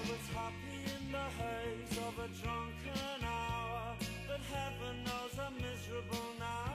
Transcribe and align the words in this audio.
I 0.00 0.02
was 0.02 0.26
happy 0.34 0.80
in 0.96 1.12
the 1.12 1.26
haze 1.36 1.98
of 1.98 2.14
a 2.24 2.28
drunken 2.40 3.22
hour, 3.22 3.96
but 4.26 4.40
heaven 4.48 5.04
knows 5.04 5.38
I'm 5.38 5.54
miserable 5.56 6.30
now. 6.38 6.72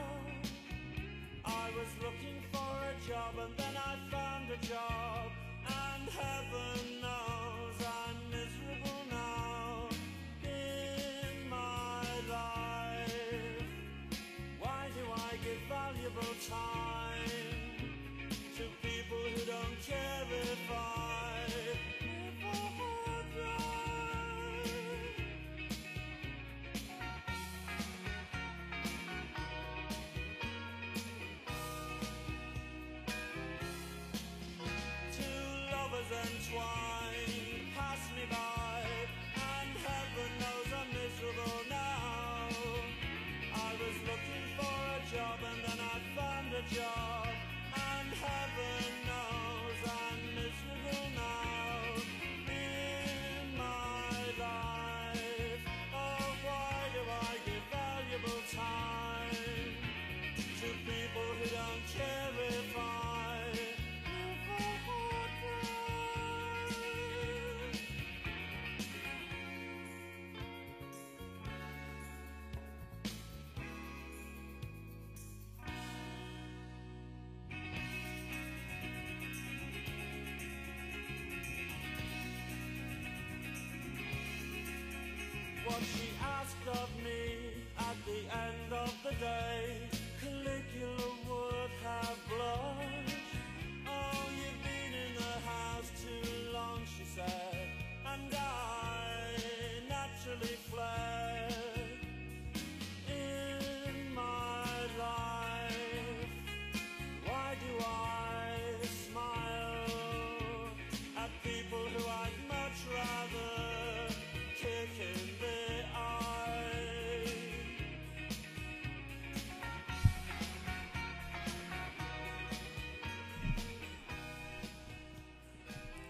I 1.44 1.72
was 1.76 1.90
looking 2.04 2.38
for 2.52 2.76
a 2.86 3.10
job 3.10 3.34
and 3.44 3.58
then 3.58 3.76
I 3.76 3.98
found 4.12 4.52
a 4.52 4.64
job, 4.64 5.32
and 5.66 6.08
heaven 6.10 6.95
soir. 36.56 36.95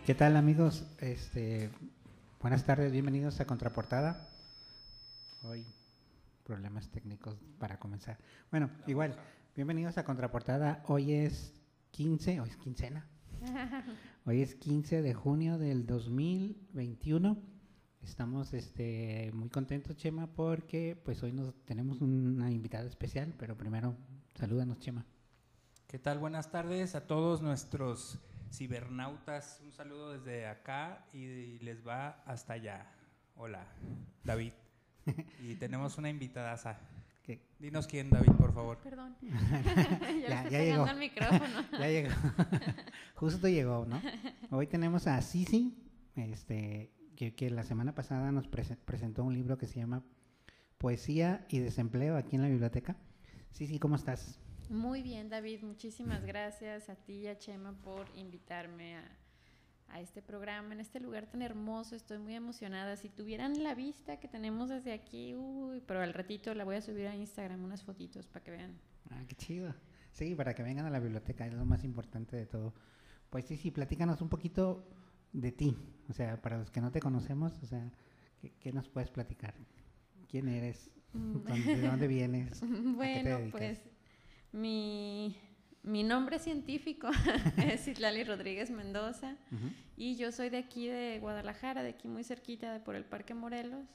¿Qué 0.05 0.13
tal 0.13 0.38
amigos? 0.38 0.85
Este, 0.99 1.71
buenas 2.39 2.63
tardes, 2.63 2.91
bienvenidos 2.91 3.39
a 3.39 3.47
Contraportada. 3.47 4.29
Hoy 5.41 5.66
problemas 6.43 6.89
técnicos 6.89 7.39
para 7.57 7.79
comenzar. 7.79 8.19
Bueno, 8.51 8.69
igual, 8.85 9.16
bienvenidos 9.55 9.97
a 9.97 10.05
Contraportada. 10.05 10.83
Hoy 10.85 11.11
es 11.13 11.59
15, 11.89 12.39
hoy 12.39 12.49
es 12.49 12.57
quincena. 12.57 13.07
Hoy 14.27 14.43
es 14.43 14.53
15 14.53 15.01
de 15.01 15.13
junio 15.16 15.57
del 15.57 15.88
2021. 15.88 17.37
Estamos 18.03 18.53
este, 18.53 19.31
muy 19.33 19.49
contentos, 19.49 19.97
Chema, 19.97 20.27
porque 20.27 21.01
pues 21.03 21.23
hoy 21.23 21.31
nos 21.31 21.55
tenemos 21.66 22.01
una 22.01 22.51
invitada 22.51 22.87
especial, 22.87 23.33
pero 23.39 23.57
primero 23.57 23.95
salúdanos, 24.35 24.77
Chema. 24.77 25.03
¿Qué 25.87 25.97
tal? 25.97 26.19
Buenas 26.19 26.51
tardes 26.51 26.93
a 26.93 27.07
todos 27.07 27.41
nuestros 27.41 28.19
cibernautas. 28.51 29.59
Un 29.63 29.72
saludo 29.72 30.13
desde 30.17 30.47
acá 30.47 31.06
y 31.13 31.59
les 31.59 31.85
va 31.85 32.22
hasta 32.25 32.53
allá. 32.53 32.91
Hola, 33.35 33.66
David. 34.23 34.53
Y 35.41 35.56
tenemos 35.56 35.97
una 35.97 36.09
invitada. 36.09 36.55
¿Qué? 37.23 37.41
Dinos 37.59 37.88
quién, 37.88 38.09
David, 38.09 38.31
por 38.34 38.53
favor. 38.53 38.78
Perdón. 38.79 39.16
ya, 39.22 40.28
Ya- 40.29 40.44
le 40.44 40.50
ya 40.51 40.59
llegó. 40.63 40.85
al 40.85 40.97
micrófono. 41.00 41.61
Ya 41.72 41.88
llegó. 41.88 42.09
Justo 43.16 43.47
llegó, 43.47 43.85
¿no? 43.85 44.01
Hoy 44.51 44.67
tenemos 44.67 45.07
a 45.07 45.22
Sisi, 45.22 45.75
este, 46.16 46.91
que, 47.16 47.35
que 47.35 47.50
la 47.50 47.63
semana 47.63 47.94
pasada 47.95 48.31
nos 48.31 48.50
prese- 48.50 48.78
presentó 48.78 49.23
un 49.23 49.34
libro 49.34 49.57
que 49.57 49.67
se 49.67 49.79
llama 49.79 50.03
Poesía 50.78 51.45
y 51.50 51.59
Desempleo 51.59 52.16
aquí 52.17 52.35
en 52.35 52.41
la 52.44 52.47
biblioteca. 52.50 52.95
Sisi, 53.51 53.79
¿cómo 53.79 53.95
estás? 53.95 54.39
Muy 54.70 55.02
bien, 55.03 55.30
David. 55.30 55.62
Muchísimas 55.64 56.24
gracias 56.26 56.90
a 56.90 56.96
ti 56.96 57.14
y 57.14 57.28
a 57.28 57.38
Chema 57.38 57.74
por 57.84 58.08
invitarme 58.16 58.98
a, 58.98 59.03
a 59.90 60.02
este 60.02 60.22
programa, 60.22 60.74
en 60.74 60.80
este 60.80 61.00
lugar 61.00 61.28
tan 61.28 61.42
hermoso. 61.42 61.96
Estoy 61.96 62.18
muy 62.18 62.34
emocionada. 62.34 62.96
Si 62.96 63.09
tuvieran 63.09 63.64
la 63.64 63.76
vista 63.76 64.20
que 64.20 64.28
tenemos 64.28 64.70
desde 64.70 64.94
aquí, 64.94 65.36
uy, 65.36 65.81
pero 65.86 66.02
al 66.02 66.14
ratito 66.14 66.53
la 66.56 66.64
voy 66.64 66.78
a 66.78 66.81
subir 66.81 67.08
a 67.08 67.16
Instagram 67.16 67.64
unas 67.64 67.84
fotitos 67.84 68.28
para 68.28 68.44
que 68.44 68.52
vean. 68.52 68.80
Ah, 69.12 69.24
qué 69.28 69.36
chido. 69.36 69.74
Sí, 70.12 70.34
para 70.34 70.56
que 70.56 70.64
vengan 70.64 70.86
a 70.86 70.90
la 70.90 71.00
biblioteca, 71.00 71.46
es 71.46 71.53
lo 71.53 71.66
más 71.66 71.84
importante 71.84 72.36
de 72.36 72.46
todo. 72.46 72.74
Pues 73.30 73.46
Sisi, 73.46 73.70
platícanos 73.70 74.22
un 74.22 74.30
poquito 74.30 74.88
de 75.34 75.52
ti. 75.52 75.78
O 76.09 76.14
sea, 76.14 76.42
para 76.42 76.58
los 76.58 76.72
que 76.72 76.82
no 76.82 76.92
te 76.92 77.00
conocemos, 77.02 77.53
o 77.62 77.66
sea, 77.68 77.92
¿qué, 78.42 78.53
qué 78.59 78.72
nos 78.72 78.90
puedes 78.90 79.12
platicar? 79.12 79.53
¿Quién 80.30 80.47
eres? 80.47 80.90
¿Dónde- 81.14 81.76
¿De 81.76 81.82
dónde 81.88 82.08
vienes? 82.08 82.64
¿A 82.64 82.66
qué 82.68 82.74
te 82.74 82.80
Bueno, 82.94 83.40
pues 83.52 83.82
mi, 84.55 85.35
mi 85.83 86.03
nombre 86.03 86.39
científico 86.39 87.09
es 87.57 87.88
Itlali 87.88 88.23
Rodríguez 88.23 88.71
Mendoza. 88.71 89.35
Ujú. 89.51 89.69
Y 89.97 90.16
yo 90.16 90.31
soy 90.31 90.49
de 90.49 90.57
aquí, 90.57 90.88
de 90.88 91.19
Guadalajara, 91.19 91.83
de 91.83 91.89
aquí 91.89 92.07
muy 92.07 92.23
cerquita, 92.23 92.71
de 92.73 92.79
por 92.79 92.95
el 92.95 93.05
Parque 93.05 93.33
Morelos. 93.33 93.85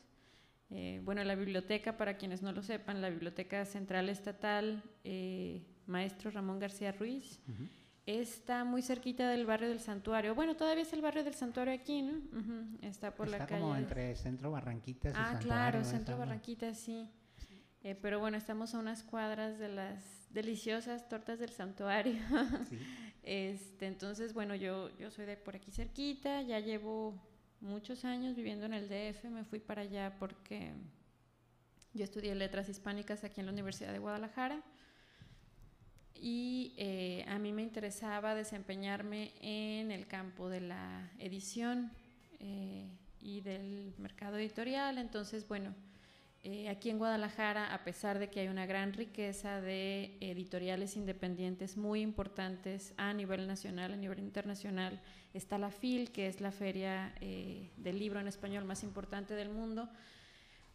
Eh, 0.70 1.00
bueno, 1.04 1.24
la 1.24 1.34
biblioteca, 1.34 1.96
para 1.96 2.16
quienes 2.16 2.42
no 2.42 2.52
lo 2.52 2.62
sepan, 2.62 3.02
la 3.02 3.10
Biblioteca 3.10 3.64
Central 3.64 4.08
Estatal, 4.08 4.82
eh, 5.02 5.66
maestro 5.86 6.30
Ramón 6.30 6.60
García 6.60 6.92
Ruiz, 6.92 7.40
Ujú. 7.48 7.64
está 8.06 8.62
muy 8.64 8.80
cerquita 8.80 9.28
del 9.28 9.46
barrio 9.46 9.68
del 9.68 9.80
Santuario. 9.80 10.34
Bueno, 10.36 10.54
todavía 10.54 10.82
es 10.84 10.92
el 10.92 11.02
barrio 11.02 11.24
del 11.24 11.34
Santuario 11.34 11.74
aquí, 11.74 12.02
¿no? 12.02 12.12
Ujú, 12.38 12.78
Está 12.82 13.12
por 13.14 13.26
Está 13.26 13.38
la 13.40 13.46
calle. 13.46 13.60
como 13.60 13.74
entre 13.74 14.14
Centro 14.14 14.52
Barranquitas 14.52 15.12
y 15.12 15.16
Ah, 15.18 15.24
Santuario, 15.32 15.48
claro, 15.48 15.78
está 15.80 15.90
Centro 15.96 16.16
muy- 16.16 16.26
Barranquita, 16.26 16.72
sí. 16.74 17.08
Eh, 17.82 17.96
pero 18.00 18.20
bueno, 18.20 18.36
estamos 18.36 18.72
a 18.74 18.78
unas 18.78 19.02
cuadras 19.02 19.58
de 19.58 19.68
las 19.70 20.19
deliciosas 20.30 21.08
tortas 21.08 21.38
del 21.38 21.50
santuario. 21.50 22.20
Sí. 22.68 22.78
Este, 23.22 23.86
entonces, 23.86 24.32
bueno, 24.32 24.54
yo, 24.54 24.88
yo 24.96 25.10
soy 25.10 25.26
de 25.26 25.36
por 25.36 25.54
aquí 25.54 25.70
cerquita, 25.70 26.40
ya 26.40 26.58
llevo 26.58 27.14
muchos 27.60 28.06
años 28.06 28.34
viviendo 28.34 28.64
en 28.64 28.72
el 28.72 28.88
DF, 28.88 29.24
me 29.24 29.44
fui 29.44 29.58
para 29.58 29.82
allá 29.82 30.16
porque 30.18 30.72
yo 31.92 32.02
estudié 32.04 32.34
letras 32.34 32.68
hispánicas 32.70 33.22
aquí 33.22 33.40
en 33.40 33.46
la 33.46 33.52
Universidad 33.52 33.92
de 33.92 33.98
Guadalajara 33.98 34.62
y 36.14 36.74
eh, 36.76 37.24
a 37.28 37.38
mí 37.38 37.52
me 37.52 37.62
interesaba 37.62 38.34
desempeñarme 38.34 39.32
en 39.40 39.90
el 39.90 40.06
campo 40.06 40.48
de 40.48 40.60
la 40.60 41.10
edición 41.18 41.90
eh, 42.38 42.88
y 43.20 43.40
del 43.40 43.94
mercado 43.98 44.38
editorial, 44.38 44.98
entonces, 44.98 45.46
bueno, 45.46 45.74
eh, 46.42 46.70
aquí 46.70 46.88
en 46.88 46.96
Guadalajara, 46.96 47.74
a 47.74 47.84
pesar 47.84 48.18
de 48.18 48.30
que 48.30 48.40
hay 48.40 48.48
una 48.48 48.64
gran 48.64 48.94
riqueza 48.94 49.60
de 49.60 50.16
editoriales 50.20 50.96
independientes 50.96 51.76
muy 51.76 52.00
importantes 52.00 52.94
a 52.96 53.12
nivel 53.12 53.46
nacional, 53.46 53.92
a 53.92 53.96
nivel 53.96 54.20
internacional, 54.20 55.02
está 55.34 55.58
la 55.58 55.70
FIL, 55.70 56.12
que 56.12 56.28
es 56.28 56.40
la 56.40 56.50
feria 56.50 57.14
eh, 57.20 57.70
del 57.76 57.98
libro 57.98 58.20
en 58.20 58.26
español 58.26 58.64
más 58.64 58.82
importante 58.84 59.34
del 59.34 59.50
mundo. 59.50 59.90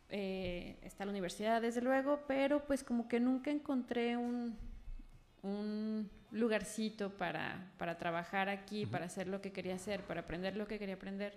Eh, 0.09 0.77
está 0.83 1.03
la 1.03 1.11
universidad, 1.11 1.63
desde 1.63 1.81
luego, 1.81 2.23
pero 2.27 2.63
pues 2.65 2.83
como 2.83 3.07
que 3.07 3.19
nunca 3.19 3.49
encontré 3.49 4.17
un, 4.17 4.55
un 5.41 6.07
lugarcito 6.29 7.17
para, 7.17 7.71
para 7.79 7.97
trabajar 7.97 8.49
aquí, 8.49 8.85
para 8.85 9.05
hacer 9.05 9.27
lo 9.27 9.41
que 9.41 9.51
quería 9.51 9.75
hacer, 9.75 10.03
para 10.03 10.21
aprender 10.21 10.55
lo 10.57 10.67
que 10.67 10.77
quería 10.77 10.93
aprender. 10.93 11.33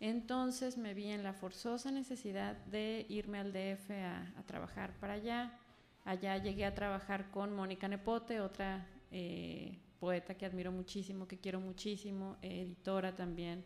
Entonces 0.00 0.76
me 0.76 0.94
vi 0.94 1.06
en 1.06 1.22
la 1.22 1.32
forzosa 1.32 1.90
necesidad 1.90 2.56
de 2.66 3.06
irme 3.08 3.38
al 3.38 3.52
DF 3.52 3.90
a, 3.90 4.32
a 4.38 4.42
trabajar 4.46 4.98
para 4.98 5.14
allá. 5.14 5.58
Allá 6.04 6.36
llegué 6.38 6.64
a 6.64 6.74
trabajar 6.74 7.30
con 7.30 7.54
Mónica 7.54 7.86
Nepote, 7.86 8.40
otra 8.40 8.86
eh, 9.12 9.78
poeta 10.00 10.34
que 10.34 10.44
admiro 10.44 10.72
muchísimo, 10.72 11.28
que 11.28 11.38
quiero 11.38 11.60
muchísimo, 11.60 12.36
editora 12.42 13.14
también. 13.14 13.64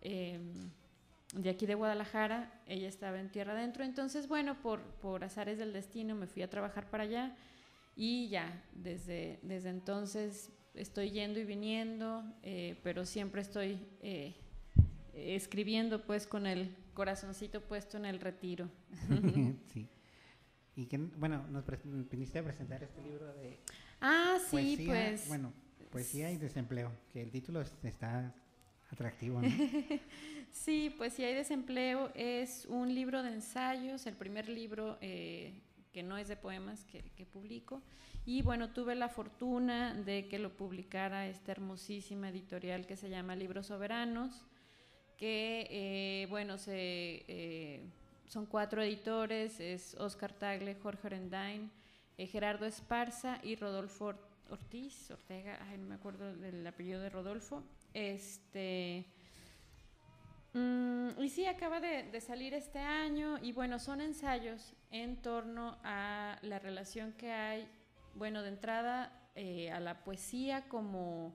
Eh, 0.00 0.40
de 1.34 1.50
aquí 1.50 1.66
de 1.66 1.74
Guadalajara, 1.74 2.62
ella 2.66 2.88
estaba 2.88 3.20
en 3.20 3.30
Tierra 3.30 3.52
Adentro, 3.52 3.84
entonces 3.84 4.26
bueno, 4.26 4.60
por, 4.62 4.80
por 5.02 5.22
azares 5.22 5.58
del 5.58 5.72
destino 5.72 6.14
me 6.14 6.26
fui 6.26 6.42
a 6.42 6.50
trabajar 6.50 6.88
para 6.90 7.04
allá 7.04 7.36
y 7.94 8.28
ya, 8.28 8.64
desde, 8.72 9.38
desde 9.42 9.68
entonces 9.68 10.50
estoy 10.74 11.10
yendo 11.10 11.38
y 11.38 11.44
viniendo, 11.44 12.24
eh, 12.42 12.80
pero 12.82 13.04
siempre 13.04 13.42
estoy 13.42 13.78
eh, 14.02 14.34
escribiendo 15.14 16.04
pues 16.04 16.26
con 16.26 16.46
el 16.46 16.74
corazoncito 16.94 17.60
puesto 17.62 17.96
en 17.96 18.06
el 18.06 18.20
retiro. 18.20 18.68
sí. 19.72 19.88
Y 20.76 20.86
que, 20.86 20.98
bueno, 20.98 21.46
nos 21.48 21.64
viniste 22.10 22.38
a 22.38 22.44
presentar 22.44 22.82
este 22.82 23.02
libro 23.02 23.32
de... 23.34 23.58
Ah, 24.00 24.38
sí, 24.50 24.82
pues... 24.86 25.28
Bueno, 25.28 25.52
poesía 25.90 26.30
y 26.30 26.36
desempleo, 26.36 26.92
que 27.12 27.20
el 27.20 27.30
título 27.30 27.60
está 27.82 28.34
atractivo, 28.90 29.40
¿no? 29.40 29.48
sí, 30.50 30.94
Poesía 30.96 31.30
y 31.30 31.34
desempleo 31.34 32.10
es 32.14 32.66
un 32.66 32.94
libro 32.94 33.22
de 33.22 33.32
ensayos, 33.34 34.06
el 34.06 34.14
primer 34.14 34.48
libro 34.48 34.98
eh, 35.00 35.60
que 35.92 36.02
no 36.02 36.16
es 36.16 36.28
de 36.28 36.36
poemas 36.36 36.84
que, 36.84 37.02
que, 37.16 37.26
publico. 37.26 37.82
Y 38.24 38.42
bueno, 38.42 38.70
tuve 38.70 38.94
la 38.94 39.08
fortuna 39.08 39.94
de 39.94 40.28
que 40.28 40.38
lo 40.38 40.56
publicara 40.56 41.26
esta 41.26 41.52
hermosísima 41.52 42.28
editorial 42.28 42.86
que 42.86 42.96
se 42.96 43.08
llama 43.10 43.34
Libros 43.34 43.66
Soberanos, 43.66 44.44
que, 45.20 45.66
eh, 45.68 46.26
bueno, 46.30 46.56
eh, 46.66 47.82
son 48.26 48.46
cuatro 48.46 48.82
editores, 48.82 49.60
es 49.60 49.94
Oscar 49.96 50.32
Tagle, 50.32 50.74
Jorge 50.76 51.08
Orendain, 51.08 51.70
eh, 52.16 52.26
Gerardo 52.26 52.64
Esparza 52.64 53.38
y 53.42 53.54
Rodolfo 53.54 54.14
Ortiz, 54.48 55.10
Ortega, 55.10 55.58
ay, 55.68 55.76
no 55.76 55.88
me 55.88 55.96
acuerdo 55.96 56.34
del 56.36 56.66
apellido 56.66 57.02
de 57.02 57.10
Rodolfo. 57.10 57.62
Este, 57.92 59.04
mm, 60.54 61.20
y 61.20 61.28
sí, 61.28 61.44
acaba 61.44 61.80
de, 61.80 62.18
salir 62.22 62.54
este 62.54 62.78
año 62.78 63.36
y 63.42 63.52
bueno, 63.52 63.78
son 63.78 64.00
ensayos 64.00 64.72
en 64.90 65.20
torno 65.20 65.76
a 65.84 66.38
la 66.40 66.58
relación 66.58 67.12
que 67.12 67.30
hay, 67.30 67.68
bueno, 68.14 68.40
de 68.42 68.48
entrada 68.48 69.12
a 69.36 69.80
la 69.80 70.02
poesía 70.02 70.66
como... 70.66 71.34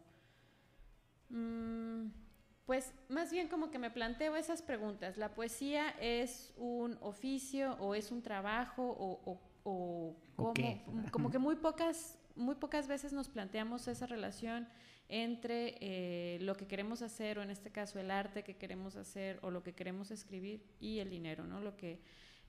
Mm, 1.30 2.25
pues 2.66 2.94
más 3.10 3.32
bien 3.32 3.48
como 3.48 3.70
que 3.70 3.78
me 3.78 3.92
planteo 3.92 4.36
esas 4.36 4.62
preguntas. 4.62 5.18
¿La 5.18 5.34
poesía 5.34 5.90
es 6.02 6.54
un 6.58 6.98
oficio 7.02 7.74
o 7.80 7.94
es 7.94 8.12
un 8.12 8.22
trabajo 8.22 8.84
o, 8.84 9.22
o, 9.32 9.42
o 9.64 10.16
como, 10.36 10.50
okay. 10.50 10.84
como 11.12 11.30
que 11.30 11.38
muy 11.40 11.56
pocas, 11.56 12.18
muy 12.36 12.56
pocas 12.56 12.88
veces 12.88 13.14
nos 13.14 13.30
planteamos 13.30 13.88
esa 13.88 14.08
relación 14.08 14.68
entre 15.08 15.76
eh, 15.82 16.40
lo 16.42 16.56
que 16.56 16.66
queremos 16.66 17.04
hacer 17.04 17.38
o 17.38 17.44
en 17.44 17.52
este 17.52 17.72
caso 17.72 18.00
el 18.00 18.10
arte 18.10 18.44
que 18.44 18.58
queremos 18.58 18.96
hacer 18.96 19.40
o 19.44 19.52
lo 19.52 19.62
que 19.62 19.74
queremos 19.74 20.10
escribir 20.10 20.66
y 20.80 21.00
el 21.00 21.12
dinero, 21.12 21.46
¿no? 21.46 21.62
Lo 21.62 21.78
que 21.78 22.02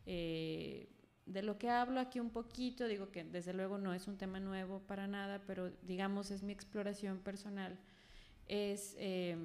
eh, 0.06 0.88
de 1.26 1.42
lo 1.42 1.58
que 1.58 1.68
hablo 1.68 2.00
aquí 2.00 2.20
un 2.20 2.30
poquito, 2.30 2.86
digo 2.86 3.10
que 3.10 3.24
desde 3.24 3.52
luego 3.52 3.78
no 3.78 3.92
es 3.92 4.06
un 4.06 4.16
tema 4.16 4.38
nuevo 4.38 4.80
para 4.86 5.08
nada, 5.08 5.42
pero 5.46 5.70
digamos 5.82 6.30
es 6.30 6.42
mi 6.42 6.52
exploración 6.52 7.18
personal, 7.18 7.76
es 8.46 8.94
eh, 8.98 9.36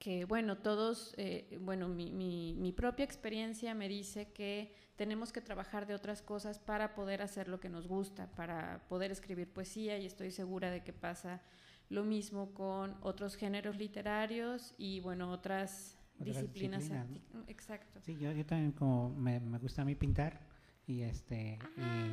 que, 0.00 0.24
bueno, 0.24 0.56
todos, 0.56 1.12
eh, 1.18 1.58
bueno, 1.60 1.86
mi, 1.86 2.10
mi, 2.10 2.54
mi, 2.54 2.72
propia 2.72 3.04
experiencia 3.04 3.74
me 3.74 3.86
dice 3.86 4.32
que 4.32 4.74
tenemos 4.96 5.30
que 5.30 5.42
trabajar 5.42 5.86
de 5.86 5.94
otras 5.94 6.22
cosas 6.22 6.58
para 6.58 6.94
poder 6.94 7.20
hacer 7.20 7.48
lo 7.48 7.60
que 7.60 7.68
nos 7.68 7.86
gusta, 7.86 8.26
para 8.34 8.82
poder 8.88 9.10
escribir 9.10 9.52
poesía 9.52 9.98
y 9.98 10.06
estoy 10.06 10.30
segura 10.30 10.70
de 10.70 10.82
que 10.82 10.94
pasa 10.94 11.42
lo 11.90 12.02
mismo 12.02 12.54
con 12.54 12.96
otros 13.02 13.36
géneros 13.36 13.76
literarios 13.76 14.74
y, 14.78 15.00
bueno, 15.00 15.30
otras, 15.30 15.98
otras 16.14 16.36
disciplinas. 16.36 16.84
disciplinas 16.84 17.34
¿no? 17.34 17.44
Exacto. 17.46 18.00
Sí, 18.00 18.16
yo, 18.18 18.32
yo 18.32 18.46
también 18.46 18.72
como 18.72 19.10
me, 19.10 19.38
me, 19.38 19.58
gusta 19.58 19.82
a 19.82 19.84
mí 19.84 19.96
pintar 19.96 20.40
y, 20.86 21.02
este, 21.02 21.58
ah. 21.76 22.08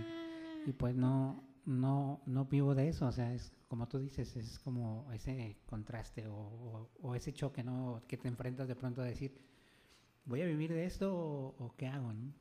y, 0.66 0.72
y 0.72 0.74
pues 0.74 0.94
no, 0.94 1.42
no, 1.68 2.22
no 2.26 2.46
vivo 2.46 2.74
de 2.76 2.88
eso, 2.88 3.06
o 3.08 3.12
sea, 3.12 3.34
es 3.34 3.52
como 3.68 3.90
tú 3.90 4.00
dices, 4.00 4.38
es 4.38 4.58
como 4.60 5.12
ese 5.12 5.58
contraste 5.66 6.26
o, 6.28 6.34
o, 6.34 6.90
o, 7.02 7.16
ese 7.16 7.34
choque, 7.34 7.62
¿no? 7.62 8.02
Que 8.08 8.16
te 8.16 8.30
enfrentas 8.30 8.70
de 8.70 8.76
pronto 8.76 9.02
a 9.02 9.06
decir, 9.06 9.38
¿voy 10.24 10.42
a 10.42 10.46
vivir 10.46 10.72
de 10.72 10.86
esto 10.86 11.14
o, 11.14 11.56
o 11.66 11.76
qué 11.76 11.88
hago, 11.88 12.14
no? 12.14 12.34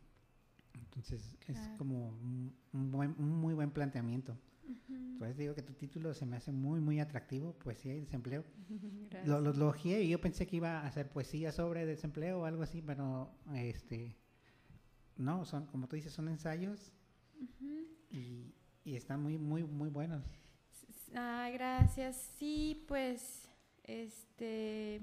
Entonces, 0.75 1.37
claro. 1.41 1.61
es 1.61 1.69
como 1.77 2.09
un, 2.09 2.53
buen, 2.93 3.17
un, 3.19 3.31
muy 3.41 3.55
buen 3.55 3.73
planteamiento. 3.73 4.39
Uh 4.65 4.71
-huh. 4.71 5.13
Entonces 5.13 5.37
digo 5.37 5.55
que 5.57 5.63
tu 5.63 5.73
título 5.73 6.15
se 6.15 6.25
me 6.25 6.37
hace 6.37 6.53
muy, 6.53 6.81
muy 6.81 7.01
atractivo, 7.01 7.53
poesía 7.55 7.97
y 7.97 8.01
desempleo. 8.01 8.45
lo, 9.25 9.41
lo, 9.41 9.53
lo 9.53 9.75
y 9.83 10.09
yo 10.09 10.21
pensé 10.21 10.47
que 10.47 10.57
iba 10.57 10.83
a 10.83 10.87
hacer 10.87 11.11
poesía 11.11 11.51
sobre 11.51 11.85
desempleo 11.85 12.43
o 12.43 12.45
algo 12.45 12.63
así, 12.63 12.81
pero 12.81 13.33
este, 13.55 14.17
no, 15.17 15.45
son, 15.45 15.67
como 15.67 15.89
tú 15.89 15.97
dices, 15.97 16.13
son 16.13 16.29
ensayos 16.29 16.93
uh 17.41 17.65
-huh. 17.65 17.87
y, 18.11 18.55
y 18.87 18.95
están 18.95 19.21
muy, 19.21 19.37
muy, 19.37 19.65
muy 19.65 19.91
buenos. 19.91 20.23
Ah, 21.15 21.51
gracias. 21.53 22.31
Sí, 22.39 22.85
pues, 22.87 23.49
este, 23.83 25.03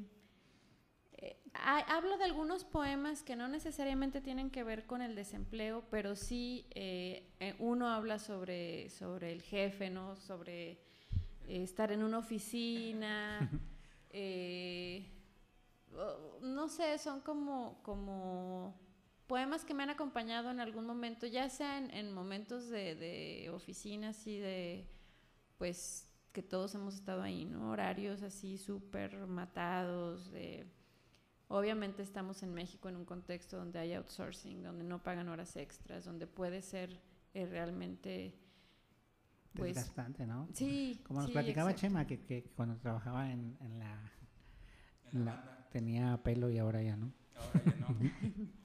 eh, 1.18 1.38
hablo 1.54 2.18
de 2.18 2.24
algunos 2.24 2.64
poemas 2.64 3.24
que 3.24 3.36
no 3.36 3.50
necesariamente 3.50 4.22
tienen 4.22 4.50
que 4.52 4.64
ver 4.64 4.86
con 4.86 5.02
el 5.02 5.16
desempleo, 5.16 5.84
pero 5.92 6.16
sí 6.16 6.66
eh, 6.72 7.28
uno 7.60 7.90
habla 7.90 8.20
sobre, 8.20 8.90
sobre 8.90 9.34
el 9.34 9.42
jefe, 9.42 9.90
¿no? 9.90 10.16
Sobre 10.16 10.72
eh, 10.72 10.78
estar 11.48 11.92
en 11.92 12.04
una 12.04 12.20
oficina. 12.20 13.50
Eh, 14.16 15.08
no 16.44 16.68
sé, 16.68 17.00
son 17.00 17.22
como, 17.22 17.82
como 17.82 18.76
poemas 19.34 19.66
que 19.66 19.74
me 19.74 19.82
han 19.82 19.90
acompañado 19.90 20.52
en 20.52 20.60
algún 20.60 20.86
momento, 20.86 21.26
ya 21.26 21.50
sea 21.50 21.80
en, 21.80 21.90
en 21.90 22.14
momentos 22.14 22.70
de, 22.70 22.94
de 22.94 23.50
oficinas 23.50 24.28
y 24.28 24.38
de 24.38 24.88
pues 25.58 26.08
que 26.32 26.44
todos 26.44 26.76
hemos 26.76 26.94
estado 26.94 27.24
ahí, 27.24 27.44
¿no? 27.44 27.72
Horarios 27.72 28.22
así 28.22 28.60
súper 28.60 29.26
matados. 29.26 30.30
De... 30.30 30.68
Obviamente 31.48 32.04
estamos 32.04 32.44
en 32.44 32.54
México 32.54 32.90
en 32.90 32.96
un 32.96 33.06
contexto 33.06 33.58
donde 33.58 33.80
hay 33.80 33.94
outsourcing, 33.94 34.62
donde 34.62 34.84
no 34.84 35.02
pagan 35.02 35.28
horas 35.30 35.56
extras, 35.56 36.06
donde 36.06 36.28
puede 36.28 36.62
ser 36.62 37.02
eh, 37.34 37.48
realmente... 37.48 38.36
Pues, 39.56 39.74
Desgastante, 39.74 40.28
¿no? 40.28 40.48
Sí. 40.54 41.02
Como 41.08 41.22
nos 41.22 41.30
sí, 41.30 41.34
platicaba 41.34 41.72
exacto. 41.72 41.88
Chema, 41.88 42.06
que, 42.06 42.24
que, 42.24 42.44
cuando 42.56 42.78
trabajaba 42.78 43.32
en, 43.32 43.58
en 43.62 43.80
la... 43.80 44.12
En 45.12 45.26
la, 45.26 45.34
la 45.38 45.70
tenía 45.72 46.22
pelo 46.22 46.52
y 46.52 46.60
ahora 46.60 46.84
ya 46.84 46.96
no. 46.96 47.12
Ahora 47.36 47.64
ya 47.66 47.76
no. 47.78 47.88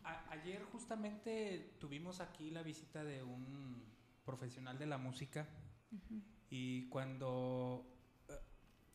Ayer 0.49 0.64
justamente 0.64 1.75
tuvimos 1.78 2.21
aquí 2.21 2.50
la 2.50 2.62
visita 2.62 3.05
de 3.05 3.23
un 3.23 3.85
profesional 4.25 4.78
de 4.78 4.87
la 4.87 4.97
música 4.97 5.47
uh 5.93 5.97
-huh. 5.97 6.23
Y 6.49 6.88
cuando, 6.88 7.85
eh, 8.31 8.33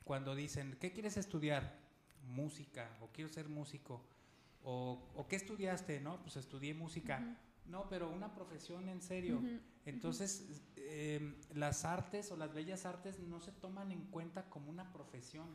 cuando 0.03 0.33
dicen, 0.33 0.75
¿qué 0.79 0.91
quieres 0.91 1.15
estudiar? 1.17 1.77
Música, 2.24 2.89
o 3.01 3.10
quiero 3.12 3.29
ser 3.29 3.50
músico, 3.50 4.01
o, 4.63 5.12
o 5.13 5.27
¿qué 5.27 5.36
estudiaste? 5.36 6.00
No, 6.00 6.19
pues 6.24 6.38
estudié 6.38 6.74
música. 6.74 7.19
Uh 7.22 7.25
-huh. 7.25 7.38
No, 7.69 7.88
pero 7.88 8.10
una 8.10 8.33
profesión 8.33 8.89
en 8.89 9.01
serio. 9.03 9.38
Uh 9.38 9.43
-huh. 9.43 9.60
Entonces, 9.86 10.63
eh, 10.75 11.36
las 11.53 11.86
artes 11.86 12.31
o 12.31 12.36
las 12.36 12.51
bellas 12.51 12.86
artes 12.86 13.19
no 13.19 13.39
se 13.41 13.51
toman 13.51 13.91
en 13.91 14.05
cuenta 14.10 14.50
como 14.50 14.72
una 14.72 14.91
profesión, 14.91 15.48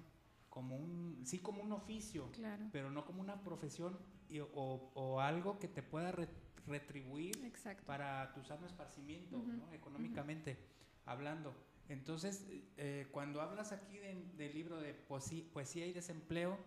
como 0.58 0.74
un, 0.74 1.20
sí 1.24 1.38
como 1.38 1.62
un 1.62 1.70
oficio, 1.70 2.32
claro. 2.32 2.66
pero 2.72 2.90
no 2.90 3.04
como 3.04 3.20
una 3.20 3.44
profesión 3.44 3.96
y, 4.28 4.40
o, 4.40 4.48
o, 4.92 5.20
algo 5.20 5.60
que 5.60 5.68
te 5.68 5.84
pueda 5.84 6.10
re, 6.10 6.28
retribuir 6.66 7.44
Exacto. 7.44 7.86
para 7.86 8.34
tu 8.34 8.42
sano 8.42 8.66
esparcimiento, 8.66 9.38
¿no? 9.38 9.72
económicamente 9.72 10.58
hablando. 11.06 11.54
Entonces, 11.88 12.44
eh, 12.76 13.06
cuando 13.12 13.40
hablas 13.40 13.70
aquí 13.70 13.98
del 13.98 14.36
de 14.36 14.52
libro 14.52 14.80
de 14.80 14.94
poesía, 14.94 15.44
poesía, 15.52 15.86
y 15.86 15.92
desempleo, 15.92 16.58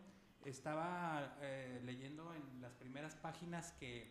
estaba 0.45 1.37
eh, 1.41 1.81
leyendo 1.83 2.33
en 2.33 2.61
las 2.61 2.71
primeras 2.75 3.15
páginas 3.15 3.73
que 3.73 4.09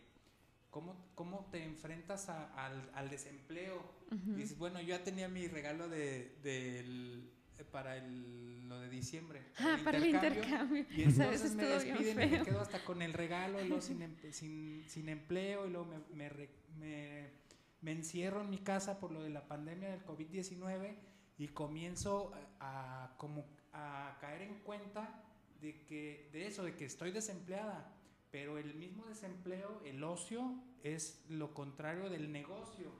cómo, 0.69 0.95
cómo 1.15 1.49
te 1.51 1.63
enfrentas 1.65 2.29
a, 2.29 2.53
al, 2.53 2.91
al, 2.93 3.09
desempleo. 3.09 3.81
Uh 4.11 4.13
-huh. 4.13 4.35
Dices, 4.35 4.59
bueno, 4.59 4.79
yo 4.79 4.89
ya 4.89 5.03
tenía 5.03 5.27
mi 5.27 5.47
regalo 5.47 5.89
de, 5.89 6.37
de 6.43 6.81
el, 6.81 7.31
para 7.71 7.97
el, 7.97 8.50
lo 8.71 8.79
de 8.79 8.89
diciembre. 8.89 9.43
Ah, 9.57 9.77
para 9.83 9.97
el 9.97 10.07
intercambio. 10.07 10.85
Y 10.95 11.03
entonces 11.03 11.55
me 11.55 11.65
despiden 11.65 12.21
y 12.21 12.31
me 12.31 12.43
quedo 12.43 12.61
hasta 12.61 12.83
con 12.83 13.01
el 13.01 13.13
regalo 13.13 13.61
y 13.63 13.67
luego 13.67 13.81
sin, 13.81 14.17
sin, 14.31 14.83
sin 14.87 15.09
empleo 15.09 15.67
y 15.67 15.69
luego 15.69 15.85
me, 15.85 16.29
me, 16.29 16.49
me 16.79 17.41
me 17.81 17.91
encierro 17.91 18.41
en 18.41 18.49
mi 18.49 18.59
casa 18.59 18.99
por 18.99 19.11
lo 19.11 19.23
de 19.23 19.29
la 19.29 19.47
pandemia 19.47 19.89
del 19.89 20.05
COVID-19 20.05 20.95
y 21.37 21.47
comienzo 21.49 22.31
a, 22.59 23.15
como 23.17 23.45
a 23.73 24.17
caer 24.21 24.43
en 24.43 24.59
cuenta 24.59 25.23
de 25.59 25.83
que 25.85 26.29
de 26.31 26.47
eso, 26.47 26.63
de 26.63 26.75
que 26.75 26.85
estoy 26.85 27.11
desempleada, 27.11 27.91
pero 28.29 28.57
el 28.57 28.75
mismo 28.75 29.05
desempleo, 29.05 29.81
el 29.83 30.03
ocio, 30.03 30.55
es 30.83 31.23
lo 31.29 31.53
contrario 31.53 32.09
del 32.09 32.31
negocio. 32.31 32.91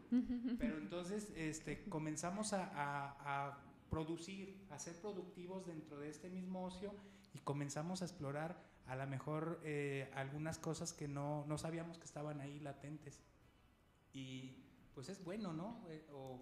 Pero 0.60 0.78
entonces 0.78 1.32
este, 1.36 1.84
comenzamos 1.86 2.54
a, 2.54 2.66
a, 2.66 3.48
a, 3.48 3.64
producir, 3.92 4.66
a 4.72 4.78
productivos 5.02 5.68
dentro 5.68 6.00
de 6.00 6.10
este 6.10 6.30
mismo 6.30 6.66
ocio 6.66 6.96
y 7.34 7.40
comenzamos 7.40 8.02
a 8.02 8.06
explorar 8.06 8.58
a 8.88 8.96
lo 8.96 9.06
mejor 9.06 9.62
eh, 9.64 10.10
algunas 10.16 10.58
cosas 10.58 10.94
que 10.94 11.08
no, 11.08 11.46
no, 11.46 11.58
sabíamos 11.60 12.00
que 12.00 12.06
estaban 12.06 12.42
ahí 12.42 12.60
latentes. 12.60 13.22
Y 14.14 14.56
pues 14.96 15.10
es 15.10 15.24
bueno, 15.24 15.54
¿no? 15.54 15.86
Eh, 15.90 16.06
o, 16.14 16.42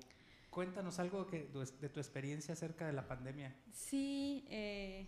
cuéntanos 0.49 0.99
algo 0.99 1.27
que, 1.27 1.49
de 1.81 1.89
tu 1.89 1.99
experiencia 1.99 2.53
acerca 2.53 2.87
de 2.87 2.93
la 2.93 3.07
pandemia. 3.07 3.55
Sí, 3.71 4.45
eh, 4.49 5.07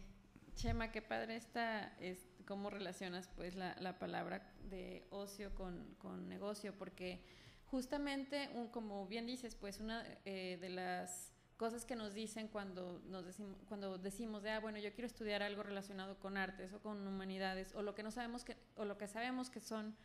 Chema, 0.55 0.91
qué 0.91 1.01
padre 1.01 1.37
está, 1.37 1.95
es, 1.99 2.27
cómo 2.45 2.69
relacionas 2.69 3.27
pues 3.35 3.55
la, 3.55 3.75
la 3.79 3.97
palabra 3.97 4.53
de 4.69 5.07
ocio 5.09 5.55
con, 5.55 5.95
con, 5.97 6.27
negocio, 6.27 6.77
porque 6.77 7.23
justamente, 7.65 8.49
un, 8.53 8.67
como 8.67 9.07
bien 9.07 9.25
dices, 9.25 9.55
pues 9.55 9.79
una 9.79 10.05
eh, 10.25 10.57
de 10.61 10.69
las 10.69 11.30
cosas 11.61 11.85
que 11.85 11.95
nos 11.95 12.15
dicen 12.15 12.47
cuando, 12.47 13.03
nos 13.05 13.23
decimos, 13.23 13.55
cuando 13.67 13.99
decimos 13.99 14.41
de, 14.41 14.49
ah, 14.49 14.59
bueno, 14.59 14.79
yo 14.79 14.91
quiero 14.93 15.05
estudiar 15.05 15.43
algo 15.43 15.61
relacionado 15.61 16.17
con 16.17 16.35
artes 16.35 16.73
o 16.73 16.79
con 16.79 17.05
humanidades, 17.05 17.75
o 17.75 17.83
lo 17.83 17.93
que 17.93 18.01
no 18.01 18.09
sabemos 18.09 18.43
que, 18.43 18.57
o 18.77 18.83
lo 18.83 18.97
que 18.97 19.07
sabemos 19.07 19.51
que 19.51 19.59
son 19.59 19.95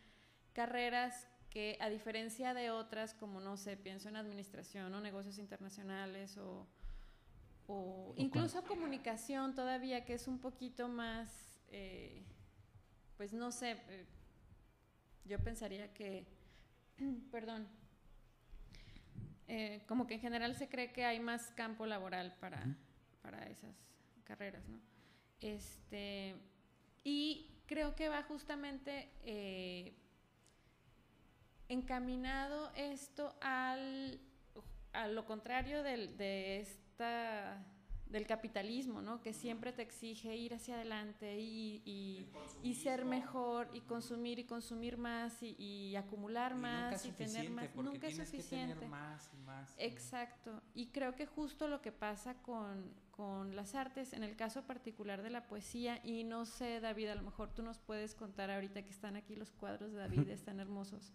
carreras 0.53 1.27
que 1.49 1.75
a 1.81 1.89
diferencia 1.89 2.53
de 2.53 2.69
otras, 2.69 3.15
como 3.15 3.39
no 3.39 3.57
sé, 3.57 3.75
pienso 3.75 4.07
en 4.07 4.17
administración 4.17 4.93
o 4.93 5.01
negocios 5.01 5.39
internacionales 5.39 6.37
o, 6.37 6.67
o 7.65 8.13
incluso 8.17 8.63
comunicación 8.63 9.55
todavía, 9.55 10.05
que 10.05 10.13
es 10.13 10.27
un 10.27 10.37
poquito 10.37 10.87
más, 10.87 11.59
eh, 11.69 12.23
pues 13.17 13.33
no 13.33 13.51
sé, 13.51 13.71
eh, 13.71 14.05
yo 15.25 15.39
pensaría 15.39 15.91
que, 15.91 16.27
perdón, 17.31 17.67
eh, 19.47 19.83
como 19.87 20.07
que 20.07 20.15
en 20.15 20.21
general 20.21 20.55
se 20.55 20.67
cree 20.67 20.91
que 20.91 21.05
hay 21.05 21.19
más 21.19 21.51
campo 21.51 21.85
laboral 21.85 22.35
para, 22.39 22.63
para 23.21 23.47
esas 23.47 23.75
carreras, 24.23 24.67
¿no? 24.67 24.79
Este, 25.39 26.35
y 27.03 27.49
creo 27.65 27.95
que 27.95 28.09
va 28.09 28.23
justamente 28.23 29.09
eh, 29.23 29.93
encaminado 31.69 32.71
esto 32.75 33.35
al, 33.41 34.19
a 34.93 35.07
lo 35.07 35.25
contrario 35.25 35.83
del, 35.83 36.17
de 36.17 36.59
esta 36.59 37.63
del 38.09 38.25
capitalismo, 38.25 39.01
¿no? 39.01 39.21
Que 39.21 39.33
siempre 39.33 39.73
te 39.73 39.81
exige 39.81 40.35
ir 40.35 40.53
hacia 40.53 40.75
adelante 40.75 41.39
y, 41.39 41.81
y, 41.85 42.25
y 42.63 42.75
ser 42.75 43.05
mejor 43.05 43.69
y 43.73 43.81
consumir 43.81 44.39
y 44.39 44.45
consumir 44.45 44.97
más 44.97 45.41
y, 45.43 45.55
y 45.59 45.95
acumular 45.95 46.53
y 46.53 46.55
más 46.55 47.05
y 47.05 47.11
tener 47.11 47.49
más. 47.49 47.75
Nunca 47.75 48.07
es 48.07 48.17
suficiente. 48.17 48.73
Que 48.73 48.79
tener 48.79 48.89
más 48.89 49.29
y 49.33 49.37
más. 49.37 49.75
Exacto. 49.77 50.61
Y 50.73 50.87
creo 50.87 51.15
que 51.15 51.25
justo 51.25 51.67
lo 51.67 51.81
que 51.81 51.91
pasa 51.91 52.35
con, 52.41 52.93
con 53.11 53.55
las 53.55 53.75
artes, 53.75 54.13
en 54.13 54.23
el 54.23 54.35
caso 54.35 54.63
particular 54.63 55.21
de 55.21 55.29
la 55.29 55.47
poesía, 55.47 55.99
y 56.03 56.23
no 56.23 56.45
sé, 56.45 56.79
David, 56.79 57.09
a 57.09 57.15
lo 57.15 57.23
mejor 57.23 57.49
tú 57.53 57.63
nos 57.63 57.79
puedes 57.79 58.15
contar 58.15 58.51
ahorita 58.51 58.83
que 58.83 58.91
están 58.91 59.15
aquí 59.15 59.35
los 59.35 59.51
cuadros 59.51 59.91
de 59.91 59.97
David, 59.97 60.29
están 60.29 60.59
hermosos. 60.59 61.11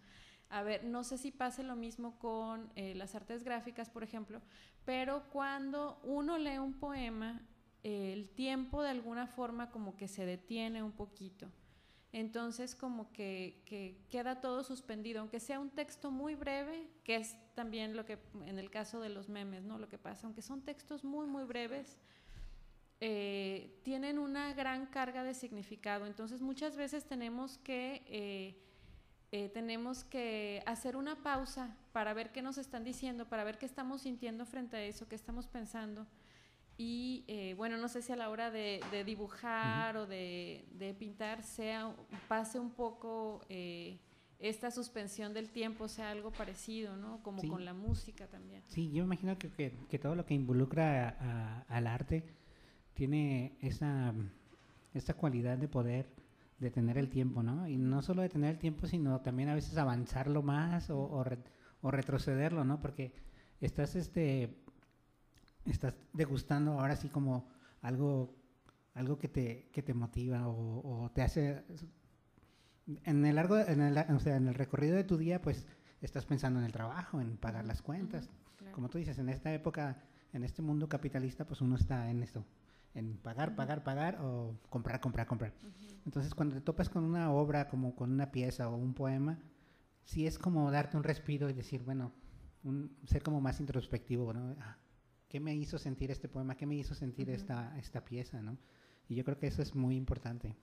A 0.53 0.63
ver, 0.63 0.85
no 0.85 1.03
sé 1.03 1.17
si 1.17 1.31
pase 1.31 1.63
lo 1.63 1.77
mismo 1.77 2.19
con 2.19 2.71
eh, 2.77 2.95
las 2.95 3.15
artes 3.15 3.43
gráficas, 3.43 3.89
por 3.89 4.03
ejemplo, 4.03 4.43
pero 4.85 5.23
cuando 5.31 5.99
uno 6.05 6.37
lee 6.37 6.59
un 6.59 6.75
poema, 6.75 7.41
eh, 7.83 8.13
el 8.13 8.29
tiempo 8.29 8.83
de 8.83 8.91
alguna 8.91 9.27
forma 9.27 9.71
como 9.71 9.97
que 9.97 10.09
se 10.09 10.27
detiene 10.27 10.83
un 10.83 10.93
poquito. 10.93 11.51
Entonces 12.13 12.75
como 12.75 13.11
que, 13.15 13.63
que, 13.65 14.05
queda 14.11 14.43
todo 14.43 14.63
suspendido, 14.63 15.21
aunque 15.21 15.41
sea 15.41 15.59
un 15.59 15.71
texto 15.71 16.11
muy 16.11 16.35
breve, 16.35 16.87
que 17.03 17.17
es 17.17 17.35
también 17.55 17.97
lo 17.97 18.05
que 18.05 18.19
en 18.45 18.59
el 18.59 18.71
caso 18.71 19.01
de 19.01 19.09
los 19.09 19.31
memes, 19.31 19.65
¿no? 19.65 19.79
Lo 19.79 19.89
que 19.89 19.97
pasa, 19.97 20.27
aunque 20.27 20.43
son 20.43 20.61
textos 20.61 21.03
muy, 21.03 21.27
muy 21.27 21.45
breves, 21.45 21.97
eh, 23.01 23.81
tienen 23.85 24.19
una 24.19 24.53
gran 24.53 24.85
carga 24.85 25.25
de 25.25 25.33
significado. 25.33 26.05
Entonces 26.05 26.43
muchas 26.43 26.77
veces 26.77 27.07
tenemos 27.07 27.57
que... 27.57 28.61
Eh, 29.35 29.49
tenemos 29.49 30.05
que 30.05 30.63
hacer 30.67 30.95
una 30.95 31.17
pausa 31.23 31.75
para 31.93 32.13
ver 32.13 32.33
qué 32.33 32.43
nos 32.43 32.59
están 32.59 32.85
diciendo, 32.85 33.27
para 33.31 33.45
ver 33.45 33.57
qué 33.57 33.65
estamos 33.65 34.03
sintiendo 34.03 34.45
frente 34.45 34.77
a 34.77 34.85
eso, 34.85 35.09
qué 35.09 35.15
estamos 35.15 35.47
pensando. 35.47 36.07
Y 36.77 37.25
eh, 37.29 37.55
bueno, 37.57 37.79
no 37.79 37.89
sé 37.89 38.03
si 38.03 38.13
a 38.13 38.17
la 38.17 38.29
hora 38.29 38.51
de, 38.51 38.81
de 38.91 39.05
dibujar 39.05 39.97
uh 39.97 40.01
-huh. 40.01 40.03
o 40.03 40.07
de, 40.07 40.67
de, 40.73 40.93
pintar 40.93 41.43
sea, 41.43 41.95
pase 42.29 42.59
un 42.59 42.73
poco 42.73 43.41
eh, 43.49 43.99
esta 44.39 44.71
suspensión 44.71 45.33
del 45.33 45.49
tiempo, 45.49 45.89
sea 45.89 46.11
algo 46.11 46.31
parecido, 46.31 46.97
¿no? 46.97 47.23
Como 47.23 47.41
sí. 47.41 47.49
con 47.49 47.65
la 47.65 47.73
música 47.73 48.27
también. 48.27 48.63
Sí, 48.67 48.91
yo 48.93 49.05
imagino 49.05 49.39
que, 49.39 49.51
que, 49.51 49.73
que 49.89 49.99
todo 49.99 50.15
lo 50.15 50.27
que 50.27 50.35
involucra 50.35 51.09
a, 51.09 51.17
a, 51.21 51.61
al 51.69 51.87
arte 51.87 52.23
tiene 52.93 53.57
esa, 53.63 54.13
esa 54.93 55.15
cualidad 55.15 55.57
de 55.57 55.69
poder 55.69 56.07
detener 56.63 56.97
el 56.97 57.09
tiempo, 57.11 57.43
¿no? 57.43 57.69
Y 57.69 57.77
no 57.77 58.01
solo 58.01 58.23
detener 58.23 58.53
el 58.53 58.59
tiempo, 58.59 58.87
sino 58.87 59.21
también 59.21 59.51
a 59.51 59.55
veces 59.55 59.77
avanzarlo 59.77 60.43
más 60.43 60.89
o, 60.91 60.99
o, 60.99 61.25
re, 61.25 61.39
o 61.83 61.91
retrocederlo, 61.91 62.65
¿no? 62.65 62.81
Porque 62.81 63.13
estás, 63.61 63.95
este, 63.97 64.57
estás 65.67 65.95
degustando 66.15 66.81
ahora 66.81 66.97
sí 66.97 67.09
como 67.09 67.49
algo, 67.83 68.35
algo 68.95 69.19
que 69.19 69.29
te, 69.29 69.69
que 69.73 69.83
te 69.83 69.93
motiva 69.93 70.49
o, 70.49 71.05
o 71.05 71.11
te 71.11 71.23
hace... 71.23 71.65
En 73.05 73.25
el 73.25 73.37
largo, 73.37 73.59
en 73.59 73.81
el, 73.81 73.97
o 73.97 74.19
sea, 74.19 74.37
en 74.37 74.49
el 74.49 74.55
recorrido 74.55 74.97
de 74.97 75.05
tu 75.05 75.17
día, 75.17 75.41
pues 75.41 75.69
estás 76.01 76.25
pensando 76.27 76.59
en 76.59 76.67
el 76.67 76.73
trabajo, 76.73 77.21
en 77.21 77.37
pagar 77.37 77.65
las 77.65 77.81
cuentas. 77.81 78.27
Uh 78.27 78.29
-huh, 78.29 78.57
claro. 78.59 78.75
Como 78.75 78.89
tú 78.89 78.99
dices, 78.99 79.19
en 79.19 79.29
esta 79.29 79.55
época, 79.55 80.03
en 80.33 80.43
este 80.43 80.63
mundo 80.63 80.89
capitalista, 80.89 81.45
pues 81.45 81.61
uno 81.61 81.77
está 81.77 82.11
en 82.11 82.23
esto, 82.23 82.45
en 82.95 83.17
pagar, 83.19 83.55
pagar, 83.57 83.83
pagar 83.85 84.19
o 84.21 84.59
comprar, 84.69 85.01
comprar, 85.01 85.27
comprar. 85.27 85.53
Uh 85.63 85.67
-huh. 85.67 86.01
Entonces, 86.05 86.35
cuando 86.35 86.55
te 86.55 86.61
topas 86.61 86.89
con 86.89 87.05
una 87.05 87.33
obra, 87.33 87.69
como 87.69 87.95
con 87.95 88.13
una 88.13 88.31
pieza 88.31 88.69
o 88.69 88.77
un 88.77 88.95
poema, 88.95 89.39
sí 90.05 90.27
es 90.27 90.39
como 90.39 90.71
darte 90.71 90.97
un 90.97 91.05
respiro 91.05 91.49
y 91.49 91.53
decir, 91.53 91.83
bueno, 91.83 92.13
un, 92.65 92.97
ser 93.07 93.23
como 93.23 93.41
más 93.41 93.61
introspectivo, 93.61 94.33
¿no? 94.33 94.57
Ah, 94.61 94.77
¿Qué 95.29 95.41
me 95.41 95.55
hizo 95.55 95.79
sentir 95.79 96.11
este 96.11 96.29
poema? 96.29 96.57
¿Qué 96.57 96.67
me 96.67 96.75
hizo 96.75 96.95
sentir 96.95 97.29
uh 97.29 97.33
-huh. 97.33 97.37
esta, 97.37 97.79
esta 97.79 98.05
pieza, 98.05 98.43
no? 98.43 98.59
Y 99.09 99.15
yo 99.15 99.25
creo 99.25 99.39
que 99.39 99.47
eso 99.47 99.63
es 99.63 99.75
muy 99.75 99.97
importante. 99.97 100.55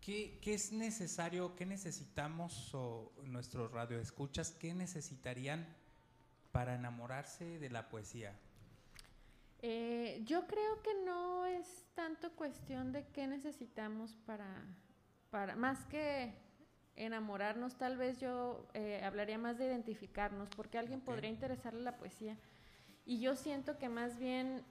¿Qué, 0.00 0.38
¿Qué, 0.40 0.54
es 0.54 0.72
necesario, 0.72 1.54
qué 1.56 1.66
necesitamos 1.66 2.74
o 2.74 3.12
nuestros 3.24 3.70
radioescuchas, 3.70 4.50
qué 4.52 4.72
necesitarían 4.74 5.66
para 6.52 6.74
enamorarse 6.74 7.58
de 7.58 7.70
la 7.70 7.88
poesía? 7.88 8.38
Eh, 9.62 10.22
yo 10.24 10.46
creo 10.46 10.82
que 10.82 10.94
no 11.04 11.44
es 11.44 11.86
tanto 11.94 12.32
cuestión 12.32 12.92
de 12.92 13.06
qué 13.08 13.26
necesitamos 13.26 14.16
para, 14.24 14.64
para 15.30 15.54
más 15.54 15.84
que 15.86 16.34
enamorarnos, 16.96 17.76
tal 17.76 17.96
vez 17.96 18.18
yo 18.20 18.66
eh, 18.72 19.02
hablaría 19.04 19.38
más 19.38 19.58
de 19.58 19.66
identificarnos, 19.66 20.48
porque 20.50 20.78
a 20.78 20.80
alguien 20.80 21.00
okay. 21.00 21.06
podría 21.06 21.30
interesarle 21.30 21.82
la 21.82 21.96
poesía. 21.98 22.38
Y 23.04 23.20
yo 23.20 23.36
siento 23.36 23.76
que 23.76 23.88
más 23.88 24.18
bien 24.18 24.62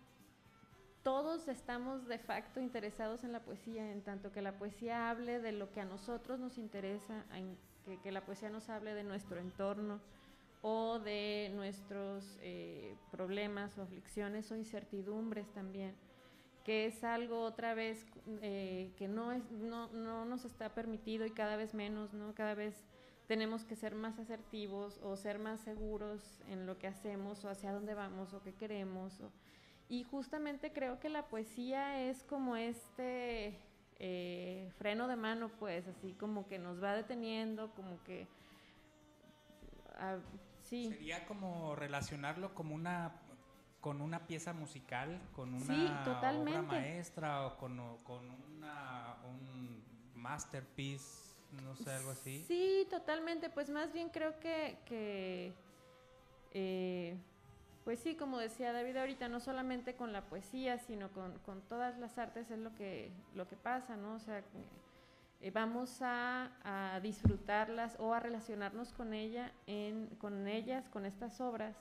todos 1.04 1.48
estamos 1.48 2.08
de 2.08 2.18
facto 2.18 2.60
interesados 2.60 3.24
en 3.24 3.32
la 3.32 3.42
poesía, 3.42 3.92
en 3.92 4.02
tanto 4.04 4.32
que 4.32 4.42
la 4.42 4.58
poesía 4.58 5.10
hable 5.10 5.40
de 5.40 5.52
lo 5.52 5.72
que 5.72 5.82
a 5.82 5.86
nosotros 5.86 6.40
nos 6.40 6.58
interesa, 6.58 7.26
en 7.34 7.58
que, 7.86 8.00
que 8.02 8.12
la 8.12 8.26
poesía 8.26 8.50
nos 8.50 8.70
hable 8.70 8.96
de 8.96 9.04
nuestro 9.04 9.40
entorno 9.40 10.02
o 10.62 11.00
de 11.00 11.52
nuestros 11.56 12.38
eh, 12.42 12.96
problemas 13.12 13.78
o 13.78 13.82
aflicciones 13.82 14.52
o 14.52 14.56
incertidumbres 14.56 15.50
también, 15.54 15.96
que 16.64 16.86
es 16.86 17.04
algo 17.04 17.42
otra 17.42 17.74
vez 17.74 18.06
eh, 18.42 18.92
que 18.98 19.08
no, 19.08 19.32
es, 19.32 19.50
no, 19.52 19.88
no 19.88 20.26
nos 20.26 20.46
está 20.46 20.70
permitido 20.70 21.26
y 21.26 21.32
cada 21.32 21.56
vez 21.56 21.74
menos, 21.74 22.14
¿no? 22.14 22.34
Cada 22.36 22.56
vez 22.56 22.76
tenemos 23.28 23.64
que 23.64 23.76
ser 23.76 23.96
más 23.96 24.20
asertivos 24.20 25.00
o 25.04 25.16
ser 25.16 25.40
más 25.40 25.62
seguros 25.62 26.42
en 26.50 26.66
lo 26.66 26.78
que 26.78 26.88
hacemos 26.88 27.46
o 27.46 27.50
hacia 27.50 27.72
dónde 27.72 27.94
vamos 27.94 28.34
o 28.34 28.42
qué 28.42 28.54
queremos. 28.54 29.22
O, 29.22 29.32
y 29.88 30.04
justamente 30.04 30.74
creo 30.74 31.00
que 31.00 31.10
la 31.10 31.28
poesía 31.28 32.04
es 32.10 32.24
como 32.24 32.56
este 32.56 33.56
eh, 34.00 34.72
freno 34.78 35.08
de 35.08 35.16
mano, 35.16 35.50
pues, 35.60 35.88
así 35.88 36.14
como 36.14 36.48
que 36.48 36.60
nos 36.60 36.82
va 36.82 36.96
deteniendo, 36.96 37.72
como 37.76 38.02
que... 38.04 38.28
A, 39.98 40.18
sí. 40.70 40.90
Sería 40.90 41.26
como 41.26 41.76
relacionarlo 41.76 42.54
como 42.54 42.76
una 42.76 43.14
con 43.82 44.02
una 44.02 44.28
pieza 44.28 44.52
musical, 44.52 45.22
con 45.34 45.54
una 45.54 45.66
sí, 45.66 45.88
obra 46.10 46.62
maestra 46.62 47.48
o 47.48 47.58
con, 47.58 47.98
con 48.04 48.30
una, 48.30 49.16
un 49.24 49.82
masterpiece 50.16 51.30
no 51.64 51.76
sé, 51.76 51.92
algo 51.92 52.12
así. 52.12 52.44
Sí, 52.48 52.88
totalmente. 52.90 53.50
Pues 53.50 53.70
más 53.70 53.92
bien 53.92 54.10
creo 54.10 54.40
que, 54.40 54.78
que 54.86 55.54
eh, 56.52 57.18
pues 57.84 58.00
sí, 58.00 58.16
como 58.16 58.38
decía 58.38 58.72
David 58.74 58.98
ahorita, 58.98 59.30
no 59.30 59.40
solamente 59.40 59.96
con 59.96 60.14
la 60.14 60.26
poesía, 60.26 60.78
sino 60.80 61.12
con, 61.12 61.40
con 61.40 61.62
todas 61.62 61.98
las 61.98 62.18
artes 62.18 62.52
es 62.52 62.60
lo 62.60 62.74
que, 62.76 63.12
lo 63.34 63.48
que 63.48 63.56
pasa, 63.56 63.96
¿no? 63.98 64.16
O 64.16 64.20
sea, 64.20 64.44
eh, 65.42 65.52
vamos 65.52 66.00
a, 66.02 67.00
disfrutarlas 67.02 67.96
o 68.00 68.14
a 68.14 68.20
relacionarnos 68.20 68.92
con 68.92 69.14
ella, 69.14 69.54
en, 69.68 70.08
con 70.18 70.48
ellas, 70.48 70.90
con 70.90 71.06
estas 71.06 71.40
obras, 71.40 71.78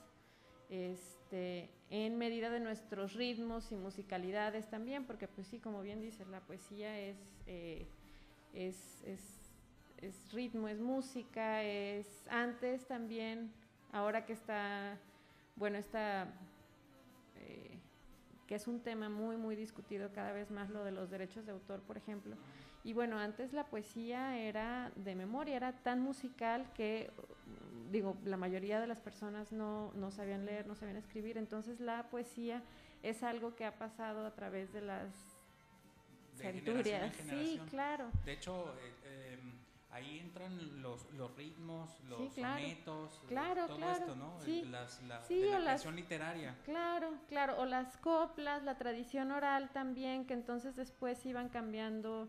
este, 0.68 1.68
en 1.90 2.18
medida 2.18 2.50
de 2.50 2.60
nuestros 2.60 3.14
ritmos 3.14 3.72
y 3.72 3.76
musicalidades 3.76 4.68
también, 4.68 5.04
porque 5.06 5.26
pues 5.26 5.48
sí, 5.48 5.58
como 5.58 5.82
bien 5.82 6.00
dices, 6.00 6.28
la 6.28 6.40
poesía 6.40 6.98
es, 7.00 7.16
eh, 7.46 7.88
es, 8.52 9.02
es, 9.04 9.20
es 10.02 10.32
ritmo, 10.32 10.68
es 10.68 10.78
música, 10.78 11.64
es 11.64 12.28
antes 12.28 12.86
también, 12.86 13.50
ahora 13.90 14.24
que 14.24 14.34
está, 14.34 14.98
bueno, 15.56 15.78
está, 15.78 16.28
eh, 17.36 17.76
que 18.46 18.54
es 18.54 18.68
un 18.68 18.80
tema 18.80 19.08
muy, 19.08 19.36
muy 19.36 19.56
discutido 19.56 20.12
cada 20.12 20.32
vez 20.32 20.50
más, 20.52 20.70
lo 20.70 20.84
de 20.84 20.92
los 20.92 21.10
derechos 21.10 21.44
de 21.44 21.52
autor, 21.52 21.80
por 21.80 21.96
ejemplo. 21.96 22.36
Y 22.84 22.92
bueno, 22.92 23.18
antes 23.18 23.52
la 23.52 23.64
poesía 23.64 24.38
era 24.38 24.92
de 24.96 25.14
memoria, 25.14 25.56
era 25.56 25.72
tan 25.72 26.00
musical 26.00 26.72
que, 26.72 27.10
digo, 27.90 28.16
la 28.24 28.36
mayoría 28.36 28.80
de 28.80 28.86
las 28.86 29.00
personas 29.00 29.52
no, 29.52 29.92
no 29.94 30.10
sabían 30.10 30.46
leer, 30.46 30.66
no 30.66 30.74
sabían 30.74 30.96
escribir, 30.96 31.36
entonces 31.38 31.80
la 31.80 32.08
poesía 32.08 32.62
es 33.02 33.22
algo 33.22 33.54
que 33.56 33.64
ha 33.64 33.78
pasado 33.78 34.24
a 34.26 34.34
través 34.34 34.72
de 34.72 34.80
las 34.80 35.12
De 36.36 36.44
centurias. 36.44 37.14
generación 37.16 37.60
en 37.60 37.66
Sí, 37.66 37.70
claro. 37.70 38.10
De 38.24 38.32
hecho, 38.32 38.74
eh, 38.78 38.92
eh, 39.04 39.38
ahí 39.90 40.20
entran 40.20 40.80
los, 40.80 41.10
los 41.12 41.36
ritmos, 41.36 42.00
los 42.08 42.18
Sí, 42.18 42.30
claro. 42.40 42.58
sonetos, 42.62 43.22
Claro, 43.28 43.66
todo 43.66 43.76
claro, 43.76 44.04
esto, 44.04 44.16
¿no? 44.16 44.40
sí. 44.44 44.62
Las, 44.70 45.02
la, 45.02 45.20
Sí, 45.24 45.40
de 45.40 45.46
la 45.46 45.58
las- 45.58 45.64
creación 45.82 45.96
literaria. 45.96 46.56
Claro, 46.64 47.12
claro, 47.28 47.58
o 47.60 47.66
las 47.66 47.96
coplas, 47.98 48.62
la 48.62 48.78
tradición 48.78 49.32
oral 49.32 49.70
también, 49.72 50.26
que 50.26 50.34
entonces 50.34 50.76
después 50.76 51.24
iban 51.26 51.48
cambiando 51.48 52.28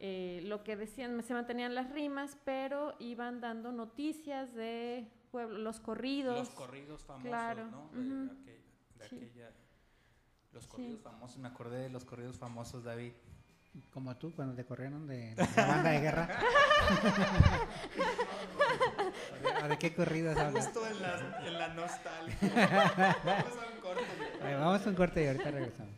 eh, 0.00 0.40
lo 0.44 0.62
que 0.62 0.76
decían, 0.76 1.22
se 1.22 1.34
mantenían 1.34 1.74
las 1.74 1.90
rimas, 1.90 2.36
pero 2.44 2.94
iban 2.98 3.40
dando 3.40 3.72
noticias 3.72 4.54
de 4.54 5.08
pueblo, 5.30 5.58
los 5.58 5.80
corridos. 5.80 6.38
Los 6.38 6.50
corridos 6.50 7.02
famosos, 7.04 7.28
claro, 7.28 7.66
¿no? 7.66 7.90
De, 7.92 8.58
Sí. 9.08 9.16
aquella... 9.16 9.50
Los 10.52 10.64
Sí. 10.64 10.70
corridos 10.70 11.00
famosos, 11.02 11.38
me 11.38 11.48
acordé 11.48 11.78
de 11.80 11.90
los 11.90 12.04
corridos 12.04 12.38
famosos, 12.38 12.84
David. 12.84 13.12
Como 13.92 14.16
tú 14.16 14.34
cuando 14.34 14.54
te 14.54 14.64
corrieron 14.64 15.06
de 15.06 15.34
la 15.36 15.66
banda 15.66 15.90
de 15.90 16.00
guerra. 16.00 16.28
¿O 19.62 19.68
de, 19.68 19.78
qué 19.78 19.94
corridos 19.94 20.36
hablas? 20.36 20.64
Justo 20.64 20.86
en 20.86 21.02
la, 21.02 21.46
en 21.46 21.58
la 21.58 21.68
nostalgia. 21.74 22.36
Vamos 23.24 23.56
a 23.56 23.70
un 23.70 23.80
corte. 23.80 24.04
A 24.40 24.44
ver, 24.44 24.58
vamos 24.58 24.86
a 24.86 24.88
un 24.88 24.94
corte 24.96 25.22
y 25.24 25.26
ahorita 25.28 25.50
regresamos. 25.50 25.97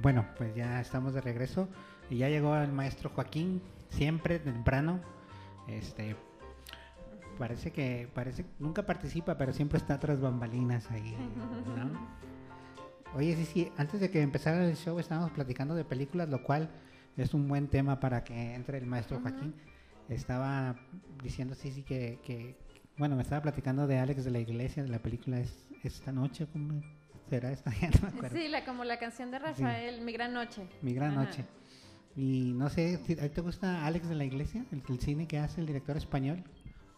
Bueno, 0.00 0.26
pues 0.36 0.54
ya 0.54 0.80
estamos 0.80 1.14
de 1.14 1.20
regreso 1.20 1.68
y 2.10 2.18
ya 2.18 2.28
llegó 2.28 2.56
el 2.56 2.72
maestro 2.72 3.10
Joaquín, 3.10 3.62
siempre 3.90 4.38
temprano. 4.38 5.00
Este 5.66 6.16
parece 7.38 7.70
que 7.70 8.08
parece 8.14 8.44
nunca 8.58 8.84
participa, 8.84 9.38
pero 9.38 9.52
siempre 9.52 9.78
está 9.78 9.98
tras 10.00 10.20
bambalinas 10.20 10.90
ahí, 10.90 11.16
¿no? 11.76 12.08
Oye, 13.14 13.34
sí, 13.36 13.44
sí, 13.44 13.72
antes 13.78 14.00
de 14.00 14.10
que 14.10 14.20
empezara 14.20 14.64
el 14.66 14.76
show 14.76 14.98
estábamos 14.98 15.30
platicando 15.30 15.74
de 15.74 15.84
películas, 15.84 16.28
lo 16.28 16.42
cual 16.42 16.68
es 17.16 17.32
un 17.34 17.48
buen 17.48 17.68
tema 17.68 18.00
para 18.00 18.22
que 18.22 18.54
entre 18.54 18.78
el 18.78 18.86
maestro. 18.86 19.20
Joaquín. 19.20 19.54
Estaba 20.08 20.76
diciendo, 21.22 21.54
sí, 21.54 21.70
sí, 21.70 21.82
que, 21.82 22.18
que- 22.22 22.56
bueno, 22.96 23.14
me 23.16 23.22
estaba 23.22 23.42
platicando 23.42 23.86
de 23.86 23.98
Alex 23.98 24.24
de 24.24 24.30
la 24.30 24.38
Iglesia, 24.40 24.82
de 24.82 24.88
la 24.88 24.98
película 24.98 25.38
es, 25.38 25.66
esta 25.84 26.12
noche, 26.12 26.46
¿cómo 26.52 26.82
será 27.28 27.52
esta? 27.52 27.70
Ya 27.80 27.90
no 27.90 28.00
me 28.02 28.08
acuerdo. 28.08 28.36
Sí, 28.36 28.48
la, 28.48 28.64
como 28.64 28.84
la 28.84 28.98
canción 28.98 29.30
de 29.30 29.38
Rafael, 29.38 30.00
Mi 30.02 30.12
Gran 30.12 30.32
Noche. 30.32 30.66
Mi 30.82 30.94
gran 30.94 31.12
Ajá. 31.12 31.24
noche. 31.24 31.44
Y 32.16 32.52
no 32.54 32.68
sé, 32.68 32.98
si- 33.06 33.12
¿a 33.14 33.22
ti 33.22 33.28
¿te 33.30 33.40
gusta 33.40 33.86
Alex 33.86 34.08
de 34.08 34.14
la 34.16 34.24
Iglesia? 34.24 34.64
¿El, 34.72 34.82
el 34.88 35.00
cine 35.00 35.28
que 35.28 35.38
hace 35.38 35.60
el 35.60 35.66
director 35.66 35.96
español? 35.96 36.42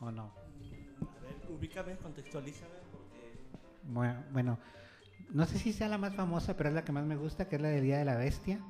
¿O 0.01 0.11
no? 0.11 0.23
A 0.25 1.21
ver, 1.23 1.37
ubícame, 1.51 1.97
contextualízame, 1.97 2.71
porque 2.91 3.39
Bueno, 3.85 4.23
bueno, 4.33 4.59
no 5.31 5.45
sé 5.47 5.59
si 5.59 5.73
sea 5.73 5.89
la 5.89 5.99
más 5.99 6.15
famosa, 6.15 6.57
pero 6.57 6.71
es 6.71 6.75
la 6.75 6.85
que 6.85 6.93
más 6.93 7.05
me 7.05 7.17
gusta, 7.17 7.49
que 7.49 7.57
es 7.57 7.63
la 7.63 7.69
de 7.69 7.81
Día 7.83 7.99
de 7.99 8.05
la 8.07 8.17
Bestia. 8.17 8.61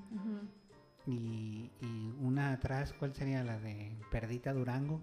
Y, 1.06 1.70
y 1.80 2.14
una 2.20 2.52
atrás, 2.52 2.92
¿cuál 2.98 3.14
sería 3.14 3.42
la 3.44 3.58
de 3.58 3.96
Perdita 4.10 4.52
Durango? 4.52 5.00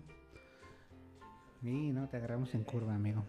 Y 1.64 1.92
no, 1.92 2.08
te 2.08 2.18
agarramos 2.18 2.54
en 2.56 2.64
curva, 2.64 2.94
amigo. 2.94 3.24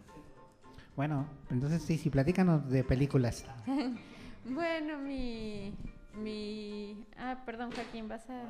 Bueno, 0.98 1.28
entonces 1.48 1.80
sí, 1.84 1.96
sí, 1.96 2.10
platícanos 2.10 2.68
de 2.68 2.82
películas. 2.82 3.46
Bueno, 4.44 4.98
mi, 4.98 5.72
mi... 6.14 7.04
Ah, 7.18 7.42
perdón, 7.46 7.70
Joaquín, 7.70 8.08
vas 8.08 8.28
a... 8.30 8.42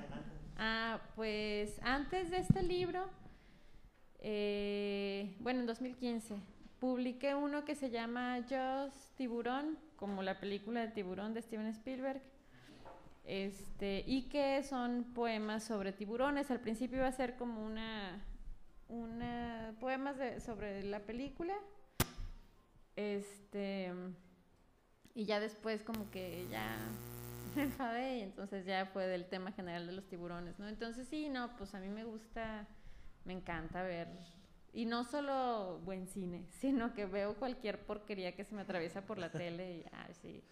Ah, 0.57 1.01
pues 1.17 1.79
antes 1.83 2.31
de 2.31 2.39
este 2.39 2.63
libro, 2.63 3.05
eh, 4.21 5.35
bueno, 5.41 5.61
en 5.61 5.67
2015, 5.67 6.37
publiqué 6.79 7.35
uno 7.35 7.65
que 7.67 7.75
se 7.75 7.91
llama 7.91 8.39
Just 8.49 9.17
Tiburón, 9.17 9.77
como 9.97 10.23
la 10.23 10.41
película 10.41 10.81
de 10.81 10.89
Tiburón 10.89 11.35
de 11.35 11.43
Steven 11.43 11.67
Spielberg. 11.67 12.23
Este, 13.25 14.05
y 14.07 14.29
que 14.29 14.63
son 14.63 15.05
poemas 15.15 15.65
sobre 15.65 15.93
tiburones. 15.93 16.51
Al 16.51 16.61
principio 16.61 16.99
iba 16.99 17.09
a 17.09 17.13
ser 17.13 17.37
como 17.37 17.63
una, 17.65 18.25
una 18.89 19.75
poemas 19.81 20.17
de- 20.17 20.41
sobre 20.41 20.83
la 20.85 21.01
película. 21.01 21.53
Este, 22.99 23.93
y 25.15 25.25
ya 25.25 25.39
después 25.39 25.85
como 25.85 26.11
que 26.11 26.49
ya 26.51 26.77
me 27.55 27.63
enfadé 27.63 28.19
y 28.19 28.23
entonces 28.23 28.67
ya 28.67 28.87
fue 28.87 29.07
del 29.07 29.27
tema 29.27 29.53
general 29.53 29.87
de 29.87 29.93
los 29.93 30.09
tiburones, 30.09 30.59
¿no? 30.59 30.67
Entonces 30.67 31.07
sí, 31.07 31.29
no, 31.29 31.57
pues 31.57 31.77
a 31.77 31.79
mí 31.79 31.89
me 31.91 32.03
gusta, 32.03 32.67
me 33.25 33.35
encanta 33.35 33.85
ver, 33.85 34.09
y 34.73 34.85
no 34.85 35.05
solo 35.05 35.79
buen 35.85 36.09
cine, 36.09 36.45
sino 36.59 36.93
que 36.93 37.07
veo 37.07 37.37
cualquier 37.37 37.87
porquería 37.87 38.35
que 38.35 38.43
se 38.43 38.57
me 38.57 38.63
atraviesa 38.63 39.03
por 39.03 39.19
la 39.19 39.31
tele 39.31 39.77
y, 39.77 39.85
ay, 39.93 40.15
sí. 40.21 40.43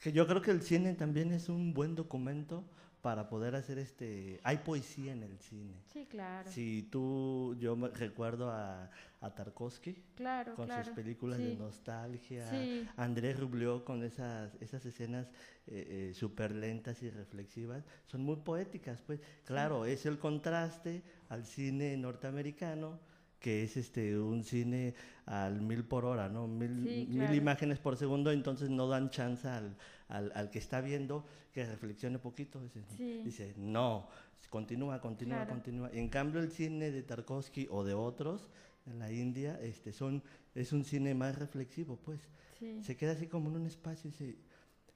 Que 0.00 0.10
yo 0.10 0.26
creo 0.26 0.42
que 0.42 0.50
el 0.50 0.62
cine 0.62 0.94
también 0.94 1.30
es 1.30 1.48
un 1.48 1.72
buen 1.72 1.94
documento 1.94 2.64
para 3.02 3.28
poder 3.28 3.54
hacer 3.54 3.78
este... 3.78 4.40
Hay 4.42 4.58
poesía 4.58 5.12
en 5.12 5.22
el 5.22 5.38
cine. 5.38 5.74
Sí, 5.92 6.06
claro. 6.06 6.50
Si 6.50 6.82
tú, 6.90 7.56
yo 7.58 7.76
me 7.76 7.88
recuerdo 7.88 8.50
a, 8.50 8.90
a 9.20 9.34
Tarkovsky 9.34 10.02
Claro, 10.16 10.54
con 10.54 10.66
claro. 10.66 10.84
sus 10.84 10.94
películas 10.94 11.38
de 11.38 11.54
nostalgia, 11.54 12.48
Sí. 12.50 12.86
Andrés 12.96 13.38
Rublió 13.38 13.84
con 13.84 14.02
esas, 14.02 14.54
esas 14.60 14.84
escenas 14.84 15.30
eh, 15.66 16.12
súper 16.14 16.52
lentas 16.52 17.02
y 17.02 17.10
reflexivas, 17.10 17.84
son 18.06 18.22
muy 18.22 18.36
poéticas, 18.36 19.00
pues. 19.02 19.20
Claro, 19.44 19.84
es 19.84 20.04
el 20.06 20.18
contraste 20.18 21.02
al 21.28 21.44
cine 21.44 21.96
norteamericano, 21.96 22.98
que 23.38 23.62
es 23.62 23.76
este 23.76 24.18
un 24.18 24.42
cine 24.42 24.94
al 25.26 25.60
mil 25.60 25.84
por 25.84 26.04
hora, 26.04 26.28
¿no? 26.28 26.46
Mil, 26.48 26.82
Sí, 26.84 27.06
mil 27.08 27.18
claro. 27.18 27.34
imágenes 27.34 27.78
por 27.78 27.96
segundo, 27.96 28.32
entonces 28.32 28.68
no 28.70 28.88
dan 28.88 29.10
chance 29.10 29.46
al, 29.46 29.76
al, 30.08 30.32
al 30.34 30.50
que 30.50 30.58
está 30.58 30.80
viendo 30.80 31.24
que 31.52 31.64
reflexione 31.64 32.18
poquito. 32.18 32.60
Dice, 32.60 32.82
Sí. 32.96 33.22
dice, 33.24 33.54
no, 33.56 34.08
continúa, 34.50 35.00
continúa, 35.00 35.36
Claro. 35.38 35.50
continúa. 35.50 35.90
En 35.92 36.08
cambio, 36.08 36.40
el 36.40 36.50
cine 36.50 36.90
de 36.90 37.02
Tarkovsky 37.02 37.68
o 37.70 37.84
de 37.84 37.94
otros 37.94 38.48
en 38.86 38.98
la 38.98 39.12
India 39.12 39.58
este, 39.62 39.92
son, 39.92 40.22
es 40.54 40.72
un 40.72 40.84
cine 40.84 41.14
más 41.14 41.38
reflexivo, 41.38 41.96
pues 41.96 42.20
Sí. 42.58 42.82
se 42.82 42.96
queda 42.96 43.12
así 43.12 43.26
como 43.28 43.50
en 43.50 43.56
un 43.56 43.66
espacio 43.66 44.10
y, 44.10 44.12
se- 44.14 44.36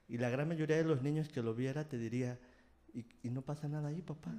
y 0.09 0.17
la 0.17 0.29
gran 0.29 0.47
mayoría 0.49 0.75
de 0.77 0.83
los 0.83 1.01
niños 1.01 1.29
que 1.29 1.41
lo 1.41 1.53
viera 1.55 1.87
te 1.87 1.97
diría, 1.97 2.37
y, 2.93 3.05
y 3.23 3.29
no 3.29 3.41
pasa 3.41 3.67
nada 3.69 3.87
ahí, 3.89 4.01
papá. 4.01 4.33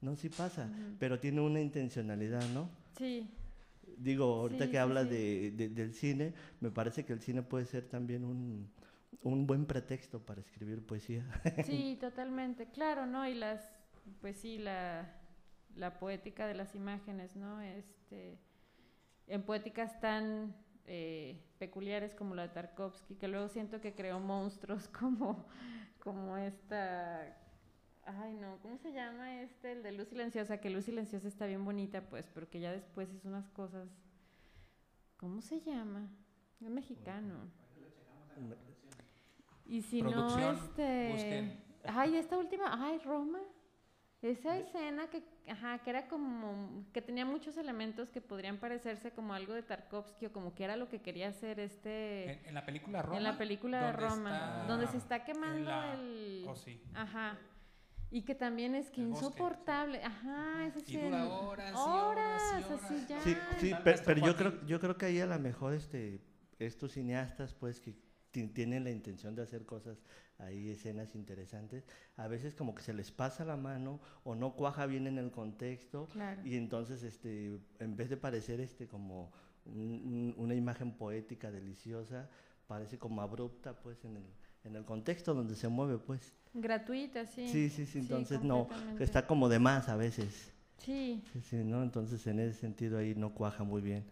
No, 0.00 0.14
sí 0.16 0.28
pasa, 0.28 0.66
Ujú. 0.70 0.96
pero 1.00 1.18
tiene 1.18 1.40
una 1.40 1.60
intencionalidad, 1.60 2.46
¿no? 2.50 2.68
Sí, 2.96 3.28
Digo, 3.96 4.24
ahorita 4.40 4.64
Sí, 4.64 4.70
que 4.70 4.78
hablas 4.78 5.08
sí. 5.08 5.14
de- 5.14 5.50
de- 5.52 5.68
del 5.68 5.94
cine, 5.94 6.34
me 6.60 6.70
parece 6.70 7.04
que 7.04 7.12
el 7.12 7.20
cine 7.20 7.42
puede 7.42 7.64
ser 7.66 7.86
también 7.88 8.24
un, 8.24 8.70
un 9.22 9.46
buen 9.46 9.66
pretexto 9.66 10.24
para 10.24 10.40
escribir 10.40 10.84
poesía. 10.84 11.24
sí, 11.58 11.96
totalmente. 12.00 12.68
Claro, 12.70 13.06
¿no? 13.06 13.26
Y 13.28 13.34
las, 13.34 13.60
pues 14.20 14.36
sí, 14.38 14.58
la, 14.58 15.12
la 15.76 15.98
poética 15.98 16.46
de 16.46 16.54
las 16.54 16.74
imágenes, 16.74 17.36
¿no? 17.36 17.60
Este, 17.60 18.38
en 19.26 19.42
poéticas 19.44 20.00
tan 20.00 20.54
eh, 20.86 21.40
peculiares 21.58 22.14
como 22.14 22.34
la 22.34 22.42
de 22.42 22.48
Tarkovsky, 22.50 23.16
que 23.16 23.28
luego 23.28 23.48
siento 23.48 23.80
que 23.80 23.94
creó 23.94 24.20
monstruos 24.20 24.88
como, 25.00 25.46
como 26.00 26.36
esta... 26.36 27.38
Ay, 28.06 28.34
no, 28.34 28.58
¿cómo 28.62 28.76
se 28.78 28.92
llama 28.92 29.40
este? 29.40 29.72
El 29.72 29.82
de 29.82 29.92
Luz 29.92 30.08
Silenciosa, 30.08 30.58
que 30.58 30.70
Luz 30.70 30.84
Silenciosa 30.84 31.26
está 31.26 31.46
bien 31.46 31.64
bonita, 31.64 32.02
pues, 32.02 32.28
pero 32.34 32.48
que 32.50 32.60
ya 32.60 32.70
después 32.72 33.12
hizo 33.12 33.28
unas 33.28 33.48
cosas... 33.50 33.88
¿Cómo 35.16 35.40
se 35.40 35.60
llama? 35.60 36.08
Es 36.60 36.68
mexicano. 36.70 37.48
Y 39.66 39.80
si 39.82 40.02
Producción, 40.02 40.56
no, 40.56 40.64
este... 40.64 41.12
busquen. 41.12 41.64
Ay, 41.84 42.16
esta 42.16 42.36
última, 42.36 42.64
ay, 42.86 42.98
Roma. 42.98 43.40
Esa 44.20 44.56
escena 44.56 45.06
que, 45.08 45.22
ajá, 45.48 45.78
que 45.80 45.90
era 45.90 46.08
como, 46.08 46.84
que 46.94 47.02
tenía 47.02 47.26
muchos 47.26 47.56
elementos 47.58 48.10
que 48.10 48.22
podrían 48.22 48.56
parecerse 48.58 49.10
como 49.12 49.34
algo 49.34 49.52
de 49.52 49.62
Tarkovsky 49.62 50.26
o 50.26 50.32
como 50.32 50.54
que 50.54 50.64
era 50.64 50.76
lo 50.76 50.88
que 50.88 51.00
quería 51.02 51.28
hacer 51.28 51.60
este... 51.60 52.32
En, 52.32 52.46
en 52.48 52.54
la 52.54 52.64
película 52.64 53.02
Roma. 53.02 53.18
en 53.18 53.24
la 53.24 53.36
película 53.36 53.78
de 53.80 53.86
¿dónde 53.92 54.08
Roma, 54.08 54.30
está 54.30 54.66
donde 54.66 54.86
se 54.88 54.96
está 54.96 55.24
quemando 55.24 55.68
la- 55.70 55.94
el... 55.94 56.46
Oh, 56.48 56.56
sí. 56.56 56.82
Ajá. 56.94 57.36
Y 58.14 58.22
que 58.22 58.36
también 58.36 58.76
es 58.76 58.90
que 58.92 59.00
El 59.00 59.08
bosque, 59.08 59.26
insoportable. 59.26 60.00
Ajá, 60.04 60.66
ese 60.68 60.78
Y 60.78 60.84
sí. 60.84 60.96
dura 60.98 61.26
horas 61.26 61.72
y 61.72 61.76
horas 61.76 62.42
y 62.60 62.62
horas. 62.72 62.84
así 62.84 63.06
ya. 63.08 63.20
Sí, 63.22 63.36
sí, 63.58 63.70
Tal 63.70 63.82
pe- 63.82 63.90
vez 63.90 64.02
pero, 64.06 64.24
yo 64.24 64.36
creo, 64.36 64.66
yo 64.66 64.78
creo 64.78 64.96
que 64.96 65.06
ahí 65.06 65.18
a 65.18 65.26
lo 65.26 65.36
mejor 65.40 65.74
este, 65.74 66.20
estos 66.60 66.92
cineastas, 66.92 67.54
pues, 67.54 67.80
que 67.80 67.96
ti- 68.30 68.46
tienen 68.46 68.84
la 68.84 68.92
intención 68.92 69.34
de 69.34 69.42
hacer 69.42 69.66
cosas, 69.66 69.98
ahí 70.38 70.70
escenas 70.70 71.16
interesantes, 71.16 71.88
a 72.16 72.28
veces 72.28 72.54
como 72.54 72.72
que 72.76 72.82
se 72.82 72.92
les 72.94 73.10
pasa 73.10 73.44
la 73.44 73.56
mano 73.56 74.00
o 74.22 74.36
no 74.36 74.54
cuaja 74.54 74.86
bien 74.86 75.08
en 75.08 75.18
el 75.18 75.32
contexto 75.32 76.06
Claro. 76.12 76.40
y 76.46 76.54
entonces, 76.56 77.02
este, 77.02 77.58
en 77.80 77.96
vez 77.96 78.10
de 78.10 78.16
parecer 78.16 78.60
este 78.60 78.86
como 78.86 79.32
un- 79.64 79.74
un- 79.74 80.34
una 80.36 80.54
imagen 80.54 80.92
poética 80.92 81.50
deliciosa, 81.50 82.30
parece 82.68 82.96
como 82.96 83.22
abrupta, 83.22 83.80
pues, 83.80 84.04
en 84.04 84.18
el, 84.18 84.24
en 84.62 84.76
el 84.76 84.84
contexto 84.84 85.34
donde 85.34 85.56
se 85.56 85.66
mueve, 85.66 85.98
pues. 85.98 86.32
Gratuita, 86.54 87.26
sí. 87.26 87.48
Sí, 87.48 87.68
sí, 87.68 87.84
sí, 87.86 87.98
entonces 87.98 88.42
no, 88.44 88.68
está 89.00 89.26
como 89.26 89.48
de 89.48 89.58
más 89.58 89.88
a 89.88 89.96
veces. 89.96 90.52
Sí, 90.78 91.22
Sí, 91.32 91.40
sí, 91.40 91.56
¿no? 91.56 91.82
Entonces 91.82 92.26
en 92.26 92.38
ese 92.40 92.58
sentido 92.60 92.98
ahí 92.98 93.14
no 93.14 93.32
cuaja 93.34 93.64
muy 93.64 93.80
bien. 93.82 94.04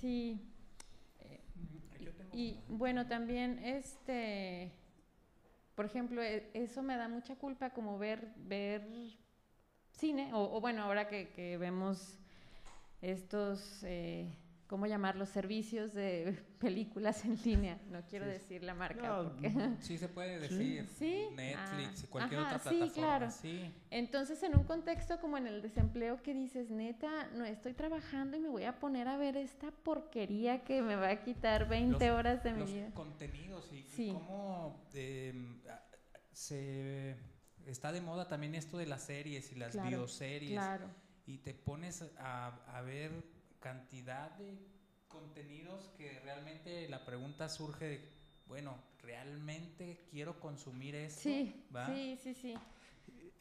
sí. 0.00 0.38
Eh, 1.20 1.40
Y 2.34 2.58
bueno, 2.68 3.06
también 3.06 3.58
este, 3.64 4.70
por 5.74 5.86
ejemplo, 5.86 6.22
e- 6.22 6.50
eso 6.52 6.82
me 6.82 6.96
da 6.96 7.08
mucha 7.08 7.36
culpa 7.36 7.70
como 7.70 7.98
ver, 7.98 8.28
ver 8.36 8.86
cine, 9.92 10.32
o, 10.34 10.56
o 10.56 10.60
bueno, 10.60 10.82
ahora 10.82 11.08
que, 11.08 11.28
que 11.30 11.56
vemos 11.56 12.18
estos, 13.00 13.82
eh, 13.84 14.28
¿cómo 14.66 14.86
llamarlos? 14.86 15.28
Servicios 15.28 15.94
de 15.94 16.36
películas 16.58 17.24
en 17.24 17.36
línea. 17.44 17.78
No 17.90 18.02
quiero 18.06 18.24
Sí. 18.26 18.32
decir 18.32 18.62
la 18.62 18.74
marca. 18.74 19.06
No, 19.08 19.22
porque- 19.24 19.50
Sí 19.80 19.98
se 19.98 20.08
puede 20.08 20.38
decir. 20.38 20.88
Sí. 20.98 21.26
Netflix 21.34 22.00
Ah, 22.00 22.04
y 22.04 22.06
cualquier 22.08 22.40
ajá, 22.40 22.56
otra 22.56 22.70
sí, 22.70 22.76
plataforma. 22.78 22.92
claro. 23.08 23.30
Sí. 23.30 23.74
Entonces, 23.90 24.42
en 24.42 24.56
un 24.56 24.64
contexto 24.64 25.20
como 25.20 25.36
en 25.38 25.46
el 25.46 25.62
desempleo 25.62 26.22
que 26.22 26.34
dices, 26.34 26.70
neta, 26.70 27.28
no 27.34 27.44
estoy 27.44 27.74
trabajando 27.74 28.36
y 28.36 28.40
me 28.40 28.48
voy 28.48 28.64
a 28.64 28.78
poner 28.78 29.08
a 29.08 29.16
ver 29.16 29.36
esta 29.36 29.70
porquería 29.70 30.64
que 30.64 30.82
me 30.82 30.96
va 30.96 31.10
a 31.10 31.22
quitar 31.22 31.68
20 31.68 32.08
Los- 32.08 32.18
horas 32.18 32.42
de 32.42 32.52
mi 32.52 32.58
los 32.60 32.72
vida. 32.72 32.90
contenidos 32.94 33.72
y, 33.72 33.82
Sí. 33.84 34.10
cómo 34.12 34.84
eh, 34.94 35.32
a- 35.70 35.82
se 36.32 37.16
está 37.66 37.92
de 37.92 38.00
moda 38.00 38.28
también 38.28 38.54
esto 38.54 38.76
de 38.78 38.86
las 38.86 39.02
series 39.04 39.50
y 39.52 39.54
las 39.56 39.72
Claro, 39.72 39.88
bioseries 39.88 40.52
Claro, 40.52 40.86
y 41.26 41.38
te 41.38 41.54
pones 41.54 42.04
a, 42.18 42.48
a 42.76 42.80
ver 42.82 43.10
cantidad 43.66 44.30
de 44.38 44.56
contenidos 45.08 45.90
que 45.98 46.20
realmente 46.20 46.88
la 46.88 47.04
pregunta 47.04 47.48
surge 47.48 47.84
de, 47.84 48.00
bueno, 48.46 48.76
¿realmente 49.02 50.06
quiero 50.08 50.38
consumir 50.38 50.94
esto? 50.94 51.20
sí, 51.20 51.64
¿Va? 51.74 51.86
sí, 51.92 52.16
sí, 52.22 52.34
sí. 52.34 52.54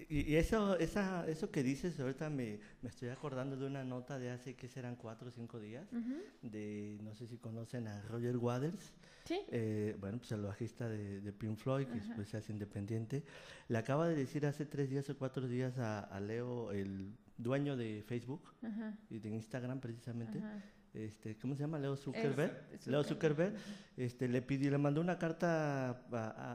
Y, 0.09 0.31
y 0.33 0.35
eso, 0.35 0.77
esa, 0.79 1.27
eso 1.27 1.51
que 1.51 1.61
dices 1.63 1.99
ahorita 1.99 2.29
me, 2.29 2.59
me 2.81 2.89
estoy 2.89 3.09
acordando 3.09 3.55
de 3.55 3.65
una 3.67 3.83
nota 3.83 4.17
de 4.17 4.31
hace 4.31 4.55
que 4.55 4.67
serán 4.67 4.95
cuatro 4.95 5.29
o 5.29 5.31
cinco 5.31 5.59
días, 5.59 5.87
Ujú. 5.91 6.21
de 6.41 6.97
no 7.03 7.13
sé 7.13 7.27
si 7.27 7.37
conocen 7.37 7.87
a 7.87 8.01
Roger 8.03 8.35
Waters, 8.37 8.93
Sí, 9.25 9.39
eh, 9.47 9.95
bueno, 9.99 10.17
pues 10.17 10.31
el 10.31 10.41
bajista 10.41 10.89
de, 10.89 11.21
de 11.21 11.33
Pink 11.33 11.57
Floyd, 11.57 11.85
que 11.87 11.99
Ajá. 11.99 11.99
después 11.99 12.29
se 12.29 12.37
hace 12.37 12.51
independiente, 12.51 13.23
le 13.67 13.77
acaba 13.77 14.07
de 14.07 14.15
decir 14.15 14.45
hace 14.45 14.65
tres 14.65 14.89
días 14.89 15.09
o 15.09 15.17
cuatro 15.17 15.47
días 15.47 15.77
a, 15.77 15.99
a 15.99 16.19
Leo, 16.19 16.71
el 16.71 17.13
dueño 17.37 17.75
de 17.75 18.03
Facebook 18.07 18.41
ajá, 18.63 18.97
y 19.09 19.19
de 19.19 19.29
Instagram 19.29 19.79
precisamente, 19.79 20.37
ajá. 20.39 20.61
este, 20.93 21.37
¿cómo 21.37 21.55
se 21.55 21.61
llama? 21.61 21.79
Leo 21.79 21.95
Zuckerberg. 21.95 22.53
Leo 22.85 23.03
Zuckerberg. 23.03 23.53
Este, 23.97 24.27
le 24.27 24.41
pidió, 24.41 24.71
le 24.71 24.77
mandó 24.77 25.01
una 25.01 25.17
carta 25.17 25.89
a, 25.89 25.93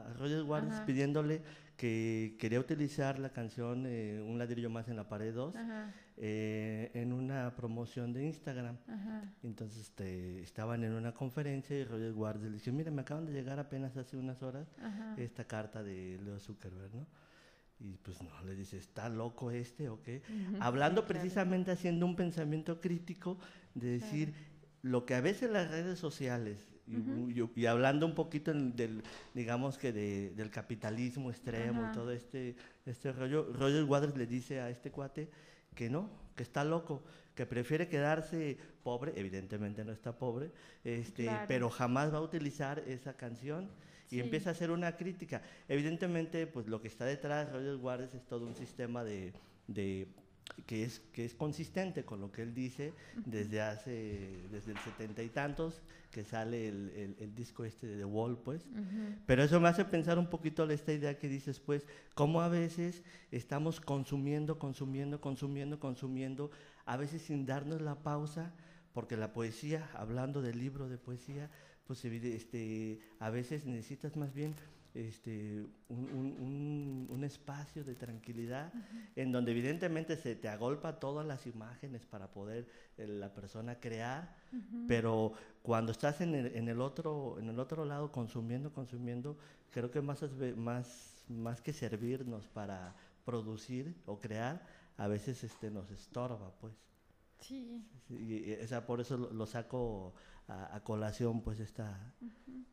a 0.07 0.13
Roger 0.13 0.43
Waters 0.43 0.73
Ajá. 0.73 0.85
pidiéndole 0.85 1.41
que 1.77 2.35
quería 2.39 2.59
utilizar 2.59 3.17
la 3.17 3.29
canción 3.29 3.85
eh, 3.87 4.23
Un 4.23 4.37
ladrillo 4.37 4.69
más 4.69 4.87
en 4.87 4.95
la 4.95 5.09
pared 5.09 5.33
2 5.33 5.55
Ajá, 5.55 5.91
eh, 6.17 6.91
en 6.93 7.11
una 7.11 7.55
promoción 7.55 8.13
de 8.13 8.23
Instagram. 8.25 8.77
Entonces 9.41 9.81
este, 9.81 10.41
estaban 10.41 10.83
en 10.83 10.93
una 10.93 11.11
conferencia 11.13 11.75
y 11.75 11.83
Roger 11.83 12.13
Waters 12.13 12.43
le 12.43 12.51
dijo, 12.51 12.71
mira, 12.71 12.91
me 12.91 13.01
acaban 13.01 13.25
de 13.25 13.33
llegar 13.33 13.57
apenas 13.57 13.97
hace 13.97 14.15
unas 14.17 14.43
horas 14.43 14.67
esta 15.17 15.43
carta 15.45 15.81
de 15.81 16.19
Leo 16.23 16.39
Zuckerberg, 16.39 16.93
¿no? 16.93 17.07
Y 17.83 17.97
pues 17.97 18.21
no, 18.21 18.29
le 18.45 18.55
dice, 18.55 18.77
¿está 18.77 19.09
loco 19.09 19.49
este 19.49 19.89
o 19.89 20.01
qué? 20.03 20.21
Ujú, 20.29 20.57
Hablando 20.61 21.01
sí, 21.01 21.07
claro. 21.07 21.19
precisamente 21.19 21.71
haciendo 21.71 22.05
un 22.05 22.15
pensamiento 22.15 22.79
crítico 22.79 23.39
de 23.73 23.93
decir 23.99 24.33
lo 24.83 25.05
que 25.05 25.15
a 25.15 25.21
veces 25.21 25.49
las 25.49 25.69
redes 25.71 25.97
sociales 25.97 26.59
y, 26.87 26.97
Ujú. 26.97 27.29
y- 27.55 27.61
y 27.61 27.65
hablando 27.65 28.05
un 28.05 28.13
poquito 28.15 28.53
del 28.53 29.01
digamos 29.33 29.77
que 29.77 29.91
de- 29.93 30.31
del 30.35 30.49
capitalismo 30.51 31.29
extremo 31.31 31.87
y 31.89 31.93
todo 31.93 32.11
este 32.11 32.55
este 32.85 33.11
rollo 33.11 33.51
Roger 33.53 33.83
Waters 33.83 34.17
le 34.17 34.25
dice 34.25 34.59
a 34.59 34.69
este 34.69 34.91
cuate 34.91 35.29
que 35.75 35.89
no 35.89 36.09
que 36.35 36.43
está 36.43 36.63
loco 36.63 37.03
que 37.35 37.45
prefiere 37.45 37.87
quedarse 37.87 38.57
pobre 38.83 39.13
evidentemente 39.15 39.85
no 39.85 39.91
está 39.91 40.17
pobre 40.17 40.51
este 40.83 41.23
Claro. 41.25 41.45
pero 41.47 41.69
jamás 41.69 42.11
va 42.13 42.17
a 42.17 42.21
utilizar 42.21 42.79
esa 42.87 43.13
canción 43.13 43.69
y 44.11 44.15
Sí. 44.15 44.19
empieza 44.19 44.49
a 44.49 44.51
hacer 44.51 44.69
una 44.71 44.97
crítica. 44.97 45.41
Evidentemente, 45.69 46.45
pues 46.45 46.67
lo 46.67 46.81
que 46.81 46.87
está 46.89 47.05
detrás 47.05 47.47
de 47.47 47.53
Roger 47.53 47.75
Waters 47.77 48.13
es 48.13 48.25
todo 48.27 48.45
un 48.45 48.55
sistema 48.55 49.03
de, 49.03 49.33
de- 49.67 50.07
que 50.65 50.83
es 50.83 50.99
que 51.13 51.23
es 51.23 51.33
consistente 51.33 52.03
con 52.03 52.19
lo 52.19 52.29
que 52.31 52.41
él 52.41 52.53
dice 52.53 52.93
desde 53.25 53.61
hace 53.61 54.41
desde 54.51 54.71
el 54.73 54.77
setenta 54.79 55.23
y 55.23 55.29
tantos 55.29 55.81
que 56.11 56.25
sale 56.25 56.67
el, 56.67 56.89
el- 56.89 57.15
el 57.19 57.33
disco 57.35 57.63
este 57.63 57.87
de 57.87 57.95
The 57.97 58.03
Wall, 58.05 58.37
pues. 58.37 58.65
Ujú. 58.65 59.15
Pero 59.25 59.43
eso 59.43 59.61
me 59.61 59.69
hace 59.69 59.85
pensar 59.85 60.19
un 60.19 60.27
poquito 60.29 60.69
esta 60.69 60.91
idea 60.91 61.17
que 61.17 61.29
dices, 61.29 61.61
pues, 61.61 61.87
cómo 62.15 62.41
a 62.41 62.49
veces 62.49 63.01
estamos 63.31 63.79
consumiendo, 63.79 64.59
consumiendo, 64.59 65.21
consumiendo, 65.21 65.79
consumiendo, 65.79 66.51
a 66.85 66.97
veces 66.97 67.21
sin 67.21 67.45
darnos 67.45 67.79
la 67.81 67.95
pausa, 67.95 68.53
porque 68.93 69.17
la 69.17 69.33
poesía, 69.33 69.89
hablando 69.93 70.41
del 70.41 70.59
libro 70.59 70.89
de 70.89 70.97
poesía, 70.97 71.49
pues 71.85 72.03
este, 72.05 72.99
a 73.19 73.29
veces 73.29 73.65
necesitas 73.65 74.15
más 74.15 74.33
bien 74.33 74.55
este, 74.93 75.65
un, 75.89 75.99
un- 76.13 76.37
un- 76.39 77.07
un 77.09 77.23
espacio 77.23 77.83
de 77.83 77.95
tranquilidad 77.95 78.73
en 79.15 79.31
donde 79.31 79.51
evidentemente 79.51 80.17
se 80.17 80.35
te 80.35 80.49
agolpa 80.49 80.99
todas 80.99 81.25
las 81.25 81.47
imágenes 81.47 82.05
para 82.05 82.31
poder 82.31 82.67
eh, 82.97 83.07
la 83.07 83.33
persona 83.33 83.79
crear, 83.79 84.35
pero 84.85 85.33
cuando 85.61 85.91
estás 85.91 86.21
en 86.21 86.35
el, 86.35 86.55
en 86.55 86.67
el 86.67 86.81
otro 86.81 87.37
en 87.39 87.49
el 87.49 87.59
otro 87.59 87.85
lado 87.85 88.11
consumiendo, 88.11 88.73
consumiendo, 88.73 89.37
creo 89.69 89.91
que 89.91 90.01
más, 90.01 90.23
más, 90.57 91.23
más 91.29 91.61
que 91.61 91.73
servirnos 91.73 92.47
para 92.49 92.95
producir 93.23 93.95
o 94.05 94.19
crear, 94.19 94.65
a 94.97 95.07
veces 95.07 95.43
este, 95.43 95.71
nos 95.71 95.89
estorba, 95.91 96.51
pues. 96.59 96.90
Sí, 97.41 97.83
Sí, 98.07 98.55
o 98.63 98.67
sea, 98.67 98.85
por 98.85 99.01
eso 99.01 99.17
lo, 99.17 99.31
lo 99.31 99.45
saco 99.45 100.13
a, 100.47 100.75
a 100.75 100.83
colación, 100.83 101.41
pues, 101.41 101.59
esta, 101.59 102.13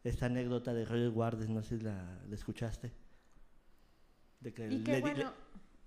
esta 0.04 0.26
anécdota 0.26 0.72
de 0.74 0.85
Roger 0.85 1.11
Waters, 1.11 1.48
no 1.48 1.62
sé 1.62 1.78
si 1.78 1.85
la, 1.85 2.20
la 2.28 2.35
escuchaste. 2.35 2.92
De 4.40 4.52
que 4.52 4.66
y 4.66 4.78
di- 4.78 4.85
le- 4.85 5.00
bueno, 5.00 5.18
le 5.20 5.26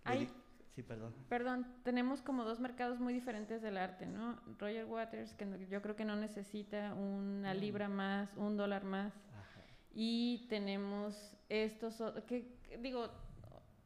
hay, 0.03 0.19
di- 0.25 0.31
sí, 0.75 0.83
perdón. 0.83 1.13
perdón, 1.29 1.65
tenemos 1.83 2.21
como 2.21 2.43
dos 2.43 2.59
mercados 2.59 2.99
muy 2.99 3.13
diferentes 3.13 3.61
del 3.61 3.77
arte, 3.77 4.05
¿no? 4.05 4.39
Roger 4.59 4.85
Waters, 4.85 5.33
que 5.35 5.45
no- 5.45 5.57
yo 5.57 5.81
creo 5.81 5.95
que 5.95 6.05
no 6.05 6.15
necesita 6.15 6.93
una 6.93 7.53
libra 7.53 7.87
más, 7.87 8.29
un 8.35 8.57
dólar 8.57 8.83
más, 8.83 9.13
Ajá. 9.13 9.61
y 9.93 10.47
tenemos 10.49 11.35
estos, 11.49 12.01
que, 12.25 12.57
que 12.63 12.77
digo, 12.77 13.09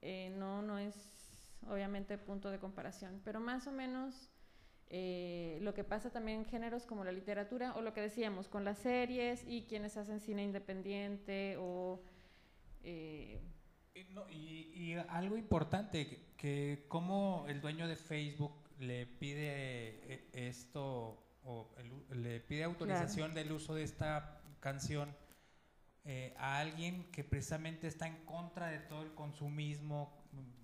eh, 0.01 0.33
no, 0.37 0.61
no 0.61 0.77
es 0.79 0.95
obviamente 1.67 2.17
punto 2.17 2.49
de 2.51 2.59
comparación, 2.59 3.21
pero 3.23 3.39
más 3.39 3.65
o 3.67 3.71
menos 3.71 4.29
eh, 4.89 5.57
lo 5.61 5.73
que 5.73 5.83
pasa 5.83 6.11
también 6.11 6.39
en 6.39 6.45
géneros 6.45 6.85
como 6.85 7.03
la 7.03 7.11
literatura 7.11 7.73
o 7.75 7.81
lo 7.81 7.93
que 7.93 8.01
decíamos 8.01 8.47
con 8.47 8.63
las 8.63 8.77
series 8.79 9.43
y 9.47 9.63
quienes 9.63 9.97
hacen 9.97 10.19
cine 10.19 10.43
independiente 10.43 11.55
o... 11.59 12.01
eh, 12.83 13.41
Y, 13.95 14.03
no, 14.13 14.29
y- 14.29 14.71
y 14.75 14.93
algo 15.09 15.37
importante, 15.37 16.07
que, 16.07 16.19
que 16.37 16.85
como 16.89 17.45
el 17.47 17.61
dueño 17.61 17.87
de 17.87 17.95
Facebook 17.95 18.53
le 18.79 19.05
pide 19.07 19.47
eh, 20.13 20.29
esto, 20.33 21.17
o 21.43 21.73
el 21.77 22.23
le 22.23 22.39
pide 22.41 22.63
autorización 22.65 23.33
del 23.33 23.51
uso 23.53 23.73
de 23.75 23.83
esta 23.83 24.41
canción 24.59 25.15
eh, 26.03 26.33
a 26.37 26.59
alguien 26.59 27.09
que 27.11 27.23
precisamente 27.23 27.87
está 27.87 28.07
en 28.07 28.17
contra 28.25 28.67
de 28.67 28.79
todo 28.79 29.01
el 29.03 29.13
consumismo. 29.13 30.13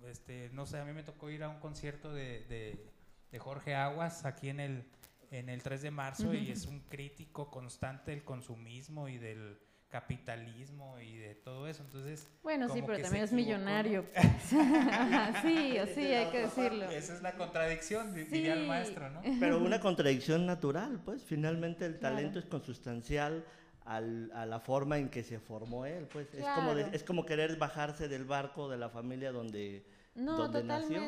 Este, 0.06 0.50
no 0.52 0.66
sé, 0.66 0.78
a 0.78 0.84
mí 0.84 0.92
me 0.92 1.02
tocó 1.02 1.30
ir 1.30 1.42
a 1.42 1.48
un 1.48 1.58
concierto 1.60 2.12
de, 2.12 2.44
de- 2.46 2.91
de 3.32 3.38
Jorge 3.38 3.74
Aguas 3.74 4.24
aquí 4.24 4.48
en 4.50 4.60
el, 4.60 4.84
en 5.30 5.48
el 5.48 5.62
3 5.62 5.82
de 5.82 5.90
marzo 5.90 6.32
y 6.34 6.50
es 6.50 6.66
un 6.66 6.80
crítico 6.80 7.50
constante 7.50 8.10
del 8.12 8.22
consumismo 8.22 9.08
y 9.08 9.18
del 9.18 9.58
capitalismo 9.88 10.98
y 11.00 11.16
de 11.16 11.34
todo 11.34 11.66
eso. 11.66 11.82
Entonces, 11.82 12.26
Bueno, 12.42 12.68
sí, 12.68 12.82
pero 12.86 13.00
también 13.02 13.24
es 13.24 13.32
millonario. 13.32 14.04
pues. 14.12 14.26
Sí, 15.42 15.78
o 15.78 15.86
sí, 15.86 16.00
hay 16.14 16.30
que 16.30 16.40
decirlo. 16.42 16.84
Esa 16.90 17.14
es 17.14 17.22
la 17.22 17.32
contradicción, 17.34 18.14
di- 18.14 18.24
diría 18.24 18.54
el 18.54 18.66
maestro, 18.66 19.10
¿no? 19.10 19.20
Pero 19.40 19.58
una 19.58 19.80
contradicción 19.80 20.46
natural, 20.46 21.00
pues, 21.04 21.22
finalmente 21.24 21.84
el 21.86 21.98
Claro. 21.98 22.16
talento 22.16 22.38
es 22.38 22.46
consustancial 22.46 23.44
al- 23.84 24.30
a 24.34 24.46
la 24.46 24.60
forma 24.60 24.98
en 24.98 25.08
que 25.10 25.22
se 25.24 25.38
formó 25.40 25.84
él, 25.84 26.06
pues. 26.12 26.32
Es, 26.34 26.44
como 26.54 26.74
de- 26.74 26.88
es 26.94 27.02
como 27.02 27.26
querer 27.26 27.56
bajarse 27.56 28.08
del 28.08 28.24
barco 28.24 28.68
de 28.70 28.76
la 28.78 28.88
familia 28.88 29.30
donde... 29.32 29.84
No, 30.14 30.36
donde 30.36 30.62
nació. 30.64 31.00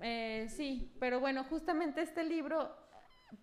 Eh, 0.00 0.46
sí, 0.50 0.94
pero 1.00 1.20
bueno, 1.20 1.44
justamente 1.44 2.02
este 2.02 2.24
libro 2.24 2.74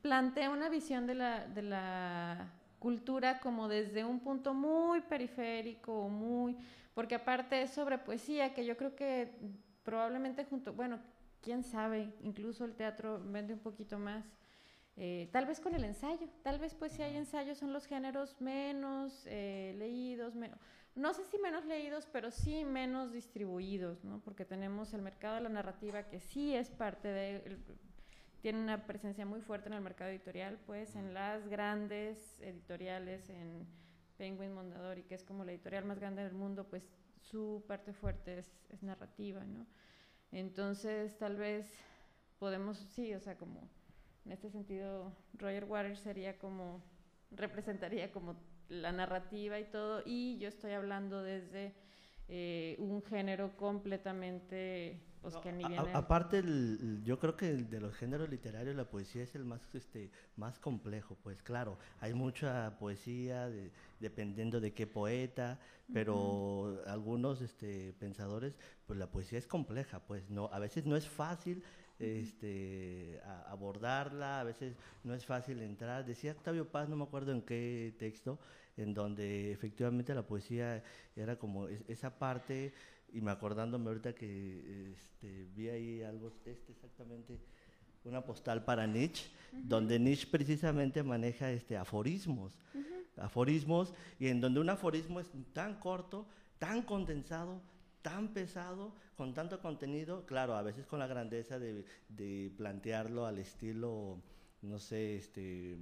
plantea 0.02 0.50
una 0.52 0.70
visión 0.70 1.08
de 1.08 1.16
la, 1.16 1.48
de 1.48 1.64
la 1.64 2.54
cultura 2.80 3.40
como 3.40 3.68
desde 3.68 4.06
un 4.06 4.20
punto 4.20 4.54
muy 4.54 5.02
periférico, 5.02 6.10
muy, 6.10 6.58
porque 6.94 7.16
aparte 7.16 7.62
es 7.64 7.72
sobre 7.72 7.98
poesía, 7.98 8.54
que 8.54 8.66
yo 8.66 8.78
creo 8.78 8.96
que 8.96 9.34
probablemente 9.84 10.46
junto, 10.46 10.74
bueno, 10.74 11.00
quién 11.42 11.64
sabe, 11.64 12.14
incluso 12.22 12.66
el 12.66 12.76
teatro 12.76 13.20
vende 13.26 13.54
un 13.54 13.60
poquito 13.60 13.98
más. 14.00 14.26
eh, 14.96 15.30
tal 15.32 15.46
vez 15.48 15.60
con 15.60 15.74
el 15.76 15.84
ensayo, 15.84 16.28
tal 16.44 16.60
vez 16.60 16.76
poesía 16.76 17.10
y 17.10 17.16
ensayo 17.18 17.56
son 17.56 17.74
los 17.74 17.86
géneros 17.88 18.40
menos 18.42 19.24
eh, 19.28 19.74
leídos, 19.78 20.36
menos, 20.36 20.60
no 20.96 21.14
sé 21.14 21.24
si 21.26 21.38
menos 21.40 21.66
leídos, 21.66 22.08
pero 22.12 22.32
sí 22.32 22.66
menos 22.66 23.12
distribuidos, 23.12 24.04
¿no? 24.04 24.20
Porque 24.22 24.46
tenemos 24.46 24.94
el 24.94 25.02
mercado 25.02 25.36
de 25.36 25.42
la 25.42 25.50
narrativa 25.50 26.08
que 26.10 26.20
sí 26.20 26.56
es 26.56 26.70
parte 26.70 27.08
de, 27.08 27.38
el- 27.46 27.64
tiene 28.42 28.60
una 28.62 28.86
presencia 28.86 29.26
muy 29.26 29.42
fuerte 29.42 29.70
en 29.70 29.74
el 29.74 29.82
mercado 29.82 30.12
editorial, 30.12 30.60
pues 30.66 30.96
en 30.96 31.14
las 31.14 31.48
grandes 31.48 32.40
editoriales, 32.42 33.30
en 33.30 33.66
Penguin 34.18 34.54
Mondadori, 34.54 35.04
que 35.04 35.16
es 35.16 35.24
como 35.24 35.44
la 35.46 35.52
editorial 35.54 35.86
más 35.86 36.00
grande 36.00 36.24
del 36.24 36.34
mundo, 36.34 36.66
pues 36.70 36.84
su 37.22 37.64
parte 37.68 37.94
fuerte 37.94 38.40
es, 38.40 38.66
es 38.70 38.84
narrativa, 38.84 39.44
¿no? 39.46 39.66
Entonces, 40.32 41.18
tal 41.18 41.38
vez 41.38 41.74
podemos, 42.40 42.78
sí, 42.78 43.14
o 43.14 43.20
sea, 43.20 43.38
como 43.38 43.70
en 44.26 44.32
este 44.32 44.50
sentido, 44.50 45.14
Roger 45.34 45.66
Waters 45.66 46.00
sería 46.00 46.38
como, 46.38 46.82
representaría 47.32 48.12
como 48.12 48.36
la 48.70 48.92
narrativa 48.92 49.60
y 49.60 49.66
todo, 49.66 50.02
y 50.06 50.38
yo 50.40 50.48
estoy 50.48 50.72
hablando 50.72 51.22
desde 51.24 51.74
eh, 52.30 52.76
un 52.80 53.04
género 53.04 53.56
completamente, 53.58 55.00
pues 55.22 55.36
que 55.38 55.52
ni 55.52 55.64
A- 55.64 55.68
viene... 55.68 55.92
aparte, 55.94 56.40
el- 56.40 57.02
yo 57.04 57.20
creo 57.20 57.36
que 57.36 57.50
el 57.50 57.70
de 57.70 57.80
los 57.82 57.94
géneros 57.96 58.30
literarios, 58.30 58.76
la 58.76 58.90
poesía 58.90 59.24
es 59.24 59.36
el 59.36 59.44
más, 59.46 59.62
este, 59.74 60.10
más 60.38 60.60
complejo, 60.60 61.18
pues 61.22 61.42
claro, 61.44 61.78
hay 62.00 62.14
mucha 62.14 62.78
poesía 62.80 63.50
de- 63.50 63.72
dependiendo 64.00 64.60
de 64.62 64.74
qué 64.74 64.88
poeta, 64.88 65.60
pero 65.94 66.82
algunos 66.88 67.42
este, 67.42 67.94
pensadores, 68.00 68.56
pues 68.88 68.98
la 68.98 69.12
poesía 69.12 69.38
es 69.38 69.48
compleja, 69.48 70.00
pues 70.08 70.30
no, 70.30 70.50
a 70.52 70.60
veces 70.60 70.86
no 70.86 70.96
es 70.96 71.08
fácil 71.08 71.64
este, 72.00 73.20
a- 73.26 73.52
abordarla, 73.52 74.40
a 74.40 74.44
veces 74.44 74.76
no 75.04 75.14
es 75.14 75.26
fácil 75.26 75.62
entrar. 75.62 76.06
Decía 76.06 76.32
Octavio 76.32 76.68
Paz, 76.70 76.90
no 76.90 76.96
me 76.96 77.04
acuerdo 77.04 77.32
en 77.32 77.42
qué 77.42 77.94
texto, 78.00 78.40
en 78.78 78.94
donde 78.94 79.52
efectivamente 79.52 80.14
la 80.16 80.24
poesía 80.26 80.84
era 81.16 81.38
como 81.38 81.68
es- 81.68 81.84
esa 81.88 82.18
parte 82.18 82.74
y 83.12 83.22
me 83.22 83.32
acordándome 83.32 83.88
ahorita 83.90 84.14
que 84.14 84.92
este, 84.94 85.46
vi 85.56 85.70
ahí 85.70 86.02
algo, 86.02 86.32
este 86.46 86.72
exactamente, 86.72 87.38
una 88.06 88.22
postal 88.26 88.66
para 88.66 88.86
Nietzsche, 88.88 89.30
donde 89.54 90.00
Nietzsche 90.00 90.28
precisamente 90.30 91.04
maneja 91.04 91.52
este, 91.52 91.78
aforismos, 91.78 92.58
aforismos, 93.18 93.94
y 94.20 94.28
en 94.28 94.42
donde 94.42 94.60
un 94.60 94.70
aforismo 94.70 95.20
es 95.20 95.28
tan 95.54 95.80
corto, 95.80 96.26
tan 96.60 96.82
condensado, 96.82 97.62
tan 98.04 98.28
pesado, 98.34 98.94
con 99.18 99.34
tanto 99.34 99.60
contenido, 99.60 100.26
claro, 100.28 100.56
a 100.56 100.62
veces 100.62 100.86
con 100.86 101.00
la 101.00 101.08
grandeza 101.08 101.58
de, 101.58 101.86
de 102.10 102.52
plantearlo 102.56 103.26
al 103.26 103.40
estilo, 103.40 104.22
no 104.62 104.78
sé, 104.78 105.16
este, 105.16 105.78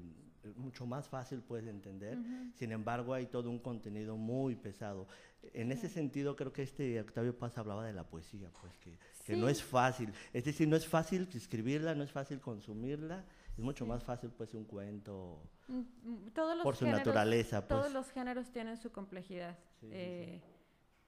mucho 0.56 0.86
más 0.86 1.10
fácil 1.10 1.42
puedes 1.42 1.68
entender, 1.68 2.18
sin 2.56 2.72
embargo 2.72 3.14
hay 3.14 3.26
todo 3.26 3.50
un 3.50 3.60
contenido 3.60 4.16
muy 4.18 4.56
pesado. 4.56 5.08
En 5.54 5.72
ese 5.72 5.90
sentido 5.90 6.36
creo 6.36 6.54
que 6.54 6.62
este 6.64 7.00
Octavio 7.02 7.36
Paz 7.38 7.58
hablaba 7.58 7.86
de 7.86 7.94
la 7.94 8.04
poesía, 8.04 8.50
pues 8.62 8.78
que, 8.78 8.98
que 9.26 9.36
no 9.36 9.48
Sí. 9.48 9.52
es 9.54 9.64
fácil, 9.64 10.14
es 10.34 10.46
decir, 10.46 10.68
no 10.68 10.76
es 10.76 10.88
fácil 10.88 11.28
escribirla, 11.34 11.96
no 11.96 12.04
es 12.04 12.12
fácil 12.12 12.40
consumirla, 12.40 13.26
es 13.58 13.60
mucho 13.64 13.86
más 13.86 14.04
fácil 14.04 14.30
pues 14.32 14.54
un 14.54 14.64
cuento 14.66 15.42
Mm, 15.68 15.80
mm, 16.04 16.32
todos 16.34 16.56
los 16.56 16.64
por 16.64 16.76
su 16.76 16.86
géneros- 16.86 16.98
naturaleza, 16.98 17.68
pues. 17.68 17.80
Todos 17.80 17.94
los 17.94 18.10
géneros 18.12 18.52
tienen 18.52 18.78
su 18.78 18.92
complejidad. 18.92 19.58
Sí, 19.80 19.88
sí, 19.88 19.88
sí. 19.88 19.94
Eh, 19.94 20.42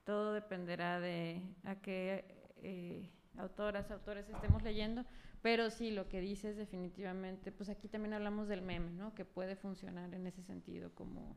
Todo 0.04 0.32
dependerá 0.34 1.00
de 1.00 1.40
a 1.64 1.76
qué 1.76 2.24
eh, 2.62 3.10
autoras, 3.38 3.90
autores 3.90 4.28
estemos 4.28 4.62
leyendo, 4.62 5.04
pero 5.42 5.70
sí, 5.70 5.90
lo 5.90 6.08
que 6.08 6.20
dices 6.20 6.56
definitivamente, 6.56 7.52
pues 7.52 7.68
aquí 7.70 7.88
también 7.88 8.12
hablamos 8.14 8.48
del 8.48 8.62
meme, 8.62 8.90
¿no? 8.92 9.14
Que 9.14 9.24
puede 9.24 9.56
funcionar 9.56 10.12
en 10.14 10.26
ese 10.26 10.42
sentido 10.42 10.94
como, 10.94 11.36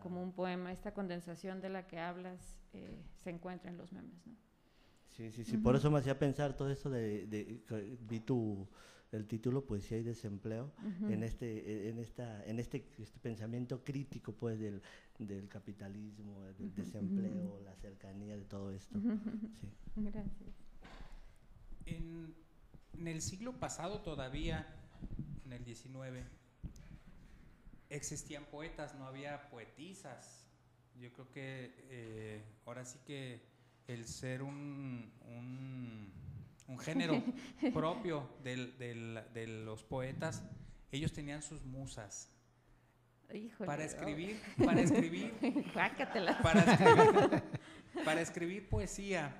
como 0.00 0.22
un 0.22 0.32
poema. 0.32 0.72
Esta 0.72 0.92
condensación 0.94 1.60
de 1.60 1.68
la 1.68 1.86
que 1.86 1.98
hablas 2.00 2.60
eh, 2.72 3.04
se 3.18 3.30
encuentra 3.30 3.70
en 3.70 3.76
los 3.78 3.92
memes, 3.92 4.26
¿no? 4.26 4.34
Sí, 5.10 5.30
sí, 5.30 5.44
sí, 5.44 5.58
por 5.58 5.76
eso 5.76 5.90
me 5.90 5.98
hacía 5.98 6.18
pensar 6.18 6.56
todo 6.56 6.70
eso 6.70 6.88
de, 6.88 7.26
de- 7.26 7.60
vi 8.00 8.20
tu 8.20 8.66
el 9.12 9.26
título 9.26 9.64
Poesía 9.64 9.98
y 9.98 10.02
desempleo 10.02 10.72
en 11.08 11.22
este 11.22 11.88
en 11.88 11.98
esta 11.98 12.44
en 12.46 12.58
este, 12.58 12.88
este 12.98 13.20
pensamiento 13.20 13.84
crítico 13.84 14.32
pues 14.32 14.58
del, 14.58 14.82
del 15.18 15.48
capitalismo, 15.48 16.42
del 16.58 16.74
desempleo, 16.74 17.60
la 17.64 17.74
cercanía 17.76 18.36
de 18.36 18.44
todo 18.44 18.72
esto. 18.72 18.98
Sí. 19.60 19.68
Gracias. 19.96 20.54
En, 21.84 22.34
en 22.94 23.08
el 23.08 23.20
siglo 23.20 23.58
pasado 23.58 24.00
todavía, 24.00 24.66
en 25.44 25.52
el 25.52 25.64
19, 25.64 26.24
existían 27.90 28.44
poetas, 28.46 28.94
no 28.94 29.06
había 29.06 29.50
poetisas. 29.50 30.46
Yo 30.98 31.12
creo 31.12 31.30
que 31.30 31.74
eh, 31.90 32.44
ahora 32.66 32.84
sí 32.84 32.98
que 33.04 33.42
el 33.86 34.06
ser 34.06 34.42
un, 34.42 35.12
un, 35.26 36.12
un 36.72 36.78
género 36.78 37.22
propio 37.74 38.28
del- 38.42 38.76
del- 38.78 39.20
de 39.32 39.46
los 39.46 39.82
poetas, 39.84 40.42
ellos 40.90 41.12
tenían 41.12 41.42
sus 41.42 41.64
musas. 41.64 42.28
Híjole, 43.32 43.66
Para 43.66 43.82
oh. 43.82 43.86
escribir, 43.86 44.40
para 44.62 44.80
escribir, 44.82 45.32
para 45.74 46.60
escribir, 46.60 47.42
para 48.04 48.20
escribir 48.20 48.68
poesía 48.68 49.34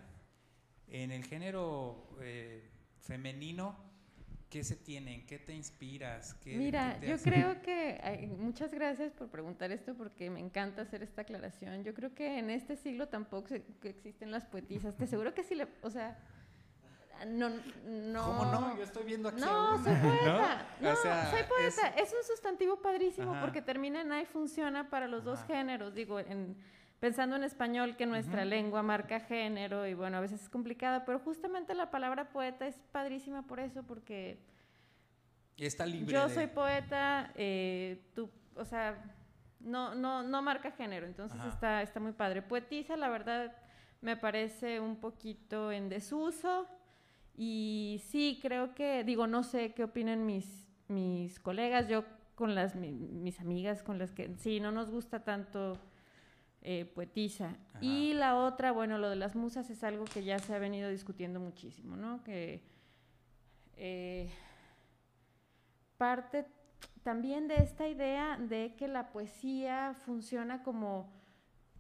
en 0.89 1.11
el 1.11 1.25
género 1.25 2.09
eh, 2.23 2.71
femenino, 3.01 3.77
¿qué 4.49 4.65
se 4.65 4.77
tiene? 4.77 5.15
¿En 5.15 5.27
qué 5.27 5.39
te 5.39 5.55
inspiras? 5.55 6.35
¿Qué- 6.35 6.57
Mira, 6.57 6.95
qué 6.95 7.01
te 7.01 7.09
yo 7.09 7.15
hace? 7.17 7.31
creo 7.31 7.61
que 7.63 8.31
muchas 8.39 8.73
gracias 8.73 9.13
por 9.13 9.29
preguntar 9.29 9.71
esto 9.73 9.95
porque 9.95 10.31
me 10.31 10.41
encanta 10.41 10.83
hacer 10.83 11.03
esta 11.03 11.23
aclaración. 11.23 11.85
Yo 11.85 11.93
creo 11.93 12.15
que 12.15 12.39
en 12.39 12.49
este 12.49 12.77
siglo 12.77 13.09
tampoco 13.09 13.49
se- 13.49 13.63
existen 13.83 14.31
las 14.31 14.47
poetisas. 14.47 14.97
Te 14.97 15.05
aseguro 15.05 15.35
que 15.35 15.43
si 15.45 15.55
le, 15.55 15.67
o 15.83 15.91
sea, 15.91 16.19
no, 17.27 17.51
no. 17.85 18.23
¿Cómo 18.25 18.45
no? 18.47 18.77
Yo 18.77 18.83
estoy 18.85 19.05
viendo 19.05 19.29
aquí. 19.29 19.41
No, 19.41 19.75
una, 19.77 19.85
soy 19.85 19.95
poeta. 19.97 20.67
¿no? 20.81 20.89
No, 20.89 20.93
O 20.93 20.97
sea, 21.03 21.31
soy 21.31 21.41
es- 21.41 21.47
poeta. 21.47 21.89
Es, 21.97 22.13
un 22.13 22.25
sustantivo 22.27 22.77
padrísimo 22.83 23.33
Ajá. 23.33 23.41
porque 23.41 23.63
termina 23.63 24.01
en 24.01 24.13
A 24.13 24.21
y 24.23 24.27
funciona 24.27 24.91
para 24.91 25.07
los 25.09 25.25
dos 25.25 25.43
géneros. 25.45 25.95
Digo, 25.95 26.19
en, 26.19 26.57
pensando 27.01 27.37
en 27.37 27.45
español, 27.45 27.97
que 27.97 28.07
nuestra 28.07 28.45
lengua 28.45 28.83
marca 28.83 29.21
género 29.21 29.87
y 29.87 29.95
bueno, 29.95 30.17
a 30.19 30.21
veces 30.21 30.43
es 30.43 30.49
complicada, 30.49 31.05
pero 31.05 31.19
justamente 31.21 31.75
la 31.75 31.91
palabra 31.91 32.31
poeta 32.31 32.67
es 32.67 32.77
padrísima 32.93 33.43
por 33.47 33.61
eso, 33.61 33.83
porque 33.83 34.39
está 35.59 35.87
libre. 35.87 36.13
yo 36.13 36.29
de- 36.29 36.35
soy 36.35 36.47
poeta, 36.49 37.31
eh, 37.37 38.03
tú, 38.15 38.31
o 38.57 38.65
sea, 38.65 38.97
no, 39.61 39.95
no, 39.95 40.23
no 40.25 40.43
marca 40.43 40.73
género, 40.73 41.07
entonces 41.07 41.39
Ajá. 41.39 41.49
está, 41.51 41.83
está 41.83 42.01
muy 42.01 42.13
padre. 42.13 42.43
Poetisa, 42.43 42.97
la 42.97 43.09
verdad, 43.09 43.57
me 44.01 44.17
parece 44.17 44.81
un 44.81 44.97
poquito 44.97 45.71
en 45.71 45.89
desuso 45.89 46.67
y 47.37 48.01
sí, 48.09 48.39
creo 48.43 48.75
que, 48.75 49.05
digo, 49.05 49.27
no 49.27 49.43
sé 49.43 49.73
qué 49.75 49.85
opinan 49.85 50.27
mis, 50.27 50.67
mis 50.89 51.39
colegas, 51.41 51.89
yo 51.89 52.05
con 52.35 52.55
las, 52.55 52.75
mi- 52.77 52.91
mis 52.93 53.41
amigas 53.41 53.83
con 53.83 53.99
las 53.99 54.13
que, 54.13 54.35
sí, 54.39 54.61
no 54.61 54.73
nos 54.73 54.91
gusta 54.91 55.25
tanto 55.25 55.79
eh, 56.63 56.85
poetisa. 56.85 57.57
Y 57.81 58.15
la 58.15 58.37
otra, 58.37 58.71
bueno, 58.73 58.99
lo 58.99 59.09
de 59.11 59.17
las 59.17 59.35
musas 59.35 59.69
es 59.71 59.83
algo 59.85 60.05
que 60.05 60.23
ya 60.25 60.39
se 60.39 60.55
ha 60.55 60.59
venido 60.59 60.89
discutiendo 60.91 61.41
muchísimo, 61.41 61.97
¿no? 61.97 62.23
Que... 62.25 62.63
eh, 63.77 64.31
parte 65.99 66.47
también 67.03 67.49
de 67.49 67.57
esta 67.57 67.89
idea 67.89 68.37
de 68.39 68.75
que 68.77 68.89
la 68.89 69.11
poesía 69.13 69.95
funciona 70.05 70.63
como, 70.63 71.13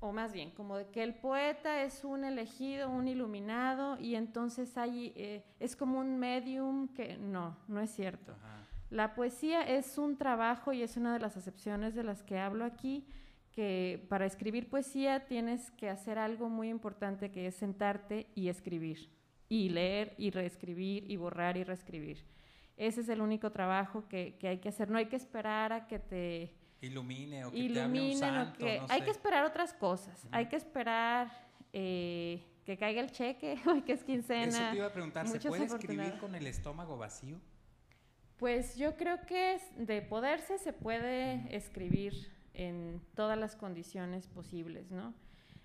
o 0.03 0.12
más 0.12 0.33
bien, 0.33 0.51
como 0.51 0.77
de 0.77 0.88
que 0.88 1.05
el 1.05 1.15
poeta 1.15 1.85
es 1.85 2.03
un 2.03 2.25
elegido, 2.25 2.91
un 2.91 3.07
iluminado, 3.07 3.97
y 4.01 4.17
entonces 4.17 4.77
hay, 4.77 5.12
eh, 5.15 5.45
es 5.61 5.77
como 5.77 6.01
un 6.01 6.19
medium 6.19 6.88
que 6.88 7.17
no, 7.19 7.57
no 7.69 7.81
es 7.81 7.91
cierto. 7.93 8.33
Ajá. 8.33 8.67
La 8.91 9.15
poesía 9.15 9.62
es 9.62 9.99
un 9.99 10.19
trabajo 10.19 10.73
y 10.73 10.83
es 10.83 10.97
una 10.97 11.12
de 11.15 11.21
las 11.21 11.37
acepciones 11.37 11.95
de 11.95 12.03
las 12.03 12.25
que 12.25 12.37
hablo 12.37 12.65
aquí, 12.65 13.07
que 13.53 14.05
para 14.09 14.27
escribir 14.27 14.69
poesía 14.69 15.25
tienes 15.25 15.71
que 15.71 15.88
hacer 15.88 16.19
algo 16.19 16.49
muy 16.49 16.69
importante 16.69 17.31
que 17.31 17.47
es 17.47 17.55
sentarte 17.55 18.27
y 18.35 18.49
escribir, 18.49 19.09
y 19.49 19.69
leer 19.69 20.15
y 20.19 20.31
reescribir 20.31 21.09
y 21.09 21.17
borrar 21.17 21.57
y 21.57 21.62
reescribir. 21.62 22.25
Ese 22.77 23.03
es 23.03 23.09
el 23.09 23.21
único 23.21 23.53
trabajo 23.53 24.09
que, 24.09 24.37
que 24.41 24.49
hay 24.49 24.59
que 24.59 24.71
hacer. 24.71 24.91
No 24.91 24.99
hay 24.99 25.07
que 25.07 25.17
esperar 25.17 25.73
a 25.73 25.87
que 25.87 26.01
te 26.01 26.53
Ilumine 26.83 27.47
o 27.47 27.51
que 27.51 27.68
te 27.68 27.81
hable 27.81 27.81
un 27.81 27.97
iluminen 27.97 28.16
o 28.16 28.18
santo, 28.18 28.59
que... 28.59 28.81
no 28.81 28.87
hay 28.90 29.03
que 29.03 29.11
esperar 29.11 29.45
otras 29.45 29.73
cosas. 29.73 30.27
Hay 30.31 30.47
que 30.47 30.57
esperar 30.57 31.31
eh, 31.73 32.45
que 32.66 32.77
caiga 32.77 33.01
el 33.01 33.11
cheque, 33.11 33.59
hoy 33.66 33.83
que 33.83 33.92
es 33.92 34.05
quincena. 34.05 34.47
Eso 34.47 34.71
te 34.71 34.77
iba 34.77 34.87
a 34.87 34.92
preguntar, 34.92 35.27
¿se 35.27 35.40
puede 35.40 35.64
escribir 35.64 36.18
con 36.18 36.35
el 36.35 36.47
estómago 36.47 36.99
vacío? 36.99 37.40
Pues 38.37 38.77
yo 38.77 38.97
creo 38.97 39.25
que 39.27 39.61
de 39.77 40.03
poderse 40.03 40.59
se 40.59 40.73
puede 40.73 41.55
escribir 41.55 42.33
en 42.55 43.01
todas 43.14 43.38
las 43.38 43.57
condiciones 43.57 44.27
posibles, 44.27 44.90
¿no? 44.90 45.14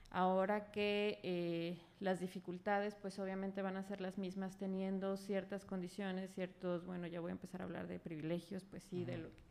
Ahora 0.10 0.72
que 0.72 1.20
eh, 1.24 1.80
las 2.00 2.20
dificultades, 2.20 2.96
pues 2.96 3.20
obviamente 3.20 3.62
van 3.62 3.76
a 3.76 3.84
ser 3.84 4.00
las 4.00 4.18
mismas 4.18 4.58
teniendo 4.58 5.18
ciertas 5.18 5.66
condiciones, 5.66 6.32
ciertos, 6.34 6.86
bueno, 6.86 7.08
ya 7.08 7.20
voy 7.20 7.30
a 7.30 7.34
empezar 7.34 7.62
a 7.62 7.66
hablar 7.66 7.88
de 7.88 8.00
privilegios, 8.00 8.64
pues 8.64 8.84
sí, 8.84 9.04
de 9.04 9.18
lo 9.18 9.30
que... 9.30 9.47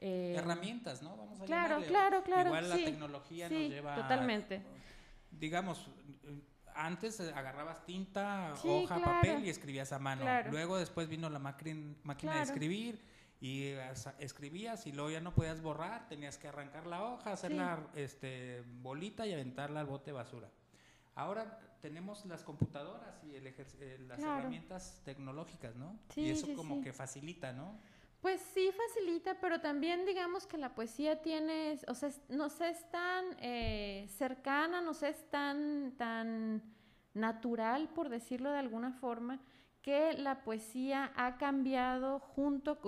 eh, 0.00 0.34
Herramientas, 0.36 1.02
¿no? 1.02 1.16
Vamos 1.16 1.40
a 1.40 1.44
claro, 1.44 1.68
llamarle. 1.80 1.86
claro, 1.88 2.22
claro, 2.22 2.48
Igual 2.48 2.68
la 2.68 2.76
sí, 2.76 2.84
tecnología 2.84 3.48
sí, 3.48 3.54
nos 3.54 3.68
lleva 3.70 3.92
a- 3.94 3.96
totalmente. 4.02 4.62
digamos, 5.30 5.88
eh, 6.24 6.40
antes 6.74 7.20
agarrabas 7.20 7.84
tinta, 7.84 8.54
Sí, 8.56 8.68
hoja, 8.68 8.96
claro. 8.96 9.12
papel 9.12 9.44
y 9.44 9.50
escribías 9.50 9.92
a 9.92 9.98
mano. 9.98 10.22
Claro. 10.22 10.50
Luego 10.50 10.78
después 10.78 11.08
vino 11.08 11.28
la 11.28 11.38
máquina, 11.40 11.94
máquina 12.04 12.32
de 12.32 12.38
Claro. 12.38 12.52
escribir 12.52 13.02
y 13.40 13.62
eh, 13.64 13.92
escribías 14.20 14.86
y 14.86 14.92
luego 14.92 15.10
ya 15.10 15.20
no 15.20 15.34
podías 15.34 15.60
borrar, 15.60 16.06
tenías 16.08 16.38
que 16.38 16.48
arrancar 16.48 16.86
la 16.86 17.02
hoja, 17.04 17.32
hacerla 17.32 17.88
este, 17.94 18.62
bolita 18.80 19.26
y 19.26 19.32
aventarla 19.32 19.80
al 19.80 19.86
bote 19.86 20.06
de 20.06 20.12
basura. 20.12 20.48
Ahora 21.16 21.58
tenemos 21.80 22.24
las 22.26 22.44
computadoras 22.44 23.22
y 23.24 23.34
el 23.34 23.46
eh, 23.48 23.98
las 24.06 24.20
herramientas 24.20 25.00
tecnológicas, 25.04 25.74
¿no? 25.76 25.98
Sí, 26.10 26.22
y 26.22 26.30
eso 26.30 26.48
como 26.54 26.80
que 26.80 26.92
facilita, 26.92 27.52
¿no? 27.52 27.80
Pues 28.20 28.40
sí 28.52 28.70
facilita, 28.72 29.36
pero 29.40 29.60
también 29.60 30.04
digamos 30.04 30.46
que 30.46 30.58
la 30.58 30.74
poesía 30.74 31.22
tiene, 31.22 31.78
o 31.86 31.94
sea, 31.94 32.10
nos 32.28 32.60
es 32.60 32.90
tan 32.90 33.24
eh, 33.40 34.06
cercana, 34.08 34.80
nos 34.80 35.02
es 35.04 35.30
tan, 35.30 35.94
tan 35.96 36.62
natural, 37.14 37.88
por 37.94 38.08
decirlo 38.08 38.50
de 38.50 38.58
alguna 38.58 38.92
forma, 38.92 39.40
que 39.82 40.14
la 40.14 40.42
poesía 40.42 41.12
ha 41.14 41.36
cambiado 41.36 42.18
junto 42.18 42.78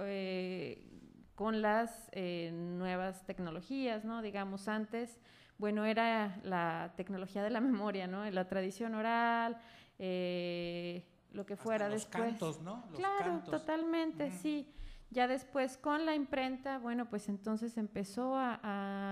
eh, 0.00 0.90
con 1.36 1.62
las 1.62 2.10
eh, 2.12 2.50
nuevas 2.52 3.24
tecnologías, 3.24 4.04
¿no? 4.04 4.22
Digamos, 4.22 4.68
antes, 4.68 5.18
bueno, 5.56 5.84
era 5.84 6.38
la 6.42 6.92
tecnología 6.96 7.42
de 7.42 7.50
la 7.50 7.60
memoria, 7.62 8.06
¿no? 8.06 8.28
La 8.30 8.48
tradición 8.48 8.94
oral, 8.94 9.56
eh, 9.98 11.06
lo 11.32 11.46
que 11.46 11.54
Hasta 11.54 11.62
fuera 11.62 11.88
los 11.88 12.02
después. 12.02 12.30
cantos, 12.30 12.60
¿no? 12.60 12.84
Los 12.90 12.98
claro, 12.98 13.24
cantos. 13.24 13.60
totalmente, 13.60 14.30
sí. 14.32 14.66
Ya 15.10 15.26
después 15.26 15.76
con 15.76 16.06
la 16.06 16.14
imprenta, 16.14 16.78
bueno, 16.78 17.08
pues 17.10 17.28
entonces 17.28 17.76
empezó 17.76 18.36
a, 18.36 18.60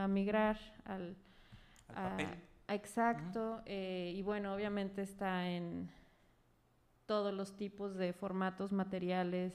a 0.04 0.08
migrar 0.08 0.56
al, 0.84 1.16
Al 1.88 1.96
a- 1.96 2.02
papel. 2.02 2.28
a- 2.68 2.74
exacto, 2.74 3.62
eh, 3.66 4.12
y 4.14 4.22
bueno, 4.22 4.54
obviamente 4.54 5.02
está 5.02 5.48
en 5.48 5.90
todos 7.06 7.32
los 7.34 7.56
tipos 7.56 7.94
de 7.96 8.12
formatos 8.12 8.72
materiales, 8.72 9.54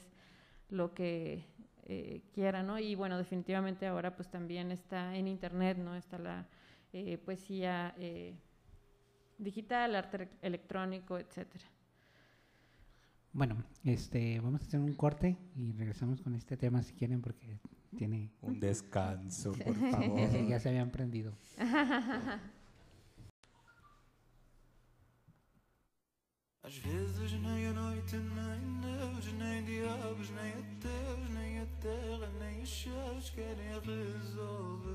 lo 0.70 0.94
que 0.94 1.46
eh, 1.84 2.24
quiera, 2.34 2.64
¿no? 2.64 2.80
Y 2.80 2.96
bueno, 2.96 3.18
definitivamente 3.18 3.86
ahora 3.88 4.16
pues 4.16 4.30
también 4.30 4.72
está 4.72 5.16
en 5.16 5.28
internet, 5.28 5.78
¿no? 5.78 5.96
Está 5.96 6.18
la 6.18 6.48
eh, 6.94 7.18
poesía 7.20 7.94
eh, 7.98 8.36
digital, 9.38 9.96
arte 9.96 10.30
electrónico, 10.42 11.18
etcétera. 11.20 11.66
Bueno, 13.34 13.64
este, 13.84 14.40
vamos 14.40 14.62
a 14.62 14.66
hacer 14.66 14.80
un 14.80 14.94
corte 14.94 15.36
y 15.56 15.72
regresamos 15.72 16.22
con 16.22 16.36
este 16.36 16.56
tema 16.56 16.84
si 16.84 16.94
quieren 16.94 17.20
porque 17.20 17.60
tiene 17.98 18.32
Un 18.42 18.60
descanso, 18.60 19.54
por 19.54 19.76
se, 20.32 20.48
ya 20.48 20.60
se 20.60 20.70
habían 20.70 20.92
prendido. 20.92 21.34
Às 26.62 26.78
vezes 26.78 27.32
nem 27.42 27.68
a 27.68 27.74
noite, 27.74 28.18
nem 28.18 28.80
Deus, 28.82 29.34
nem 29.34 29.64
diabos, 29.66 30.30
nem 30.30 30.54
ateus, 30.54 31.30
nem 31.34 31.60
a 31.60 31.66
terra, 31.82 32.30
nem 32.40 32.62
os 32.62 32.70
céus 32.70 33.30
querem 33.32 33.80
resolver 33.82 34.94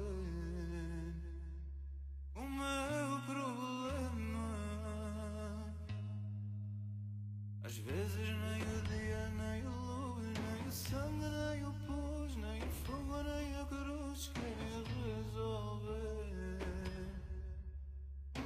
o 2.37 2.41
meu 2.41 3.21
problema. 3.27 3.78
Às 7.69 7.77
vezes 7.77 8.17
nem 8.17 8.63
o 8.63 8.81
dia, 8.89 9.29
nem 9.37 9.61
a 9.63 9.69
luz, 9.69 10.25
nem 10.25 10.67
o 10.67 10.73
sangue, 10.73 11.29
nem 11.29 11.67
o 11.67 11.73
pus, 11.85 12.35
nem 12.37 12.63
o 12.63 12.71
fogo, 12.87 13.23
nem 13.23 13.61
a 13.61 13.65
cruz 13.67 14.31
querem 14.33 14.85
resolver. 15.05 16.39
O 18.39 18.41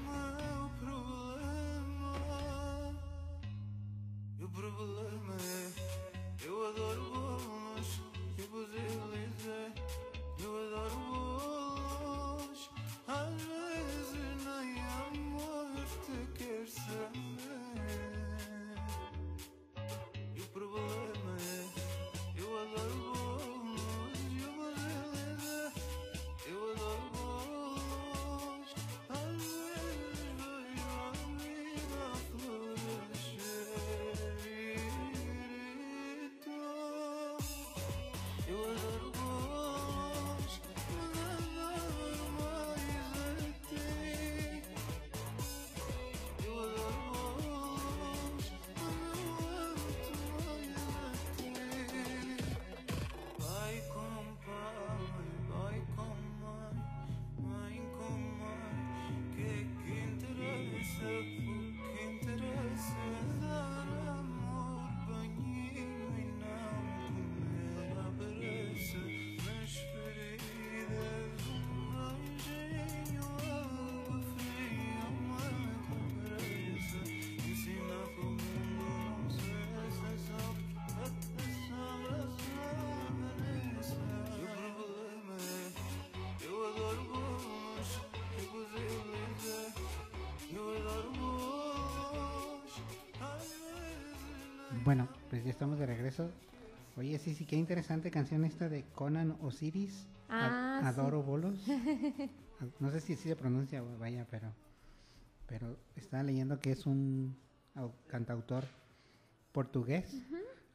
Bueno, 94.85 95.09
pues 95.31 95.45
ya 95.45 95.51
estamos 95.51 95.79
de 95.79 95.87
regreso. 95.87 96.31
Oye, 96.97 97.19
sí, 97.19 97.35
sí, 97.35 97.45
qué 97.47 97.57
interesante 97.57 98.11
canción 98.11 98.45
esta 98.45 98.69
de 98.69 98.85
Conan 98.95 99.37
Osiris. 99.41 100.07
Ah. 100.29 100.81
Adoro 100.85 101.23
bolos. 101.23 101.67
no 102.81 102.91
sé 102.91 103.01
si 103.01 103.15
así 103.15 103.29
se 103.29 103.37
pronuncia, 103.37 103.83
vaya, 103.83 104.27
pero 104.31 104.53
pero 105.47 105.77
estaba 105.97 106.23
leyendo 106.23 106.59
que 106.59 106.73
es 106.73 106.87
un 106.87 107.37
au- 107.75 107.93
cantautor 108.07 108.65
portugués, 109.53 110.25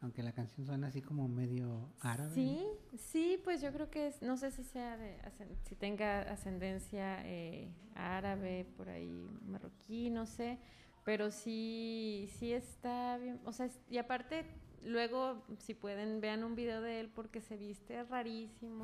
aunque 0.01 0.21
la 0.21 0.33
canción 0.33 0.67
suena 0.67 0.87
así 0.87 1.01
como 1.01 1.27
medio 1.27 1.89
árabe. 1.99 2.31
Sí, 2.35 2.63
sí, 2.95 3.41
pues 3.43 3.61
yo 3.61 3.71
creo 3.73 3.89
que 3.89 4.07
es, 4.07 4.21
no 4.21 4.37
sé 4.37 4.51
si 4.51 4.63
sea 4.63 4.97
de, 4.97 5.17
si 5.63 5.75
tenga 5.75 6.21
ascendencia 6.21 7.25
eh, 7.25 7.71
árabe, 7.95 8.67
por 8.77 8.89
ahí 8.89 9.27
marroquí, 9.47 10.11
no 10.11 10.27
sé, 10.27 10.59
pero 11.07 11.31
sí, 11.31 12.27
sí 12.37 12.51
está 12.51 13.17
bien, 13.17 13.39
o 13.45 13.53
sea, 13.53 13.69
y 13.89 13.97
aparte, 13.97 14.43
luego, 14.83 15.41
si 15.57 15.73
pueden, 15.73 16.19
vean 16.19 16.43
un 16.43 16.53
video 16.53 16.81
de 16.81 16.99
él 16.99 17.07
porque 17.15 17.39
se 17.39 17.55
viste 17.55 18.03
rarísimo 18.03 18.83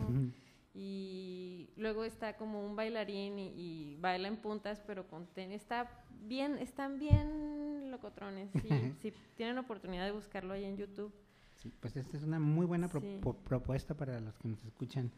y 0.73 1.69
luego 1.75 2.05
está 2.05 2.37
como 2.37 2.65
un 2.65 2.77
bailarín 2.77 3.37
y, 3.39 3.47
y 3.49 3.97
baila 3.97 4.29
en 4.29 4.37
puntas, 4.37 4.81
pero 4.87 5.05
con 5.07 5.27
tenis, 5.27 5.61
está 5.63 5.91
bien, 6.25 6.57
están 6.59 6.97
bien 6.97 7.91
locotrones, 7.91 8.49
sí, 8.61 8.69
si 9.01 9.13
tienen 9.35 9.57
oportunidad 9.57 10.05
de 10.05 10.11
buscarlo 10.11 10.53
ahí 10.53 10.63
en 10.63 10.77
YouTube. 10.77 11.13
Sí, 11.57 11.73
pues 11.79 11.95
esta 11.97 12.15
es 12.15 12.23
una 12.23 12.39
muy 12.39 12.65
buena 12.65 12.87
pro- 12.87 13.01
Sí. 13.01 13.19
propuesta 13.43 13.95
para 13.95 14.19
los 14.21 14.37
que 14.37 14.47
nos 14.47 14.63
escuchan. 14.63 15.11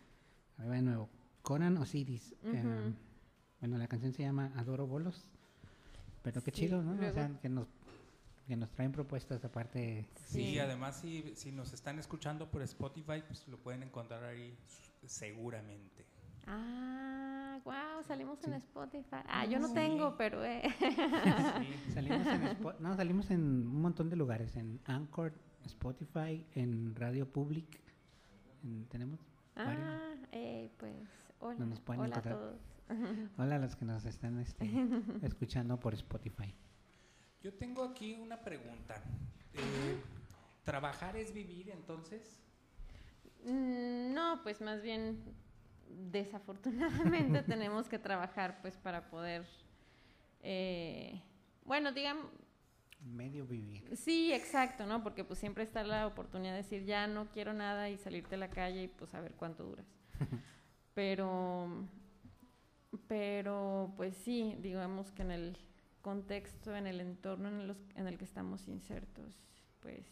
Ahí 0.58 0.68
va 0.68 0.76
de 0.76 0.82
nuevo. 0.82 1.10
Conan 1.44 1.78
Osiris. 1.78 2.34
Eh, 2.44 2.94
bueno, 3.60 3.78
la 3.78 3.88
canción 3.88 4.12
se 4.12 4.24
llama 4.24 4.52
Adoro 4.56 4.86
bolos. 4.88 5.30
Pero 6.26 6.42
qué 6.44 6.52
Sí, 6.52 6.62
chido, 6.62 6.82
¿no? 6.82 6.94
O 6.94 7.12
sea, 7.14 7.30
que 7.42 7.48
nos, 7.48 7.68
que 8.48 8.56
nos 8.58 8.70
traen 8.72 8.92
propuestas 8.92 9.46
aparte. 9.46 10.06
Sí, 10.26 10.42
Sí. 10.54 10.60
además 10.60 10.98
si, 11.00 11.34
si 11.36 11.52
nos 11.54 11.72
están 11.72 12.00
escuchando 12.00 12.50
por 12.52 12.62
Spotify, 12.64 13.24
pues 13.26 13.48
lo 13.48 13.58
pueden 13.58 13.84
encontrar 13.84 14.24
ahí 14.24 14.58
seguramente. 15.06 16.06
Ah, 16.48 17.60
wow, 17.64 18.04
salimos 18.08 18.44
en 18.44 18.54
Spotify. 18.54 19.18
Ah, 19.28 19.46
yo 19.46 19.60
no 19.60 19.68
Sí. 19.70 19.74
tengo, 19.76 20.16
pero 20.18 20.44
eh. 20.44 20.64
Sí. 20.80 21.94
Salimos 21.94 22.28
en, 22.28 22.42
Spo- 22.60 22.76
no, 22.80 22.96
salimos 22.96 23.32
en 23.32 23.42
un 23.44 23.82
montón 23.82 24.10
de 24.10 24.16
lugares. 24.16 24.56
En 24.56 24.80
Anchor, 24.86 25.34
Spotify, 25.66 26.46
en 26.56 26.96
Radio 26.96 27.28
Public. 27.32 27.80
en- 28.64 28.86
tenemos 28.88 29.20
varios. 29.56 29.86
Ah, 29.88 30.16
eh, 30.32 30.70
pues 30.78 30.96
hola. 31.40 31.60
No 31.60 31.66
nos 31.68 31.80
pueden 31.80 32.02
hola 32.02 32.18
a 32.18 32.22
todos. 32.22 32.60
Hola 33.38 33.56
a 33.56 33.60
los 33.60 33.76
que 33.76 33.86
nos 33.86 34.06
están 34.06 34.40
este, 34.40 34.70
escuchando 35.24 35.80
por 35.80 35.94
Spotify. 35.94 36.54
Yo 37.42 37.54
tengo 37.54 37.84
aquí 37.84 38.14
una 38.16 38.40
pregunta. 38.42 39.02
Eh, 39.54 39.98
¿Trabajar 40.64 41.16
es 41.16 41.34
vivir 41.34 41.70
entonces? 41.70 42.40
Mm, 43.44 44.14
No, 44.14 44.42
pues 44.44 44.62
más 44.62 44.82
bien 44.82 45.20
desafortunadamente 46.12 47.44
tenemos 47.48 47.88
que 47.88 48.00
trabajar 48.00 48.60
pues 48.62 48.76
para 48.78 49.08
poder 49.10 49.46
eh, 50.42 51.22
bueno, 51.64 51.92
digamos, 51.92 52.26
Medio 53.02 53.46
vivir. 53.46 53.96
sí, 53.96 54.32
exacto, 54.34 54.86
¿no? 54.88 55.04
Porque 55.04 55.24
pues 55.24 55.38
siempre 55.40 55.64
está 55.64 55.84
la 55.84 56.08
oportunidad 56.08 56.52
de 56.54 56.58
decir 56.64 56.86
ya 56.86 57.06
no 57.08 57.30
quiero 57.30 57.54
nada 57.54 57.90
y 57.90 57.98
salirte 57.98 58.36
a 58.36 58.38
la 58.40 58.50
calle 58.50 58.84
y 58.84 58.88
pues 58.88 59.14
a 59.14 59.22
ver 59.22 59.34
cuánto 59.34 59.64
duras. 59.64 59.86
Pero, 60.96 61.88
pero 63.08 63.94
pues 63.98 64.16
sí, 64.16 64.56
digamos 64.60 65.12
que 65.12 65.22
en 65.24 65.32
el 65.32 65.58
contexto, 66.02 66.76
en 66.76 66.88
el 66.88 67.02
entorno 67.02 67.48
en, 67.50 67.68
los- 67.68 67.90
en 67.96 68.08
el 68.08 68.18
que 68.18 68.26
estamos 68.26 68.68
insertos, 68.68 69.34
pues 69.82 70.06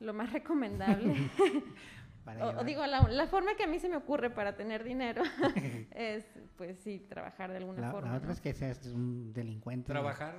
lo 0.00 0.12
más 0.12 0.32
recomendable, 0.32 1.14
Para 2.24 2.44
o, 2.44 2.60
o 2.60 2.64
digo, 2.64 2.84
la, 2.86 3.02
la 3.08 3.26
forma 3.28 3.54
que 3.54 3.62
a 3.62 3.66
mí 3.68 3.78
se 3.78 3.88
me 3.88 3.96
ocurre 3.96 4.30
para 4.30 4.56
tener 4.56 4.82
dinero 4.82 5.22
es 5.92 6.24
pues 6.56 6.76
sí, 6.80 6.98
trabajar 6.98 7.50
de 7.52 7.58
alguna 7.58 7.80
la, 7.82 7.90
forma. 7.92 8.10
la 8.10 8.16
otra 8.16 8.26
¿no? 8.28 8.32
es 8.34 8.40
que 8.40 8.52
seas 8.52 8.84
un 8.86 9.32
delincuente. 9.32 9.86
¿Trabajar 9.86 10.34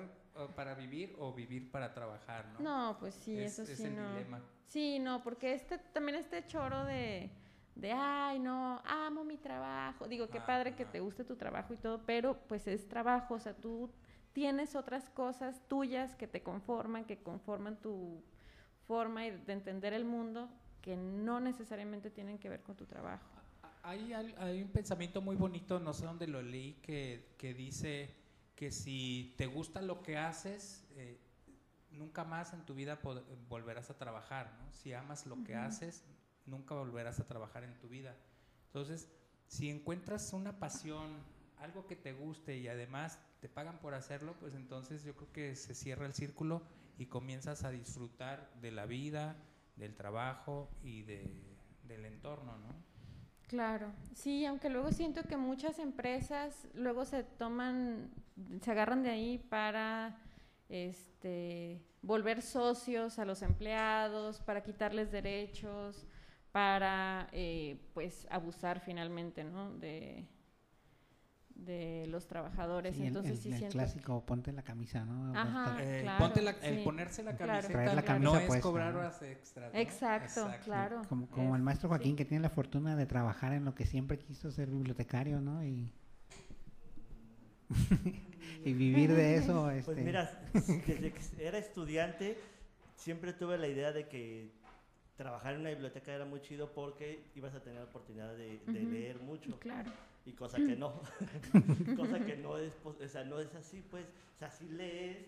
para 0.55 0.75
vivir 0.75 1.15
o 1.17 1.33
vivir 1.33 1.71
para 1.71 1.93
trabajar? 1.93 2.45
No, 2.59 2.59
No, 2.91 2.99
pues 2.99 3.15
sí, 3.15 3.39
es, 3.39 3.57
eso 3.57 3.71
es 3.71 3.77
sí 3.77 3.85
el 3.85 3.95
no. 3.95 4.09
dilema. 4.17 4.41
Sí, 4.65 4.99
no, 4.99 5.23
porque 5.23 5.53
este 5.53 5.77
también 5.77 6.17
este 6.17 6.45
choro 6.45 6.83
de, 6.83 7.31
de 7.79 7.91
ay, 7.91 8.39
no, 8.39 8.81
amo 8.85 9.23
mi 9.23 9.37
trabajo. 9.37 10.07
Digo, 10.07 10.29
qué 10.29 10.39
Ah, 10.39 10.45
padre 10.45 10.75
que 10.75 10.85
te 10.85 10.99
guste 10.99 11.23
tu 11.23 11.35
trabajo 11.35 11.73
y 11.73 11.77
todo, 11.77 12.01
pero 12.05 12.37
pues 12.47 12.67
es 12.67 12.87
trabajo, 12.87 13.35
o 13.35 13.39
sea, 13.39 13.53
tú 13.55 13.89
tienes 14.33 14.75
otras 14.75 15.09
cosas 15.09 15.61
tuyas 15.67 16.15
que 16.15 16.27
te 16.27 16.41
conforman, 16.41 17.05
que 17.05 17.17
conforman 17.17 17.77
tu 17.77 18.21
forma 18.87 19.25
y- 19.25 19.31
de 19.31 19.53
entender 19.53 19.93
el 19.93 20.05
mundo 20.05 20.49
que 20.81 20.95
no 20.95 21.39
necesariamente 21.39 22.09
tienen 22.09 22.37
que 22.37 22.49
ver 22.49 22.61
con 22.61 22.75
tu 22.75 22.85
trabajo. 22.85 23.25
Hay, 23.83 24.13
un 24.61 24.69
pensamiento 24.69 25.21
muy 25.21 25.35
bonito, 25.35 25.79
no 25.79 25.93
sé 25.93 26.05
dónde 26.05 26.27
lo 26.27 26.41
leí, 26.41 26.73
que, 26.81 27.33
que 27.37 27.53
dice 27.53 28.13
que 28.55 28.71
si 28.71 29.33
te 29.37 29.45
gusta 29.47 29.81
lo 29.81 30.01
que 30.01 30.17
haces, 30.17 30.85
eh, 30.95 31.17
nunca 31.91 32.23
más 32.23 32.53
en 32.53 32.65
tu 32.65 32.73
vida 32.73 32.99
volverás 33.49 33.89
a 33.89 33.97
trabajar, 33.97 34.53
¿no? 34.59 34.71
Si 34.73 34.93
amas 34.93 35.25
lo 35.25 35.41
que 35.43 35.55
haces, 35.55 36.03
nunca 36.47 36.75
volverás 36.75 37.19
a 37.19 37.27
trabajar 37.27 37.63
en 37.63 37.77
tu 37.79 37.87
vida. 37.87 38.15
Entonces, 38.67 39.07
si 39.47 39.69
encuentras 39.69 40.33
una 40.33 40.59
pasión, 40.59 41.11
algo 41.59 41.87
que 41.87 41.95
te 41.95 42.13
guste 42.13 42.57
y 42.57 42.67
además 42.67 43.19
te 43.39 43.49
pagan 43.49 43.79
por 43.79 43.93
hacerlo, 43.93 44.35
pues 44.39 44.55
entonces 44.55 45.03
yo 45.03 45.15
creo 45.15 45.31
que 45.31 45.55
se 45.55 45.75
cierra 45.75 46.05
el 46.05 46.13
círculo 46.13 46.61
y 46.97 47.05
comienzas 47.05 47.63
a 47.63 47.71
disfrutar 47.71 48.51
de 48.61 48.71
la 48.71 48.85
vida, 48.85 49.35
del 49.75 49.95
trabajo 49.95 50.69
y 50.83 51.03
de, 51.03 51.57
del 51.83 52.05
entorno, 52.05 52.57
¿no? 52.57 52.87
Claro, 53.47 53.93
sí, 54.13 54.45
aunque 54.45 54.69
luego 54.69 54.91
siento 54.91 55.23
que 55.23 55.37
muchas 55.37 55.79
empresas 55.79 56.67
luego 56.73 57.05
se 57.05 57.23
toman, 57.23 58.11
se 58.61 58.71
agarran 58.71 59.03
de 59.03 59.09
ahí 59.09 59.37
para 59.37 60.19
este, 60.67 61.81
volver 62.01 62.41
socios 62.41 63.19
a 63.19 63.25
los 63.25 63.41
empleados, 63.41 64.41
para 64.41 64.63
quitarles 64.63 65.11
derechos, 65.11 66.05
para 66.57 67.29
eh, 67.33 67.77
pues 67.93 68.25
abusar 68.31 68.79
finalmente, 68.79 69.43
¿no? 69.43 69.73
De, 69.77 70.25
de 71.53 72.07
los 72.07 72.25
trabajadores. 72.25 72.95
Sí, 72.95 73.01
el, 73.03 73.09
Entonces 73.09 73.33
el- 73.33 73.37
sí 73.37 73.49
el 73.51 73.57
siento. 73.59 73.73
clásico, 73.73 74.25
ponte 74.25 74.51
la 74.51 74.63
camisa, 74.63 75.05
¿no? 75.05 75.37
Ajá. 75.37 75.77
Eh, 75.79 75.99
claro, 76.01 76.17
ponte 76.17 76.41
la- 76.41 76.55
el 76.63 76.77
sí, 76.79 76.83
ponerse 76.83 77.21
la 77.21 77.35
claro. 77.35 77.51
camiseta 77.61 77.73
Traer 77.73 77.93
la 77.93 78.01
no 78.01 78.07
camisa 78.07 78.41
es 78.41 78.47
puesta, 78.47 78.61
cobrar 78.63 78.93
¿no? 78.93 78.99
horas 79.01 79.21
extras. 79.21 79.71
¿no? 79.71 79.79
Exacto, 79.79 80.49
claro. 80.65 81.03
Como, 81.07 81.27
como 81.29 81.53
el 81.55 81.61
Es- 81.61 81.65
maestro 81.65 81.89
Joaquín 81.89 82.13
sí. 82.13 82.15
que 82.15 82.25
tiene 82.25 82.41
la 82.41 82.49
fortuna 82.49 82.95
de 82.95 83.05
trabajar 83.05 83.53
en 83.53 83.63
lo 83.63 83.75
que 83.75 83.85
siempre 83.85 84.17
quiso 84.17 84.49
ser 84.49 84.67
bibliotecario, 84.71 85.39
¿no? 85.39 85.63
Y, 85.63 85.91
y 88.65 88.73
vivir 88.73 89.13
de 89.13 89.35
eso. 89.35 89.69
Este, 89.69 89.91
Pues 89.93 90.03
mira, 90.03 90.41
desde 90.53 90.81
que 90.81 91.13
era 91.37 91.59
estudiante 91.59 92.35
siempre 92.95 93.31
tuve 93.33 93.59
la 93.59 93.67
idea 93.67 93.91
de 93.91 94.07
que 94.07 94.56
trabajar 95.17 95.55
en 95.55 95.61
una 95.61 95.71
biblioteca 95.71 96.13
era 96.13 96.25
muy 96.25 96.39
chido 96.41 96.71
porque 96.71 97.25
ibas 97.35 97.53
a 97.55 97.61
tener 97.61 97.79
la 97.79 97.85
oportunidad 97.85 98.35
de, 98.35 98.61
leer 98.67 99.19
mucho 99.19 99.59
Claro. 99.59 99.91
y 100.25 100.31
cosa 100.33 100.57
que 100.57 100.75
no, 100.75 101.01
cosa 101.97 102.23
que 102.23 102.37
no 102.37 102.57
es, 102.57 102.73
o 102.85 103.07
sea, 103.07 103.23
no 103.25 103.39
es 103.39 103.53
así, 103.55 103.83
pues, 103.89 104.05
o 104.05 104.39
sea, 104.39 104.51
sí 104.51 104.69
lees, 104.69 105.25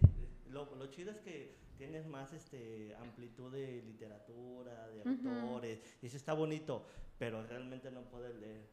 lo, 0.51 0.73
lo 0.75 0.87
chido 0.87 1.11
es 1.11 1.17
que 1.17 1.55
tienes 1.77 2.05
más 2.07 2.31
este 2.33 2.95
amplitud 2.95 3.51
de 3.51 3.81
literatura, 3.81 4.87
de 4.89 5.01
autores, 5.09 5.79
y 6.01 6.05
eso 6.05 6.17
está 6.17 6.33
bonito, 6.33 6.85
pero 7.17 7.45
realmente 7.47 7.89
no 7.89 8.01
puedes 8.03 8.35
leer. 8.35 8.67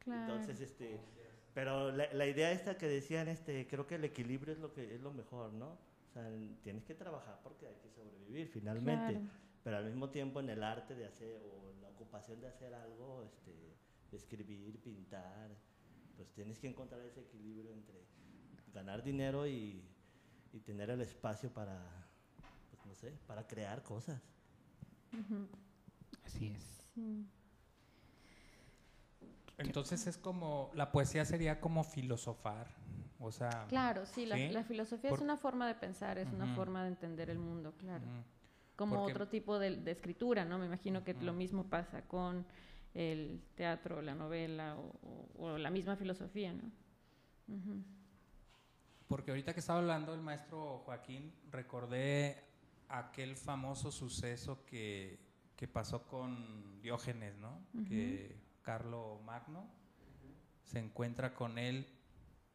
Claro. 0.00 0.34
Entonces, 0.34 0.60
este, 0.60 0.98
pero 1.54 1.90
la, 1.90 2.12
la 2.12 2.26
idea 2.26 2.52
esta 2.52 2.76
que 2.76 2.86
decían, 2.86 3.28
este, 3.28 3.66
creo 3.66 3.86
que 3.86 3.94
el 3.94 4.04
equilibrio 4.04 4.52
es 4.52 4.60
lo 4.60 4.72
que 4.72 4.94
es 4.94 5.00
lo 5.00 5.12
mejor, 5.12 5.52
¿no? 5.52 5.78
O 6.10 6.12
sea, 6.12 6.28
tienes 6.62 6.84
que 6.84 6.94
trabajar 6.94 7.38
porque 7.42 7.66
hay 7.66 7.76
que 7.76 7.88
sobrevivir 7.88 8.48
finalmente, 8.48 9.12
Claro. 9.12 9.30
Pero 9.62 9.76
al 9.76 9.84
mismo 9.84 10.10
tiempo 10.10 10.40
en 10.40 10.48
el 10.50 10.62
arte 10.62 10.94
de 10.94 11.06
hacer 11.06 11.42
o 11.42 11.70
en 11.70 11.80
la 11.82 11.88
ocupación 11.88 12.40
de 12.40 12.48
hacer 12.48 12.74
algo, 12.74 13.22
este, 13.24 13.76
escribir, 14.12 14.80
pintar, 14.82 15.50
pues 16.16 16.30
tienes 16.32 16.58
que 16.58 16.68
encontrar 16.68 17.00
ese 17.02 17.20
equilibrio 17.20 17.72
entre 17.72 18.04
ganar 18.72 19.02
dinero 19.02 19.46
y, 19.46 19.82
y 20.52 20.60
tener 20.60 20.90
el 20.90 21.00
espacio 21.00 21.50
para, 21.52 21.78
pues 22.70 22.84
no 22.86 22.94
sé, 22.94 23.12
para 23.26 23.46
crear 23.46 23.82
cosas. 23.82 24.20
Así 26.24 26.48
es. 26.48 26.82
sí. 26.94 27.26
Entonces 29.58 30.06
es 30.06 30.16
como, 30.16 30.70
la 30.74 30.90
poesía 30.90 31.26
sería 31.26 31.60
como 31.60 31.84
filosofar, 31.84 32.66
o 33.18 33.30
sea... 33.30 33.66
Claro, 33.68 34.06
sí, 34.06 34.24
la, 34.24 34.36
¿Sí? 34.36 34.48
la 34.48 34.64
filosofía 34.64 35.10
Por- 35.10 35.18
es 35.18 35.22
una 35.22 35.36
forma 35.36 35.66
de 35.68 35.74
pensar, 35.74 36.16
es 36.16 36.32
una 36.32 36.46
forma 36.54 36.82
de 36.82 36.88
entender 36.88 37.28
el 37.28 37.38
mundo, 37.38 37.74
claro. 37.76 38.06
Como 38.80 38.96
Porque- 38.96 39.12
otro 39.12 39.28
tipo 39.28 39.58
de, 39.58 39.76
de 39.76 39.90
escritura, 39.90 40.46
¿no? 40.46 40.56
Me 40.58 40.64
imagino 40.64 41.04
que 41.04 41.12
lo 41.12 41.32
Ujú. 41.32 41.38
mismo 41.38 41.64
pasa 41.68 42.00
con 42.08 42.46
el 42.94 43.42
teatro, 43.54 44.00
la 44.00 44.14
novela 44.14 44.74
o, 44.78 44.94
o- 45.36 45.44
o 45.52 45.58
la 45.58 45.68
misma 45.68 45.96
filosofía, 45.96 46.54
¿no? 46.54 46.62
Ujú. 47.54 47.84
Porque 49.06 49.32
ahorita 49.32 49.52
que 49.52 49.60
estaba 49.60 49.80
hablando 49.80 50.14
el 50.14 50.22
maestro 50.22 50.78
Joaquín, 50.86 51.30
recordé 51.50 52.42
aquel 52.88 53.36
famoso 53.36 53.92
suceso 53.92 54.64
que, 54.64 55.18
que 55.56 55.68
pasó 55.68 56.06
con 56.06 56.80
Diógenes, 56.80 57.36
¿no? 57.36 57.60
Ujú. 57.74 57.84
Que 57.84 58.34
Carlo 58.62 59.20
Magno 59.26 59.68
se 60.64 60.78
encuentra 60.78 61.34
con 61.34 61.58
él 61.58 61.86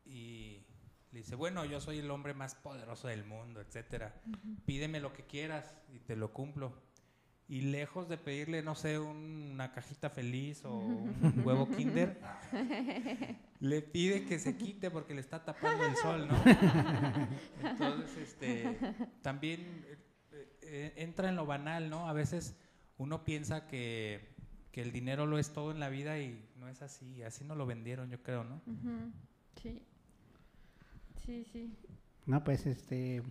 y 0.06 0.66
le 1.12 1.20
dice, 1.20 1.36
bueno, 1.36 1.64
yo 1.66 1.80
soy 1.80 2.00
el 2.00 2.12
hombre 2.12 2.34
más 2.34 2.56
poderoso 2.56 3.08
del 3.08 3.24
mundo, 3.26 3.62
etcétera. 3.62 4.22
Pídeme 4.66 5.00
lo 5.00 5.14
que 5.14 5.24
quieras 5.24 5.74
y 5.94 6.00
te 6.00 6.16
lo 6.16 6.34
cumplo. 6.34 6.74
Y 7.48 7.62
lejos 7.62 8.10
de 8.10 8.18
pedirle, 8.18 8.64
no 8.64 8.74
sé, 8.74 8.98
un- 8.98 9.52
una 9.54 9.72
cajita 9.72 10.10
feliz 10.10 10.66
o 10.66 10.76
un 10.78 11.42
huevo 11.46 11.68
kinder, 11.78 12.20
le 13.60 13.82
pide 13.84 14.26
que 14.26 14.40
se 14.40 14.58
quite 14.58 14.90
porque 14.90 15.14
le 15.14 15.22
está 15.22 15.46
tapando 15.46 15.86
el 15.86 15.96
sol, 15.96 16.28
¿no? 16.28 16.44
Entonces, 17.64 18.18
este, 18.18 18.78
también 19.22 19.86
eh, 20.32 20.58
eh, 20.64 20.94
entra 20.98 21.30
en 21.30 21.36
lo 21.36 21.46
banal, 21.46 21.90
¿no? 21.90 22.10
A 22.10 22.14
veces 22.14 22.56
uno 22.98 23.24
piensa 23.24 23.68
que, 23.68 24.34
que 24.72 24.82
el 24.82 24.92
dinero 24.92 25.26
lo 25.26 25.38
es 25.38 25.54
todo 25.54 25.72
en 25.72 25.80
la 25.80 25.90
vida 25.90 26.20
y 26.20 26.44
no 26.58 26.68
es 26.68 26.82
así. 26.82 27.22
Así 27.24 27.44
no 27.44 27.56
lo 27.56 27.66
vendieron, 27.66 28.10
yo 28.10 28.22
creo, 28.24 28.44
¿no? 28.44 28.62
Sí. 29.62 29.82
Sí, 31.26 31.46
sí. 31.52 31.74
No, 32.26 32.44
pues 32.44 32.66
este. 32.66 33.22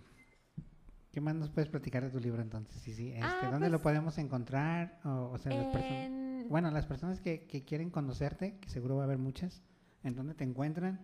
¿Qué 1.11 1.21
más 1.21 1.35
nos 1.35 1.49
puedes 1.49 1.69
platicar 1.69 2.03
de 2.03 2.09
tu 2.11 2.19
libro 2.19 2.41
entonces? 2.41 2.81
Sí, 2.81 2.93
sí. 2.93 3.11
Este, 3.11 3.23
Ah, 3.23 3.49
¿Dónde 3.51 3.69
lo 3.69 3.77
pues, 3.77 3.83
podemos 3.83 4.17
encontrar? 4.17 4.99
O, 5.05 5.31
o 5.33 5.37
sea, 5.37 5.53
las 5.53 5.67
personas. 5.67 6.07
En- 6.07 6.49
Bueno, 6.49 6.69
las 6.71 6.85
personas 6.85 7.21
que, 7.21 7.45
que 7.47 7.63
quieren 7.63 7.89
conocerte, 7.89 8.57
que 8.59 8.69
seguro 8.69 8.97
va 8.97 9.03
a 9.03 9.05
haber 9.05 9.17
muchas, 9.17 9.63
¿en 10.03 10.15
dónde 10.15 10.33
te 10.35 10.43
encuentran? 10.43 10.99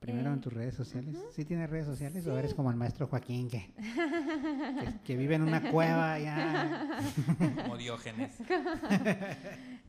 Primero 0.00 0.30
en 0.32 0.38
Eh, 0.38 0.40
tus 0.40 0.52
redes 0.52 0.74
sociales. 0.74 1.16
¿Sí 1.32 1.44
tienes 1.44 1.68
redes 1.70 1.86
sociales 1.86 2.24
o 2.26 2.32
Sí. 2.32 2.38
eres 2.38 2.54
como 2.54 2.70
el 2.70 2.76
maestro 2.76 3.08
Joaquín 3.08 3.48
que, 3.50 3.72
que, 3.74 3.74
que 5.04 5.16
vive 5.16 5.34
en 5.34 5.42
una 5.42 5.70
cueva 5.70 6.18
ya? 6.18 7.00
Como 7.62 7.76
Diógenes. 7.76 8.36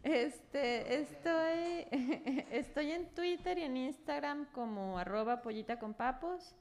Este, 0.01 1.01
estoy, 1.01 1.85
estoy 2.51 2.91
en 2.91 3.09
Twitter 3.13 3.57
y 3.57 3.63
en 3.63 3.75
Instagram 3.75 4.45
como 4.53 4.97
arroba 4.97 5.41
pollita 5.41 5.77
con 5.77 5.93
papos. 5.93 6.55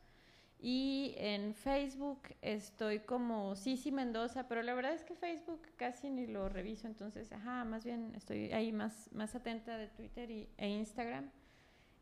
Y 0.60 1.14
en 1.18 1.54
Facebook 1.54 2.20
estoy 2.42 2.98
como 2.98 3.54
Sisi 3.54 3.92
Mendoza, 3.92 4.48
pero 4.48 4.60
la 4.64 4.74
verdad 4.74 4.92
es 4.92 5.04
que 5.04 5.14
Facebook 5.14 5.62
casi 5.76 6.10
ni 6.10 6.26
lo 6.26 6.48
reviso, 6.48 6.88
entonces, 6.88 7.30
ajá, 7.30 7.64
más 7.64 7.84
bien 7.84 8.12
estoy 8.16 8.50
ahí 8.50 8.72
más, 8.72 9.08
más 9.12 9.36
atenta 9.36 9.78
de 9.78 9.86
Twitter 9.86 10.28
y, 10.32 10.48
e 10.58 10.68
Instagram. 10.68 11.30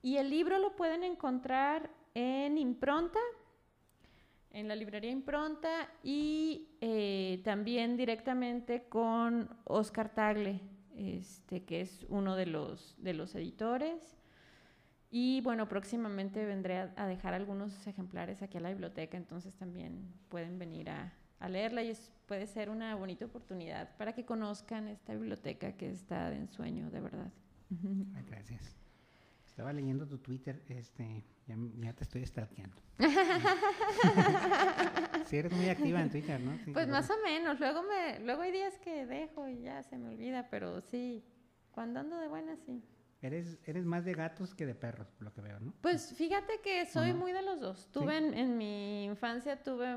Y 0.07 0.18
el 0.18 0.30
libro 0.30 0.61
lo 0.61 0.76
pueden 0.76 1.02
encontrar 1.02 1.90
en 2.14 2.59
Impronta, 2.59 3.18
en 4.52 4.68
la 4.68 4.76
librería 4.76 5.11
Impronta 5.11 5.88
y 6.04 6.68
eh, 6.80 7.40
también 7.42 7.96
directamente 7.96 8.84
con 8.88 9.50
Oscar 9.64 10.14
Tagle, 10.14 10.61
este, 10.94 11.64
que 11.64 11.80
es 11.80 12.07
uno 12.09 12.36
de 12.36 12.46
los, 12.46 12.94
de 12.98 13.14
los 13.14 13.34
editores. 13.34 14.16
Y 15.11 15.40
bueno, 15.40 15.68
próximamente 15.68 16.44
vendré 16.46 16.78
a, 16.78 16.92
a 16.94 17.09
dejar 17.09 17.34
algunos 17.34 17.84
ejemplares 17.88 18.42
aquí 18.42 18.59
a 18.59 18.61
la 18.61 18.68
biblioteca, 18.68 19.16
entonces 19.16 19.57
también 19.57 20.07
pueden 20.28 20.57
venir 20.61 20.88
a, 20.88 21.12
a 21.40 21.48
leerla 21.48 21.82
y 21.82 21.88
es- 21.90 22.12
puede 22.26 22.46
ser 22.46 22.70
una 22.70 22.94
bonita 22.94 23.24
oportunidad 23.24 23.96
para 23.96 24.12
que 24.12 24.24
conozcan 24.24 24.86
esta 24.86 25.14
biblioteca 25.14 25.72
que 25.72 25.90
está 25.90 26.30
de 26.30 26.36
ensueño, 26.36 26.90
de 26.92 27.00
verdad. 27.00 27.32
Gracias. 28.30 28.86
Estaba 29.57 29.72
leyendo 29.72 30.07
tu 30.07 30.18
Twitter, 30.18 30.62
este, 30.68 31.24
ya, 31.46 31.57
ya 31.78 31.94
te 31.94 32.04
estoy 32.04 32.26
stalkeando. 32.26 32.76
sí, 35.24 35.38
eres 35.38 35.50
muy 35.50 35.70
activa 35.70 36.02
en 36.02 36.11
Twitter, 36.11 36.38
¿no? 36.38 36.59
Sí, 36.62 36.72
Pues 36.72 36.86
más 36.88 37.09
o 37.09 37.14
menos, 37.24 37.59
luego 37.59 37.82
me, 37.82 38.20
luego 38.20 38.42
hay 38.42 38.52
días 38.52 38.78
que 38.80 39.07
dejo 39.07 39.48
y 39.48 39.62
ya 39.62 39.82
se 39.82 39.96
me 39.96 40.11
olvida, 40.11 40.50
pero 40.50 40.82
sí, 40.82 41.24
cuando 41.70 42.00
ando 42.00 42.18
de 42.18 42.28
buena 42.28 42.54
sí. 42.66 42.84
Eres, 43.22 43.59
eres 43.64 43.86
más 43.86 44.04
de 44.04 44.12
gatos 44.12 44.54
que 44.54 44.66
de 44.66 44.74
perros, 44.74 45.11
por 45.12 45.22
lo 45.22 45.32
que 45.32 45.40
veo, 45.40 45.59
¿no? 45.59 45.72
Pues 45.80 46.12
fíjate 46.12 46.61
que 46.62 46.84
soy 46.84 47.14
muy 47.14 47.32
de 47.32 47.40
los 47.40 47.59
dos. 47.59 47.90
Tuve 47.90 48.18
en, 48.18 48.34
en 48.34 48.59
mi 48.59 49.04
infancia 49.04 49.62
tuve 49.62 49.96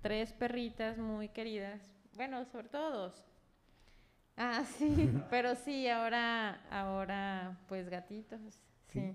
tres 0.00 0.32
perritas 0.32 0.98
muy 0.98 1.28
queridas. 1.28 1.80
Bueno, 2.16 2.44
sobre 2.44 2.68
todo 2.68 2.90
dos. 2.90 3.24
Ah, 4.36 4.64
sí, 4.78 5.12
pero 5.30 5.54
sí, 5.54 5.86
ahora, 5.86 6.60
ahora, 6.72 7.56
pues 7.68 7.88
gatitos. 7.88 8.58
Sí, 8.92 9.00
Sí. 9.00 9.14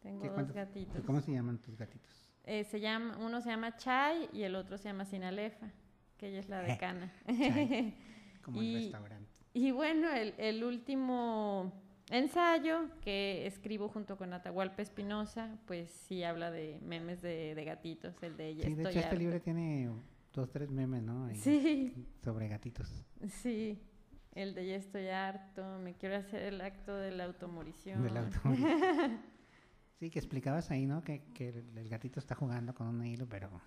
tengo 0.00 0.20
¿Qué 0.22 0.28
dos 0.28 0.34
cuántos- 0.34 0.54
gatitos. 0.56 1.04
¿Cómo 1.04 1.20
se 1.20 1.32
llaman 1.32 1.58
tus 1.58 1.76
gatitos? 1.76 2.10
Eh, 2.44 2.64
se 2.64 2.80
llama, 2.80 3.18
uno 3.18 3.40
se 3.40 3.50
llama 3.50 3.76
Chai 3.76 4.28
y 4.32 4.42
el 4.42 4.54
otro 4.54 4.78
se 4.78 4.84
llama 4.88 5.04
Sinalefa, 5.04 5.70
que 6.16 6.28
ella 6.28 6.40
es 6.40 6.48
la 6.48 6.60
decana. 6.86 7.12
Chai. 7.26 7.94
Como 8.42 8.62
Y- 8.62 8.74
el 8.74 8.82
restaurante. 8.84 9.28
Y 9.54 9.70
bueno, 9.72 10.10
el, 10.12 10.34
el 10.38 10.62
último 10.64 11.72
ensayo 12.10 12.88
que 13.02 13.46
escribo 13.46 13.88
junto 13.88 14.16
con 14.16 14.32
Atahualpa 14.32 14.82
Espinosa, 14.82 15.58
pues 15.66 15.90
sí 15.90 16.22
habla 16.22 16.50
de 16.50 16.78
memes 16.82 17.20
de, 17.22 17.54
de 17.54 17.64
gatitos, 17.64 18.14
el 18.22 18.36
de 18.36 18.48
ella 18.48 18.64
Sí, 18.64 18.74
de 18.74 18.82
hecho 18.88 18.98
este 19.00 19.16
libro 19.16 19.40
tiene 19.40 19.90
dos, 20.32 20.50
tres 20.50 20.70
memes, 20.70 21.02
¿no? 21.02 21.28
Sí, 21.34 21.92
Sobre 22.22 22.48
gatitos. 22.48 23.04
sí, 23.28 23.78
el 24.38 24.54
de 24.54 24.66
ya 24.68 24.76
estoy 24.76 25.08
harto, 25.08 25.78
me 25.80 25.94
quiero 25.94 26.16
hacer 26.16 26.42
el 26.42 26.60
acto 26.60 26.94
de 26.94 27.10
la 27.10 27.24
automorición. 27.24 28.08
Sí, 29.98 30.10
que 30.10 30.20
explicabas 30.20 30.70
ahí, 30.70 30.86
¿no? 30.86 31.02
Que, 31.02 31.24
que 31.34 31.48
el, 31.48 31.88
gatito 31.88 32.20
está 32.20 32.36
jugando 32.36 32.72
con 32.72 32.86
un 32.86 33.04
hilo, 33.04 33.28
pero 33.28 33.60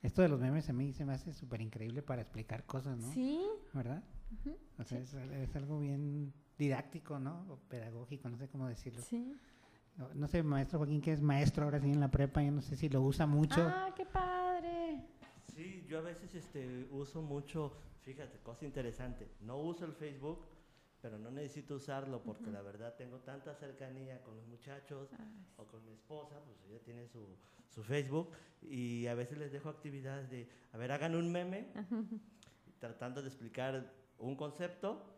esto 0.00 0.22
de 0.22 0.28
los 0.28 0.38
memes 0.40 0.68
a 0.68 0.72
mí 0.72 0.92
se 0.92 1.04
me 1.04 1.12
hace 1.12 1.32
súper 1.32 1.60
increíble 1.60 2.02
para 2.02 2.22
explicar 2.22 2.64
cosas, 2.66 2.96
¿no? 2.98 3.12
Sí, 3.12 3.44
¿Verdad? 3.72 4.00
O 4.78 4.84
sea, 4.84 5.00
es, 5.00 5.12
es 5.12 5.56
algo 5.56 5.80
bien 5.80 6.32
didáctico, 6.56 7.18
¿no? 7.18 7.44
O 7.48 7.56
pedagógico, 7.68 8.28
no 8.28 8.36
sé 8.36 8.46
cómo 8.46 8.68
decirlo. 8.68 9.02
sí. 9.02 9.34
No, 9.96 10.08
no 10.14 10.28
sé, 10.28 10.44
maestro 10.44 10.78
Joaquín, 10.78 11.00
que 11.00 11.12
es 11.12 11.20
maestro 11.20 11.64
ahora 11.64 11.80
sí 11.80 11.90
en 11.90 11.98
la 11.98 12.12
prepa, 12.12 12.44
yo 12.44 12.52
no 12.52 12.62
sé 12.62 12.76
si 12.76 12.88
lo 12.88 13.02
usa 13.02 13.26
mucho. 13.26 13.60
Ah, 13.60 13.92
qué 13.96 14.06
padre. 14.06 14.41
Sí, 15.62 15.84
yo 15.88 15.98
a 15.98 16.02
veces 16.02 16.34
este, 16.34 16.88
uso 16.90 17.22
mucho, 17.22 17.72
fíjate, 18.02 18.38
cosa 18.38 18.64
interesante, 18.64 19.28
no 19.42 19.58
uso 19.58 19.84
el 19.84 19.92
Facebook, 19.92 20.44
pero 21.00 21.18
no 21.18 21.30
necesito 21.30 21.76
usarlo 21.76 22.20
porque 22.22 22.50
la 22.50 22.62
verdad 22.62 22.96
tengo 22.96 23.18
tanta 23.20 23.54
cercanía 23.54 24.20
con 24.22 24.36
los 24.36 24.46
muchachos 24.48 25.08
Ay, 25.16 25.46
o 25.56 25.66
con 25.66 25.84
mi 25.84 25.92
esposa, 25.92 26.40
pues 26.44 26.56
ella 26.68 26.80
tiene 26.82 27.06
su, 27.06 27.36
su 27.68 27.84
Facebook 27.84 28.32
y 28.60 29.06
a 29.06 29.14
veces 29.14 29.38
les 29.38 29.52
dejo 29.52 29.68
actividades 29.68 30.28
de, 30.30 30.48
a 30.72 30.78
ver, 30.78 30.90
hagan 30.90 31.14
un 31.14 31.30
meme 31.30 31.68
tratando 32.80 33.22
de 33.22 33.28
explicar 33.28 33.92
un 34.18 34.34
concepto 34.34 35.14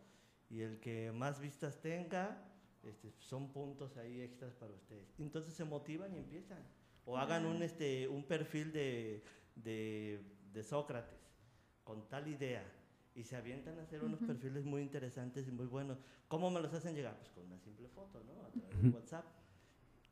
y 0.51 0.61
el 0.61 0.79
que 0.79 1.11
más 1.11 1.39
vistas 1.39 1.81
tenga, 1.81 2.37
este, 2.83 3.11
son 3.17 3.51
puntos 3.51 3.97
ahí 3.97 4.21
extras 4.21 4.53
para 4.53 4.73
ustedes. 4.73 5.07
Entonces 5.17 5.55
se 5.55 5.65
motivan 5.65 6.13
y 6.13 6.19
empiezan. 6.19 6.63
O 7.05 7.17
hagan 7.17 7.45
un, 7.45 7.63
este, 7.63 8.07
un 8.07 8.23
perfil 8.23 8.71
de, 8.71 9.23
de, 9.55 10.34
de 10.55 10.63
Sócrates 10.63 11.19
con 11.83 12.07
tal 12.09 12.27
idea 12.27 12.63
y 13.13 13.23
se 13.23 13.35
avientan 13.35 13.77
a 13.79 13.83
hacer 13.83 14.03
unos 14.03 14.19
Ujú. 14.21 14.27
perfiles 14.27 14.65
muy 14.65 14.81
interesantes 14.81 15.47
y 15.47 15.51
muy 15.51 15.67
buenos. 15.67 15.99
¿Cómo 16.27 16.49
me 16.49 16.59
los 16.61 16.73
hacen 16.73 16.95
llegar? 16.95 17.15
Pues 17.19 17.29
con 17.31 17.45
una 17.45 17.59
simple 17.59 17.87
foto, 17.89 18.23
¿no? 18.23 18.43
A 18.45 18.49
través 18.49 18.81
de. 18.81 18.89
WhatsApp. 18.89 19.25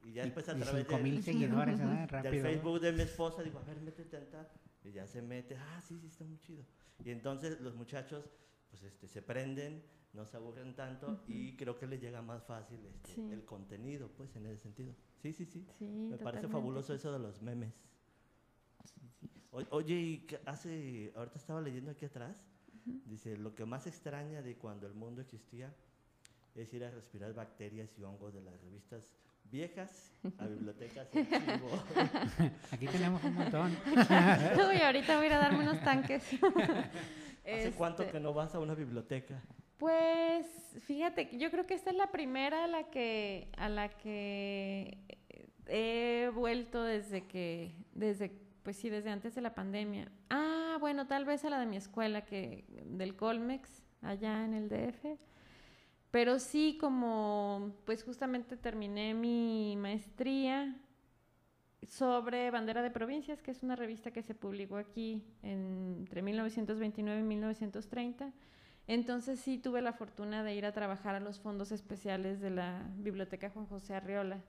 Y 0.06 0.12
ya 0.14 0.24
después 0.24 0.48
a 0.50 0.56
través 0.58 0.86
cinco 0.86 1.02
mil 1.02 1.24
seguidores, 1.24 1.80
del. 1.80 2.42
Facebook 2.42 2.80
de 2.82 2.92
mi 2.92 3.02
esposa, 3.02 3.42
digo, 3.42 3.60
a 3.60 3.64
ver, 3.64 3.80
métete 3.82 4.18
en 4.18 4.30
tal. 4.30 4.48
Y 4.84 4.92
ya 4.92 5.08
se 5.08 5.22
mete, 5.22 5.56
ah, 5.56 5.82
sí, 5.82 5.98
sí, 5.98 6.08
está 6.08 6.26
muy 6.26 6.38
chido. 6.40 6.64
Y 7.06 7.10
entonces 7.10 7.60
los 7.62 7.74
muchachos, 7.76 8.26
pues 8.70 8.84
este, 8.84 9.08
se 9.08 9.22
prenden, 9.22 9.82
no 10.12 10.26
se 10.26 10.36
aburren 10.38 10.76
tanto 10.76 11.24
y 11.28 11.56
creo 11.56 11.80
que 11.80 11.88
les 11.88 12.02
llega 12.02 12.22
más 12.22 12.44
fácil 12.44 12.80
este, 12.86 13.16
Sí. 13.16 13.32
el 13.32 13.46
contenido, 13.46 14.10
pues 14.10 14.36
en 14.36 14.46
ese 14.46 14.62
sentido. 14.62 14.94
Sí, 15.22 15.32
sí, 15.32 15.46
sí. 15.46 15.66
Sí, 15.80 15.86
Me 15.86 16.18
parece 16.18 16.18
totalmente. 16.18 16.48
fabuloso 16.50 16.94
eso 16.94 17.12
de 17.14 17.20
los 17.20 17.42
memes. 17.42 17.74
O- 19.54 19.76
oye, 19.78 19.94
y 19.94 20.28
hace, 20.46 21.12
ahorita 21.16 21.38
estaba 21.38 21.62
leyendo 21.62 21.92
aquí 21.92 22.06
atrás, 22.06 22.46
dice, 23.06 23.38
lo 23.38 23.54
que 23.56 23.66
más 23.66 23.88
extraña 23.88 24.42
de 24.42 24.56
cuando 24.56 24.88
el 24.88 24.94
mundo 24.94 25.22
existía 25.22 25.74
es 26.56 26.74
ir 26.74 26.84
a 26.84 26.92
respirar 26.92 27.34
bacterias 27.34 27.98
y 27.98 28.04
hongos 28.04 28.34
de 28.34 28.42
las 28.42 28.60
revistas 28.62 29.12
viejas 29.52 30.12
a 30.40 30.48
bibliotecas. 30.48 31.08
Aquí 32.72 32.88
tenemos 32.88 33.24
un 33.24 33.36
montón. 33.36 33.72
Uy, 34.70 34.82
ahorita 34.82 35.16
voy 35.18 35.26
a 35.26 35.28
ir 35.28 35.34
a 35.34 35.40
darme 35.40 35.60
unos 35.60 35.82
tanques. 35.84 36.24
¿Hace 37.46 37.72
cuánto 37.78 38.04
Este, 38.04 38.14
que 38.14 38.20
no 38.20 38.34
vas 38.34 38.56
a 38.56 38.60
una 38.60 38.74
biblioteca? 38.74 39.42
Pues 39.78 40.48
fíjate, 40.86 41.28
que 41.28 41.38
yo 41.38 41.52
creo 41.52 41.66
que 41.68 41.74
esta 41.74 41.92
es 41.92 41.98
la 41.98 42.10
primera 42.12 42.64
a 42.64 42.68
la 42.68 42.90
que 42.90 43.50
a 43.58 43.68
la 43.70 43.90
que 43.90 44.98
he 45.68 46.30
vuelto 46.34 46.84
desde 46.84 47.28
que 47.28 47.76
desde 47.94 48.32
pues 48.64 48.78
sí 48.78 48.90
desde 48.90 49.10
antes 49.10 49.36
de 49.36 49.42
la 49.42 49.54
pandemia. 49.54 50.12
Ah, 50.30 50.78
bueno, 50.80 51.08
tal 51.08 51.26
vez 51.26 51.46
a 51.46 51.50
la 51.50 51.60
de 51.60 51.66
mi 51.66 51.78
escuela 51.78 52.26
que 52.26 52.66
del 52.86 53.16
Colmex 53.16 53.84
allá 54.02 54.44
en 54.46 54.54
el 54.54 54.70
DF. 54.70 55.20
Pero 56.12 56.40
sí 56.40 56.78
como 56.80 57.76
pues 57.86 58.04
justamente 58.04 58.56
terminé 58.56 59.14
mi 59.14 59.76
maestría 59.78 60.76
sobre 61.88 62.52
Bandera 62.52 62.82
de 62.82 62.92
Provincias, 62.92 63.42
que 63.42 63.52
es 63.52 63.64
una 63.64 63.76
revista 63.76 64.12
que 64.12 64.22
se 64.22 64.36
publicó 64.36 64.78
aquí 64.78 65.24
entre 65.42 66.22
1929 66.22 67.20
y 67.20 67.24
1930. 67.24 68.32
Entonces 68.88 69.40
sí 69.40 69.58
tuve 69.58 69.82
la 69.82 69.94
fortuna 69.94 70.44
de 70.44 70.56
ir 70.56 70.66
a 70.66 70.74
trabajar 70.74 71.16
a 71.16 71.20
los 71.20 71.40
fondos 71.40 71.72
especiales 71.72 72.42
de 72.42 72.50
la 72.50 72.84
Biblioteca 72.98 73.50
Juan 73.50 73.66
José 73.66 73.96
Arriola. 73.96 74.40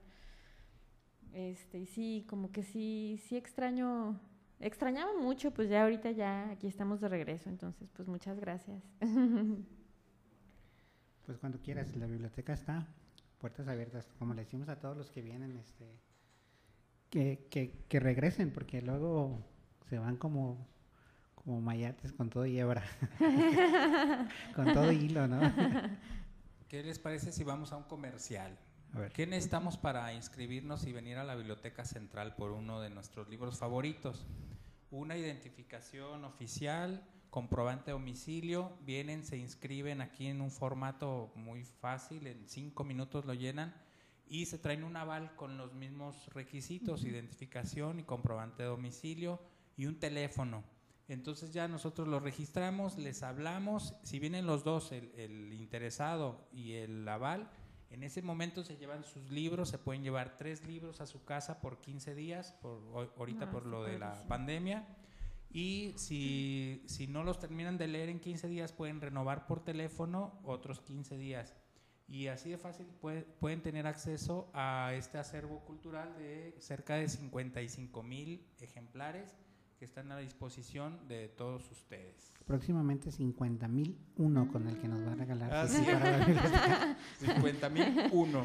Este, 1.35 1.79
y 1.79 1.85
sí, 1.85 2.25
como 2.29 2.49
que 2.53 2.63
sí, 2.63 3.19
sí 3.27 3.35
extraño, 3.35 4.17
extrañaba 4.61 5.11
mucho, 5.19 5.51
pues 5.51 5.67
ya 5.67 5.83
ahorita 5.83 6.11
ya 6.11 6.49
aquí 6.49 6.65
estamos 6.65 7.01
de 7.01 7.09
regreso, 7.09 7.49
entonces 7.49 7.89
pues 7.93 8.07
muchas 8.07 8.39
gracias. 8.39 8.81
Pues 11.25 11.39
cuando 11.39 11.59
quieras, 11.59 11.95
la 11.95 12.05
biblioteca 12.05 12.53
está, 12.53 12.85
puertas 13.39 13.67
abiertas, 13.67 14.07
como 14.19 14.35
le 14.35 14.43
decimos 14.43 14.69
a 14.69 14.79
todos 14.79 14.95
los 14.95 15.09
que 15.09 15.23
vienen, 15.23 15.57
este, 15.57 15.99
que, 17.09 17.47
que, 17.49 17.83
que 17.89 17.99
regresen, 17.99 18.51
porque 18.51 18.79
luego 18.83 19.43
se 19.89 19.97
van 19.97 20.17
como, 20.17 20.67
como 21.33 21.61
mayates 21.61 22.13
con 22.13 22.29
todo 22.29 22.45
hebra, 22.45 22.83
con 24.55 24.71
todo 24.71 24.91
hilo, 24.91 25.27
¿no? 25.27 25.41
¿Qué 26.67 26.83
les 26.83 26.99
parece 26.99 27.31
si 27.31 27.43
vamos 27.43 27.71
a 27.71 27.77
un 27.77 27.85
comercial? 27.85 28.55
A 28.95 28.99
ver. 28.99 29.11
¿Qué 29.11 29.27
necesitamos 29.27 29.77
para 29.77 30.13
inscribirnos 30.13 30.85
y 30.85 30.93
venir 30.93 31.17
a 31.17 31.25
la 31.25 31.35
Biblioteca 31.35 31.83
Central 31.83 32.33
por 32.35 32.51
uno 32.51 32.79
de 32.79 32.89
nuestros 32.89 33.27
libros 33.27 33.57
favoritos? 33.57 34.25
Una 34.89 35.17
identificación 35.17 36.23
oficial, 36.23 37.05
comprobante 37.29 37.87
de 37.87 37.91
domicilio, 37.91 38.71
vienen, 38.85 39.25
se 39.25 39.35
inscriben 39.35 39.99
aquí 39.99 40.27
en 40.27 40.39
un 40.39 40.49
formato 40.49 41.33
muy 41.35 41.65
fácil, 41.65 42.25
en 42.25 42.47
cinco 42.47 42.85
minutos 42.85 43.25
lo 43.25 43.33
llenan 43.33 43.75
y 44.29 44.45
se 44.45 44.59
traen 44.59 44.85
un 44.85 44.95
aval 44.95 45.35
con 45.35 45.57
los 45.57 45.73
mismos 45.73 46.33
requisitos, 46.33 47.03
identificación 47.03 47.99
y 47.99 48.03
comprobante 48.03 48.63
de 48.63 48.69
domicilio 48.69 49.41
y 49.75 49.87
un 49.87 49.99
teléfono. 49.99 50.63
Entonces 51.09 51.51
ya 51.51 51.67
nosotros 51.67 52.07
lo 52.07 52.21
registramos, 52.21 52.97
les 52.97 53.23
hablamos, 53.23 53.93
si 54.03 54.19
vienen 54.19 54.45
los 54.45 54.63
dos, 54.63 54.93
el, 54.93 55.11
el 55.17 55.51
interesado 55.51 56.47
y 56.53 56.75
el 56.75 57.05
aval, 57.09 57.51
en 57.95 58.03
ese 58.03 58.21
momento 58.21 58.63
se 58.63 58.77
llevan 58.77 59.03
sus 59.03 59.29
libros, 59.31 59.69
se 59.69 59.77
pueden 59.79 60.03
llevar 60.03 60.37
tres 60.37 60.65
libros 60.67 61.01
a 61.01 61.05
su 61.05 61.23
casa 61.25 61.59
por 61.61 61.79
15 61.79 62.13
días, 62.13 62.51
por, 62.61 62.77
ho- 62.93 63.11
ahorita 63.17 63.45
Ah, 63.45 63.51
por 63.51 63.65
lo 63.65 63.83
de 63.83 63.97
la 63.97 64.21
pandemia. 64.27 64.85
Y 65.49 65.93
si, 65.95 66.83
si 66.85 67.07
no 67.07 67.23
los 67.23 67.39
terminan 67.39 67.77
de 67.77 67.87
leer 67.87 68.09
en 68.09 68.19
15 68.19 68.47
días, 68.49 68.73
pueden 68.73 68.99
renovar 69.01 69.47
por 69.47 69.63
teléfono 69.63 70.39
otros 70.43 70.81
15 70.81 71.17
días. 71.17 71.55
Y 72.07 72.27
así 72.27 72.49
de 72.51 72.57
fácil 72.57 72.85
puede- 73.01 73.23
pueden 73.23 73.61
tener 73.61 73.87
acceso 73.87 74.51
a 74.53 74.91
este 74.93 75.17
acervo 75.17 75.61
cultural 75.65 76.15
de 76.17 76.53
cerca 76.59 76.95
de 76.95 77.07
55 77.07 78.03
mil 78.03 78.45
ejemplares 78.59 79.35
que 79.85 79.89
están 79.89 80.11
a 80.11 80.15
la 80.15 80.21
disposición 80.21 81.07
de 81.07 81.27
todos 81.27 81.69
ustedes. 81.71 82.33
Próximamente 82.47 83.11
50.000 83.11 83.95
uno 84.17 84.47
con 84.51 84.67
el 84.67 84.79
que 84.79 84.87
nos 84.87 85.05
va 85.05 85.11
a 85.11 85.15
regalar. 85.15 85.53
Ah, 85.53 85.67
sí, 85.67 85.77
sí. 85.77 85.85
para. 85.85 86.97
50 87.19 87.69
mil 87.75 87.83
uno. 88.11 88.43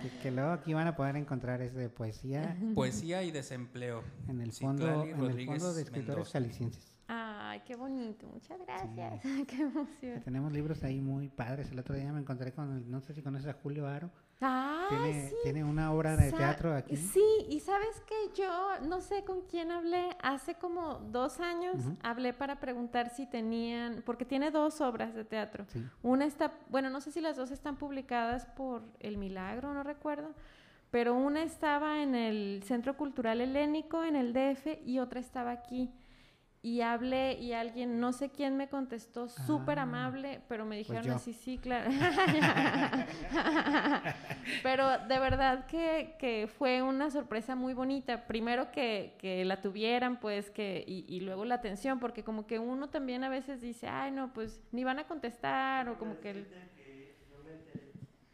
que, 0.00 0.08
que 0.22 0.30
luego 0.30 0.50
aquí 0.52 0.74
van 0.74 0.86
a 0.86 0.94
poder 0.94 1.16
encontrar 1.16 1.60
es 1.60 1.74
de 1.74 1.88
poesía 1.88 2.56
Poesía 2.72 3.24
y 3.24 3.32
desempleo. 3.32 4.04
en 4.28 4.40
el 4.40 4.52
fondo, 4.52 5.02
en 5.04 5.20
el 5.24 5.44
fondo 5.46 5.74
de 5.74 5.82
escritores 5.82 6.28
jaliscienses. 6.30 6.94
Ay, 7.08 7.62
qué 7.66 7.74
bonito, 7.74 8.28
muchas 8.28 8.58
gracias. 8.60 9.22
Qué 9.48 9.62
emoción. 9.62 10.20
Tenemos 10.22 10.52
libros 10.52 10.84
ahí 10.84 11.00
muy 11.00 11.28
padres. 11.28 11.70
El 11.72 11.78
otro 11.80 11.96
día 11.96 12.12
me 12.12 12.20
encontré 12.20 12.52
con, 12.52 12.72
el- 12.76 12.88
no 12.90 13.00
sé 13.00 13.12
si 13.12 13.22
conoces 13.22 13.48
a 13.48 13.54
Julio 13.54 13.88
Aro. 13.88 14.10
Tiene, 14.38 15.28
sí. 15.30 15.34
tiene 15.42 15.64
una 15.64 15.92
obra 15.92 16.16
de 16.16 16.30
Sa- 16.30 16.36
teatro 16.36 16.74
aquí. 16.74 16.96
Sí, 16.96 17.24
y 17.48 17.60
sabes 17.60 18.00
que 18.06 18.14
yo 18.40 18.80
no 18.82 19.00
sé 19.00 19.24
con 19.24 19.42
quién 19.42 19.70
hablé, 19.70 20.10
hace 20.22 20.54
como 20.56 20.94
dos 21.10 21.40
años 21.40 21.76
hablé 22.02 22.32
para 22.34 22.60
preguntar 22.60 23.08
si 23.08 23.26
tenían, 23.26 24.02
porque 24.04 24.24
tiene 24.26 24.50
dos 24.50 24.80
obras 24.82 25.14
de 25.14 25.24
teatro. 25.24 25.64
Sí. 25.68 25.82
Una 26.02 26.26
está, 26.26 26.52
bueno, 26.68 26.90
no 26.90 27.00
sé 27.00 27.12
si 27.12 27.20
las 27.22 27.36
dos 27.36 27.50
están 27.50 27.76
publicadas 27.76 28.44
por 28.46 28.82
El 29.00 29.16
Milagro, 29.16 29.72
no 29.72 29.82
recuerdo, 29.82 30.34
pero 30.90 31.14
una 31.14 31.42
estaba 31.42 32.02
en 32.02 32.14
el 32.14 32.62
Centro 32.64 32.96
Cultural 32.96 33.40
Helénico, 33.40 34.04
en 34.04 34.16
el 34.16 34.32
DF, 34.34 34.80
y 34.84 34.98
otra 34.98 35.18
estaba 35.20 35.50
aquí. 35.50 35.90
Y 36.66 36.80
hablé 36.80 37.34
y 37.34 37.52
alguien, 37.52 38.00
no 38.00 38.12
sé 38.12 38.30
quién 38.30 38.56
me 38.56 38.68
contestó, 38.68 39.28
súper 39.28 39.78
Ah, 39.78 39.82
amable, 39.82 40.40
pero 40.48 40.64
me 40.64 40.76
dijeron 40.76 41.04
yo. 41.04 41.14
así, 41.14 41.32
sí, 41.32 41.58
claro. 41.58 41.88
pero 44.64 44.98
de 45.06 45.18
verdad 45.20 45.66
que, 45.66 46.16
que 46.18 46.48
fue 46.48 46.82
una 46.82 47.12
sorpresa 47.12 47.54
muy 47.54 47.72
bonita. 47.72 48.26
Primero 48.26 48.72
que, 48.72 49.14
que 49.20 49.44
la 49.44 49.62
tuvieran, 49.62 50.18
pues, 50.18 50.50
que, 50.50 50.82
y, 50.88 51.04
y 51.08 51.20
luego 51.20 51.44
la 51.44 51.54
atención, 51.54 52.00
porque 52.00 52.24
como 52.24 52.48
que 52.48 52.58
uno 52.58 52.88
también 52.90 53.22
a 53.22 53.28
veces 53.28 53.60
dice, 53.60 53.86
ay, 53.86 54.10
no, 54.10 54.32
pues, 54.32 54.60
ni 54.72 54.82
van 54.82 54.98
a 54.98 55.06
contestar, 55.06 55.88
o 55.88 55.96
como 55.98 56.18
que... 56.18 56.30
el- 56.30 56.48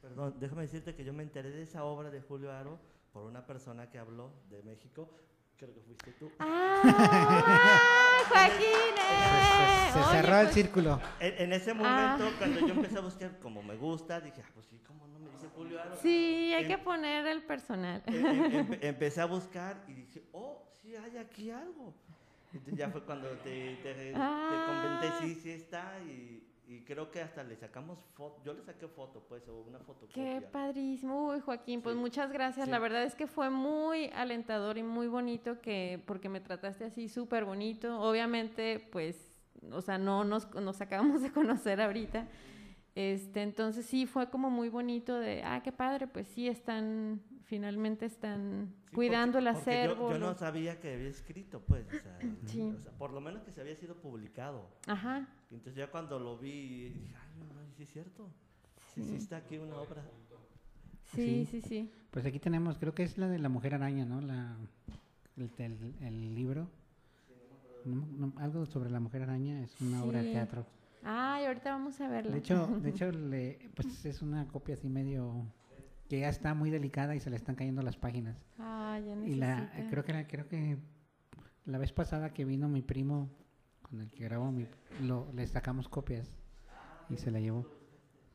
Perdón, 0.01 0.37
déjame 0.41 0.63
decirte 0.63 0.95
que 0.95 1.05
yo 1.05 1.13
me 1.13 1.23
enteré 1.23 1.51
de 1.51 1.61
esa 1.65 1.85
obra 1.85 2.11
de 2.11 2.23
Julio 2.23 2.51
Aro 2.51 2.79
por 3.13 3.25
una 3.25 3.45
persona 3.45 3.91
que 3.91 3.99
habló 3.99 4.33
de 4.49 4.63
México. 4.63 5.11
Creo 5.59 5.75
que 5.75 5.83
fuiste 5.83 6.13
tú. 6.13 6.33
¡Ah! 6.39 7.89
¡Joaquín! 8.29 8.95
eh! 8.99 9.87
Se, 9.87 9.93
se 9.93 9.99
Oye, 9.99 10.11
cerró 10.11 10.37
el 10.39 10.43
pues, 10.45 10.55
círculo. 10.55 11.01
En, 11.21 11.35
en 11.45 11.53
ese 11.53 11.71
Ah. 11.73 11.75
momento, 12.17 12.39
cuando 12.39 12.61
yo 12.61 12.75
empecé 12.75 12.99
a 12.99 13.01
buscar 13.01 13.39
como 13.41 13.63
me 13.63 13.77
gusta, 13.77 14.21
dije, 14.21 14.43
ah, 14.45 14.51
pues 14.55 14.67
sí, 14.67 14.81
¿cómo 14.87 15.07
no 15.09 15.19
me 15.19 15.31
dice 15.31 15.49
Julio 15.55 15.81
Aro? 15.81 15.97
Sí, 16.01 16.53
hay 16.55 16.63
Em- 16.65 16.69
que 16.69 16.79
poner 16.79 17.27
el 17.27 17.43
personal. 17.43 18.03
em- 18.07 18.27
em- 18.27 18.53
empe- 18.69 18.79
empecé 18.83 19.21
a 19.21 19.27
buscar 19.27 19.85
y 19.89 19.93
dije, 19.95 20.23
oh, 20.33 20.63
sí 20.81 20.97
hay 20.97 21.19
aquí 21.19 21.51
algo. 21.51 21.95
Entonces 22.53 22.79
ya 22.79 22.91
fue 22.91 23.03
cuando 23.05 23.29
te, 23.39 23.77
te, 23.83 23.95
te 23.95 24.13
Ah. 24.17 25.01
comenté, 25.01 25.19
sí, 25.27 25.41
sí 25.41 25.51
está. 25.51 25.99
Y, 26.07 26.43
y 26.73 26.81
creo 26.85 27.11
que 27.11 27.21
hasta 27.21 27.43
le 27.45 27.55
sacamos 27.57 27.99
foto. 28.15 28.43
Yo 28.45 28.55
le 28.55 28.63
saqué 28.63 28.89
foto, 28.89 29.25
pues, 29.29 29.47
o 29.49 29.61
una 29.61 29.79
fotocopia. 29.81 30.41
Qué 30.41 30.41
padrísimo. 30.47 31.29
Uy, 31.29 31.41
Joaquín, 31.41 31.83
pues 31.83 31.95
Sí. 31.97 32.01
muchas 32.01 32.33
gracias. 32.33 32.65
Sí. 32.65 32.71
La 32.71 32.79
verdad 32.79 33.03
es 33.05 33.15
que 33.15 33.27
fue 33.27 33.51
muy 33.51 34.07
alentador 34.15 34.79
y 34.79 34.83
muy 34.83 35.07
bonito 35.07 35.61
que 35.61 36.03
porque 36.07 36.29
me 36.29 36.41
trataste 36.41 36.85
así 36.85 37.09
súper 37.09 37.45
bonito. 37.45 38.01
Obviamente, 38.01 38.89
pues, 38.91 39.17
o 39.71 39.83
sea, 39.83 39.99
no 39.99 40.25
nos, 40.25 40.53
nos 40.55 40.81
acabamos 40.81 41.21
de 41.23 41.31
conocer 41.33 41.81
ahorita. 41.81 42.27
Este, 42.95 43.43
entonces 43.43 43.85
sí 43.87 44.07
fue 44.07 44.31
como 44.31 44.49
muy 44.51 44.69
bonito 44.69 45.19
de, 45.19 45.43
ah, 45.45 45.63
qué 45.63 45.73
padre, 45.73 46.07
pues 46.07 46.27
sí 46.29 46.49
están, 46.49 47.21
finalmente 47.45 48.07
están 48.07 48.75
Sí, 48.93 48.97
cuidando 48.97 49.39
porque- 49.39 49.49
el 49.49 49.55
porque 49.55 49.71
yo- 49.71 49.73
acervo. 49.81 50.11
Yo, 50.13 50.19
no 50.19 50.35
sabía 50.35 50.79
que 50.81 50.95
había 50.95 51.09
escrito, 51.09 51.61
pues. 51.61 51.87
O 51.89 51.91
sea, 51.91 52.19
Sí. 52.47 52.61
o 52.63 52.79
sea, 52.81 52.93
por 52.99 53.11
lo 53.13 53.21
menos 53.21 53.43
que 53.43 53.51
se 53.51 53.61
había 53.63 53.75
sido 53.75 53.97
publicado. 53.97 54.69
Ajá. 54.87 55.27
Entonces 55.51 55.75
ya 55.77 55.91
cuando 55.91 56.19
lo 56.19 56.39
vi, 56.39 56.91
dije, 56.91 57.15
ay, 57.17 57.39
no, 57.39 57.47
no, 57.55 57.61
sí 57.77 57.83
es 57.85 57.91
cierto. 57.93 58.29
Sí, 58.95 59.03
sí 59.03 59.17
está 59.17 59.39
aquí 59.39 59.57
una 59.57 59.77
obra. 59.77 60.03
Sí, 61.15 61.47
Sí. 61.47 61.61
sí, 61.61 61.69
sí. 61.69 61.91
Pues 62.11 62.25
aquí 62.27 62.39
tenemos, 62.39 62.79
creo 62.79 62.95
que 62.95 63.03
es 63.03 63.17
la 63.19 63.29
de 63.29 63.39
la 63.39 63.49
mujer 63.49 63.75
araña, 63.75 64.05
¿no? 64.05 64.21
La, 64.21 64.57
el, 65.37 65.51
el- 65.59 65.95
el 66.03 66.35
libro. 66.35 66.69
No- 67.85 68.07
no, 68.17 68.33
algo 68.37 68.65
sobre 68.67 68.91
la 68.91 69.01
mujer 69.01 69.23
araña 69.23 69.63
es 69.63 69.81
una 69.81 70.05
obra 70.05 70.23
de 70.23 70.33
teatro. 70.33 70.65
Ay, 71.03 71.47
ahorita 71.47 71.71
vamos 71.73 72.01
a 72.01 72.09
verla. 72.09 72.31
De 72.33 72.39
hecho, 72.39 72.67
de 72.67 72.91
hecho 72.91 73.11
le, 73.13 73.71
pues 73.75 74.05
es 74.05 74.23
una 74.23 74.47
copia 74.47 74.75
así 74.75 74.89
medio 74.89 75.47
que 76.13 76.21
ya 76.21 76.29
está 76.29 76.53
muy 76.53 76.69
delicada 76.69 77.15
y 77.17 77.21
se 77.21 77.31
le 77.31 77.37
están 77.37 77.55
cayendo 77.55 77.81
las 77.81 77.97
páginas. 77.97 78.37
Ay, 78.59 79.03
ya 79.07 79.15
Y 79.27 79.35
la 79.35 79.61
necesita. 79.63 79.89
creo 79.89 80.05
que 80.05 80.13
la, 80.13 80.27
creo 80.27 80.47
que 80.47 80.77
la 81.65 81.79
vez 81.79 81.91
pasada 81.91 82.35
que 82.35 82.45
vino 82.45 82.69
mi 82.69 82.83
primo 82.83 83.31
con 83.81 83.99
el 84.03 84.11
que 84.11 84.25
grabó 84.25 84.53
mi 84.53 84.67
lo, 85.01 85.33
le 85.33 85.47
sacamos 85.47 85.89
copias 85.89 86.37
y 87.09 87.17
se 87.17 87.31
la 87.31 87.41
llevó. 87.41 87.67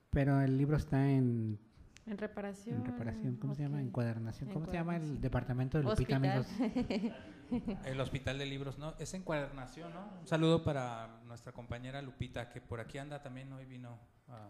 Pero 0.10 0.42
el 0.42 0.58
libro 0.58 0.76
está 0.76 1.08
en, 1.08 1.60
En 2.08 2.18
reparación. 2.18 2.78
en 2.78 2.86
reparación, 2.86 3.36
¿cómo 3.36 3.54
se 3.54 3.62
llama? 3.62 3.80
Encuadernación. 3.80 4.50
¿Cómo 4.50 4.66
se 4.66 4.74
llama 4.74 4.96
el 4.96 5.04
Encuadernación. 5.04 5.22
departamento 5.22 5.78
de 5.78 5.84
Lupita, 5.84 6.18
Hospital. 6.18 6.46
amigos? 6.72 7.14
El 7.86 8.02
Hospital 8.02 8.40
de 8.40 8.46
Libros, 8.48 8.80
¿no? 8.80 8.96
Es 8.98 9.14
encuadernación, 9.14 9.94
¿no? 9.94 10.20
Un 10.22 10.28
saludo 10.28 10.64
para 10.64 11.20
nuestra 11.28 11.52
compañera 11.52 12.02
Lupita, 12.02 12.50
que 12.50 12.60
por 12.60 12.80
aquí 12.80 12.98
anda 12.98 13.22
también, 13.22 13.54
hoy 13.54 13.66
vino 13.66 14.00
a... 14.30 14.48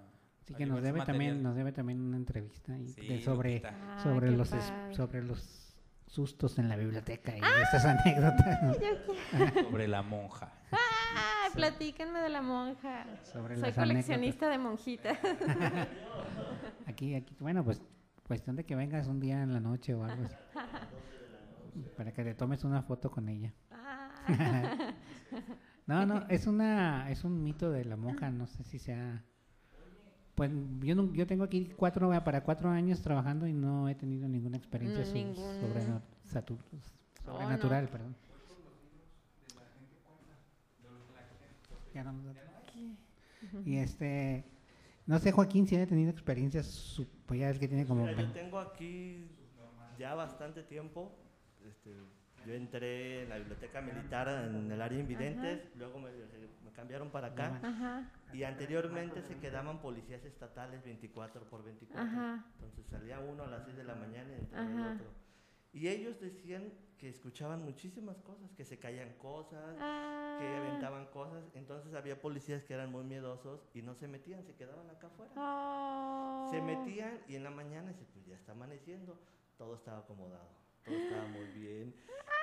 Sí 0.47 0.53
a 0.53 0.57
que 0.57 0.65
nos 0.65 0.81
debe 0.81 0.99
también 1.03 1.31
material. 1.31 1.43
nos 1.43 1.55
debe 1.55 1.71
también 1.73 1.99
una 2.01 2.17
entrevista 2.17 2.77
y 2.77 2.87
Sí, 2.87 3.07
de 3.07 3.21
sobre 3.21 3.55
Lupita. 3.55 3.75
Ah, 3.97 3.99
sobre 4.01 4.31
los 4.31 4.53
es- 4.53 4.73
sobre 4.95 5.21
los 5.23 5.75
sustos 6.05 6.57
en 6.57 6.69
la 6.69 6.77
biblioteca 6.77 7.35
y 7.35 7.41
estas 7.63 7.83
anécdotas 7.85 8.63
¿no? 8.63 9.63
Sobre 9.63 9.87
la 9.89 10.01
monja. 10.03 10.53
Ay, 10.71 11.51
platíquenme 11.53 12.19
de 12.21 12.29
la 12.29 12.41
monja. 12.41 13.05
sobre 13.23 13.55
Soy 13.55 13.63
las 13.69 13.75
coleccionista 13.75 14.47
de 14.49 14.57
monjitas. 14.57 15.17
anécdotas. 15.23 15.87
Aquí 16.87 17.13
aquí 17.15 17.35
bueno, 17.39 17.63
pues 17.65 17.81
cuestión 18.25 18.55
de 18.55 18.65
que 18.65 18.75
vengas 18.75 19.07
un 19.07 19.19
día 19.19 19.41
en 19.43 19.53
la 19.53 19.59
noche 19.59 19.93
o 19.93 20.03
algo 20.05 20.23
así. 20.23 20.35
Para 21.97 22.11
que 22.13 22.23
te 22.23 22.33
tomes 22.35 22.63
una 22.63 22.81
foto 22.81 23.11
con 23.11 23.27
ella. 23.29 23.53
Ah, 23.71 24.11
No, 25.87 26.05
no, 26.05 26.25
es 26.29 26.47
una 26.47 27.09
es 27.11 27.23
un 27.23 27.41
mito 27.43 27.71
de 27.71 27.85
la 27.85 27.95
monja, 27.95 28.29
no 28.29 28.45
sé 28.47 28.63
si 28.65 28.77
sea 28.79 29.23
pues 30.37 30.51
yo 30.81 30.93
no- 30.93 31.11
yo 31.13 31.25
tengo 31.25 31.43
aquí 31.43 31.71
cuatro 31.75 32.11
para 32.23 32.43
cuatro 32.43 32.69
años 32.69 33.01
trabajando 33.01 33.47
y 33.47 33.53
no 33.53 33.89
he 33.89 33.95
tenido 33.95 34.27
ninguna 34.29 34.55
experiencia 34.55 34.99
No, 34.99 35.05
so- 35.07 35.13
ninguna. 35.15 35.59
sobre 35.59 35.81
satu- 36.31 36.59
Oh, 37.25 37.31
Sobrenatural, 37.31 37.89
perdón. 37.89 38.15
Ya 41.93 42.03
no 42.03 42.13
nos 42.13 42.25
da- 42.25 42.33
Y 43.65 43.77
este, 43.77 44.45
no 45.07 45.17
sé, 45.17 45.31
Joaquín, 45.31 45.65
si 45.67 45.75
ha 45.75 45.87
tenido 45.87 46.11
experiencias, 46.11 46.67
su- 46.67 47.07
pues 47.25 47.39
ya 47.39 47.49
es 47.49 47.57
que 47.57 47.67
tiene 47.67 47.87
como... 47.87 48.01
Mira, 48.01 48.11
yo 48.11 48.17
20 48.17 48.39
tengo 48.39 48.59
aquí 48.59 49.27
ya 49.97 50.13
bastante 50.13 50.61
tiempo. 50.61 51.11
este, 51.67 51.89
yo 52.47 52.53
entré 52.53 53.23
en 53.23 53.29
la 53.29 53.37
biblioteca 53.37 53.81
militar 53.81 54.29
en 54.29 54.71
el 54.71 54.81
área 54.81 54.97
invidentes, 54.99 55.67
luego 55.75 55.99
me, 55.99 56.09
me 56.63 56.71
cambiaron 56.71 57.09
para 57.09 57.27
acá. 57.27 57.59
Ajá, 57.61 58.09
Y 58.33 58.43
anteriormente 58.43 59.21
se 59.21 59.37
quedaban 59.37 59.81
policías 59.81 60.23
estatales 60.23 60.81
24 60.85 61.41
por 61.49 61.63
24. 61.65 62.01
Ajá. 62.09 62.45
Entonces 62.53 62.85
salía 62.89 63.19
uno 63.19 63.43
a 63.43 63.47
las 63.47 63.65
6 63.65 63.75
de 63.75 63.83
la 63.83 63.95
mañana 63.95 64.29
y 64.31 64.39
entraba 64.39 64.65
Ajá. 64.65 64.91
el 64.91 64.95
otro. 64.95 65.07
Y 65.73 65.89
ellos 65.89 66.19
decían 66.21 66.71
que 66.97 67.09
escuchaban 67.09 67.63
muchísimas 67.63 68.17
cosas, 68.21 68.49
que 68.55 68.63
se 68.65 68.79
caían 68.79 69.13
cosas, 69.19 69.75
que 69.75 69.83
Ah. 69.83 70.57
aventaban 70.65 71.05
cosas. 71.07 71.43
Entonces 71.53 71.93
había 71.93 72.19
policías 72.21 72.63
que 72.63 72.73
eran 72.73 72.91
muy 72.91 73.03
miedosos 73.03 73.59
y 73.73 73.81
no 73.81 73.93
se 73.93 74.07
metían, 74.07 74.43
se 74.45 74.55
quedaban 74.55 74.89
acá 74.89 75.07
afuera. 75.07 75.31
Oh. 75.35 76.47
Se 76.49 76.61
metían 76.61 77.19
y 77.27 77.35
en 77.35 77.43
la 77.43 77.51
mañana 77.51 77.91
pues 78.13 78.25
ya 78.25 78.35
está 78.35 78.53
amaneciendo, 78.53 79.19
todo 79.57 79.75
estaba 79.75 79.99
acomodado, 79.99 80.49
todo 80.87 80.97
estaba 80.97 81.27
muy 81.27 81.45
bien. 81.47 81.93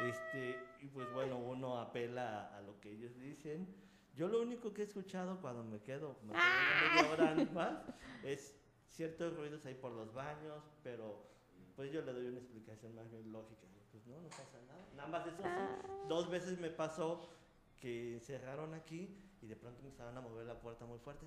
Este, 0.02 0.56
y 0.80 0.88
pues 0.88 1.12
bueno, 1.12 1.38
uno 1.38 1.78
apela 1.78 2.54
a, 2.56 2.60
lo 2.62 2.80
que 2.80 2.92
ellos 2.92 3.18
dicen. 3.18 3.66
Yo 4.14 4.28
lo 4.28 4.42
único 4.42 4.72
que 4.72 4.82
he 4.82 4.84
escuchado 4.84 5.40
cuando 5.40 5.64
me 5.64 5.80
quedo, 5.80 6.18
me 6.22 6.34
quedo 6.34 6.42
una 6.42 6.94
media 6.94 7.12
hora 7.12 7.34
más, 7.52 7.78
es 8.22 8.54
ciertos 8.88 9.36
ruidos 9.36 9.64
ahí 9.66 9.74
por 9.74 9.92
los 9.92 10.12
baños, 10.14 10.62
pero 10.82 11.26
pues 11.74 11.90
yo 11.90 12.02
le 12.02 12.12
doy 12.12 12.26
una 12.26 12.38
explicación 12.38 12.94
más 12.94 13.10
bien 13.10 13.32
lógica. 13.32 13.62
Pues 13.90 14.06
no, 14.06 14.20
no 14.20 14.28
pasa 14.28 14.60
nada. 14.66 14.86
Nada 14.94 15.08
más 15.08 15.26
eso 15.26 15.42
sí, 15.42 16.08
dos 16.08 16.30
veces 16.30 16.58
me 16.60 16.70
pasó 16.70 17.28
que 17.76 18.20
cerraron 18.20 18.74
aquí 18.74 19.20
y 19.40 19.46
de 19.46 19.56
pronto 19.56 19.80
empezaron 19.82 20.16
a 20.16 20.20
mover 20.20 20.46
la 20.46 20.58
puerta 20.60 20.84
muy 20.84 20.98
fuerte. 20.98 21.26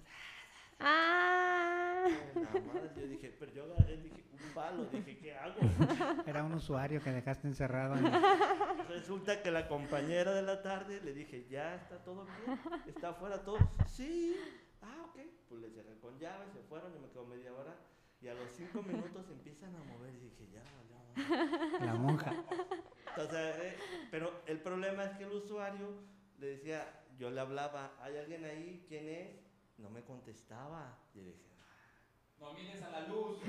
Ah. 0.80 2.06
Nada 2.36 2.52
más, 2.62 2.96
yo 2.96 3.08
dije, 3.08 3.36
pero 3.40 3.52
yo 3.54 3.64
agarré, 3.66 3.98
dije, 3.98 4.24
un 4.32 4.54
palo, 4.54 4.86
dije, 4.86 5.18
¿qué 5.18 5.36
hago? 5.36 5.56
Era 6.28 6.44
un 6.44 6.54
usuario 6.54 7.02
que 7.02 7.12
dejaste 7.12 7.48
encerrado. 7.48 7.96
en- 7.96 8.12
Resulta 8.90 9.42
que 9.42 9.52
la 9.52 9.68
compañera 9.68 10.34
de 10.34 10.44
la 10.44 10.62
tarde 10.62 11.02
le 11.02 11.14
dije, 11.14 11.48
ya 11.50 11.76
está 11.76 12.04
todo 12.04 12.26
bien, 12.26 12.60
está 12.88 13.10
afuera 13.10 13.44
todo. 13.44 13.58
Sí, 13.88 14.36
ah, 14.82 15.06
ok. 15.10 15.20
Pues 15.50 15.62
le 15.62 15.70
cerré 15.72 15.98
con 16.00 16.18
llave, 16.20 16.46
se 16.54 16.62
fueron 16.64 16.94
y 16.96 17.00
me 17.00 17.10
quedo 17.10 17.26
media 17.26 17.54
hora. 17.54 17.76
Y 18.22 18.28
a 18.30 18.34
los 18.34 18.50
cinco 18.52 18.82
minutos 18.82 19.26
empiezan 19.30 19.76
a 19.76 19.80
mover 19.84 20.14
y 20.16 20.20
dije, 20.20 20.48
ya, 20.52 20.64
valió. 20.78 21.86
la 21.86 21.94
monja. 21.96 22.32
Entonces, 23.10 23.36
agarré, 23.36 23.76
pero 24.12 24.42
el 24.46 24.60
problema 24.62 25.04
es 25.06 25.18
que 25.18 25.24
el 25.24 25.32
usuario 25.32 25.88
le 26.40 26.48
decía, 26.48 27.04
yo 27.18 27.30
le 27.32 27.40
hablaba, 27.42 27.94
¿hay 28.00 28.18
alguien 28.18 28.46
ahí? 28.46 28.86
¿Quién 28.88 29.08
es? 29.10 29.47
No 29.78 29.90
me 29.90 30.04
contestaba. 30.04 30.98
Y 31.14 31.20
le 31.20 31.32
dije, 31.34 31.48
No 32.40 32.54
mires 32.54 32.82
a 32.84 32.90
la 32.90 33.08
luz. 33.08 33.38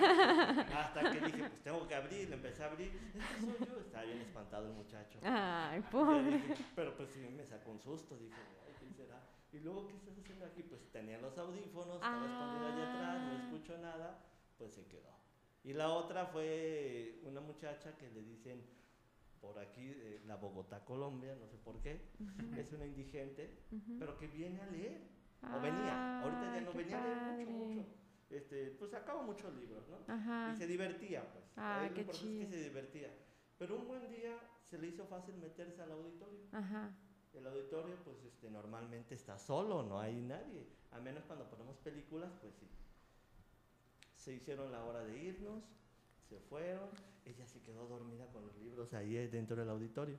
Hasta 0.00 1.10
que 1.12 1.20
dije, 1.20 1.38
pues 1.48 1.62
tengo 1.62 1.86
que 1.88 1.94
abrir, 1.94 2.28
le 2.28 2.34
empecé 2.36 2.62
a 2.62 2.66
abrir. 2.66 2.92
Este 3.14 3.40
soy 3.40 3.66
yo. 3.68 3.80
Estaba 3.80 4.04
bien 4.04 4.20
espantado 4.20 4.66
el 4.66 4.72
muchacho. 4.74 5.18
Ay, 5.22 5.80
pobre. 5.90 6.22
dije, 6.22 6.54
pero 6.74 6.96
pues 6.96 7.10
sí 7.10 7.20
me 7.36 7.44
sacó 7.44 7.70
un 7.72 7.80
susto, 7.80 8.16
dije, 8.16 8.34
ay, 8.66 8.74
¿quién 8.78 8.94
será? 8.94 9.20
Y 9.52 9.58
luego, 9.58 9.88
¿qué 9.88 9.94
estás 9.96 10.16
haciendo 10.18 10.44
aquí? 10.46 10.62
Pues 10.62 10.90
tenía 10.92 11.18
los 11.18 11.36
audífonos, 11.38 11.96
estaba 11.96 12.26
escondido 12.26 12.66
allá 12.66 12.92
atrás, 12.94 13.20
no 13.22 13.30
Ah. 13.32 13.42
escucho 13.44 13.78
nada, 13.78 14.18
pues 14.58 14.72
se 14.74 14.86
quedó. 14.86 15.10
Y 15.64 15.72
la 15.72 15.88
otra 15.90 16.26
fue 16.26 17.20
una 17.24 17.40
muchacha 17.40 17.96
que 17.98 18.08
le 18.10 18.22
dicen 18.22 18.64
por 19.40 19.58
aquí, 19.58 19.90
eh, 19.90 20.22
la 20.26 20.36
Bogotá, 20.36 20.84
Colombia, 20.84 21.34
no 21.36 21.48
sé 21.48 21.56
por 21.58 21.80
qué, 21.80 22.00
es 22.56 22.72
una 22.72 22.86
indigente, 22.86 23.64
pero 23.98 24.16
que 24.18 24.28
viene 24.28 24.60
a 24.60 24.66
leer, 24.66 25.00
o 25.42 25.60
venía, 25.60 26.20
ahorita 26.20 26.54
ya 26.54 26.60
no 26.60 26.72
venía 26.72 27.02
a 27.02 27.06
leer 27.06 27.48
mucho, 27.48 27.58
padre. 27.58 27.74
mucho. 27.74 27.86
Este, 28.30 28.70
pues 28.78 28.90
sacaba 28.90 29.22
muchos 29.22 29.54
libros, 29.56 29.82
¿no? 29.88 30.14
Ajá. 30.14 30.52
Y 30.52 30.56
se 30.56 30.66
divertía, 30.66 31.32
pues. 31.32 31.44
Ah, 31.56 31.88
qué 31.92 32.00
importante 32.02 32.28
es 32.28 32.38
que 32.38 32.46
chido. 32.46 32.50
se 32.50 32.68
divertía. 32.68 33.10
Pero 33.58 33.76
un 33.76 33.88
buen 33.88 34.08
día 34.08 34.38
se 34.62 34.78
le 34.78 34.86
hizo 34.88 35.04
fácil 35.06 35.36
meterse 35.36 35.82
al 35.82 35.92
auditorio. 35.92 36.46
Ajá. 36.52 36.94
El 37.32 37.46
auditorio, 37.46 37.96
pues 38.04 38.22
este, 38.24 38.50
normalmente 38.50 39.14
está 39.14 39.38
solo, 39.38 39.82
no 39.82 39.98
hay 40.00 40.20
nadie. 40.20 40.66
A 40.92 41.00
menos 41.00 41.24
cuando 41.24 41.48
ponemos 41.48 41.76
películas, 41.78 42.30
pues 42.40 42.54
sí. 42.54 42.68
Se 44.16 44.32
hicieron 44.32 44.70
la 44.70 44.84
hora 44.84 45.02
de 45.04 45.16
irnos, 45.18 45.64
se 46.30 46.38
fueron. 46.38 46.88
Ella 47.24 47.46
se 47.46 47.60
quedó 47.60 47.86
dormida 47.88 48.26
con 48.28 48.46
los 48.46 48.56
libros 48.58 48.94
ahí 48.94 49.14
dentro 49.26 49.56
del 49.56 49.68
auditorio. 49.68 50.18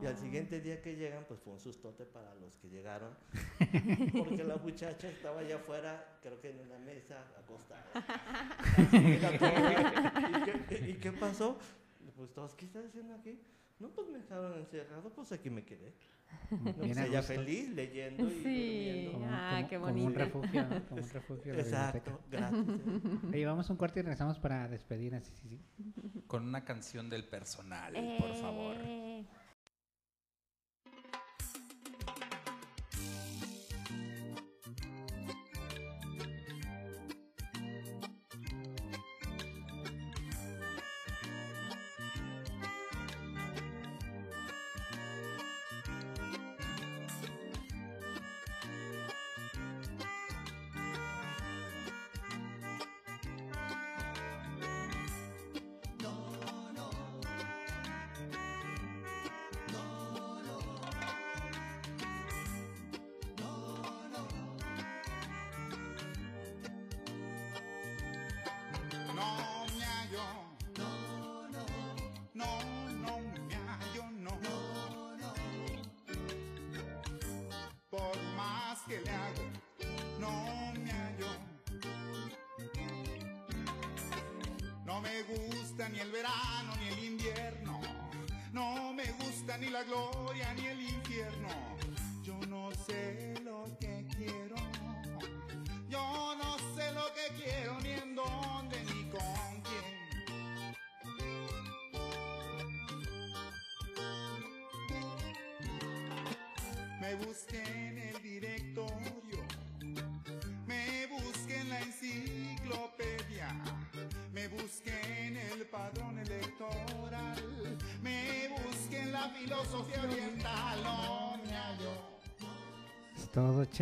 Y 0.00 0.06
al 0.06 0.16
siguiente 0.16 0.60
día 0.60 0.80
que 0.80 0.96
llegan, 0.96 1.24
pues 1.26 1.40
fue 1.40 1.52
un 1.52 1.60
sustote 1.60 2.04
para 2.04 2.34
los 2.36 2.56
que 2.58 2.68
llegaron. 2.68 3.14
Porque 4.18 4.44
la 4.44 4.56
muchacha 4.56 5.08
estaba 5.08 5.40
allá 5.40 5.56
afuera, 5.56 6.18
creo 6.22 6.40
que 6.40 6.50
en 6.50 6.60
una 6.60 6.78
mesa, 6.78 7.24
acostada. 7.38 7.84
Así 8.76 8.96
era 8.96 9.38
todo. 9.38 10.58
¿Y, 10.58 10.66
qué, 10.66 10.90
y 10.90 10.94
qué 10.94 11.12
pasó? 11.12 11.58
Pues 12.16 12.32
todos, 12.32 12.54
¿qué 12.54 12.66
estás 12.66 12.84
haciendo 12.86 13.14
aquí? 13.14 13.38
No, 13.78 13.88
pues 13.90 14.08
me 14.08 14.18
dejaron 14.18 14.58
encerrado, 14.58 15.12
pues 15.12 15.32
aquí 15.32 15.50
me 15.50 15.64
quedé. 15.64 15.92
No, 16.50 16.58
Bien 16.72 16.74
pues 16.76 16.98
a 16.98 17.06
ella 17.06 17.18
gusto. 17.18 17.34
feliz, 17.34 17.68
leyendo 17.70 18.26
y 18.26 18.30
Sí. 18.30 19.08
Como, 19.12 19.18
durmiendo. 19.18 19.28
Ah, 19.36 19.50
como- 19.56 19.68
qué 19.68 19.76
como 19.76 19.86
un 19.88 19.92
bonito. 20.02 20.18
refugio, 20.18 20.62
¿no? 20.68 20.68
Como 20.88 21.02
un 21.02 21.08
refugio. 21.10 21.54
Exacto, 21.54 22.20
gratis. 22.30 22.68
¿eh? 22.68 23.18
Oye, 23.34 23.46
vamos 23.46 23.68
a 23.68 23.72
un 23.72 23.76
corte 23.76 24.00
y 24.00 24.02
regresamos 24.02 24.38
para 24.38 24.68
despedir. 24.68 25.14
Así, 25.14 25.32
sí, 25.34 25.48
sí. 25.48 26.22
Con 26.26 26.46
una 26.48 26.64
canción 26.64 27.10
del 27.10 27.24
personal, 27.24 27.92
por 28.18 28.34
favor. 28.36 28.76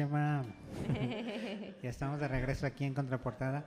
Chema. 0.05 0.45
ya 1.83 1.91
estamos 1.91 2.21
de 2.21 2.27
regreso 2.29 2.65
aquí 2.67 2.87
en 2.87 2.95
Contraportada. 2.95 3.67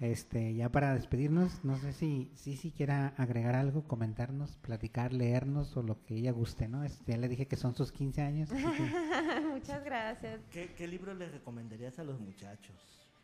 Este, 0.00 0.54
ya 0.54 0.70
para 0.70 0.94
despedirnos, 0.94 1.62
no 1.62 1.76
sé 1.76 1.92
si 1.92 2.30
si, 2.34 2.56
si 2.56 2.70
quiera 2.70 3.12
agregar 3.18 3.54
algo, 3.54 3.86
comentarnos, 3.86 4.56
platicar, 4.56 5.12
leernos 5.12 5.76
o 5.76 5.82
lo 5.82 6.02
que 6.06 6.14
ella 6.16 6.32
guste, 6.32 6.68
¿no? 6.68 6.84
Este, 6.84 7.12
ya 7.12 7.18
le 7.18 7.28
dije 7.28 7.46
que 7.46 7.56
son 7.56 7.74
sus 7.76 7.92
15 7.92 8.22
años. 8.22 8.48
que- 8.50 8.56
Muchas 9.52 9.84
gracias. 9.84 10.40
¿Qué, 10.50 10.72
qué 10.74 10.88
libro 10.88 11.12
les 11.14 11.30
recomendarías 11.30 11.98
a 11.98 12.04
los 12.04 12.18
muchachos? 12.18 12.74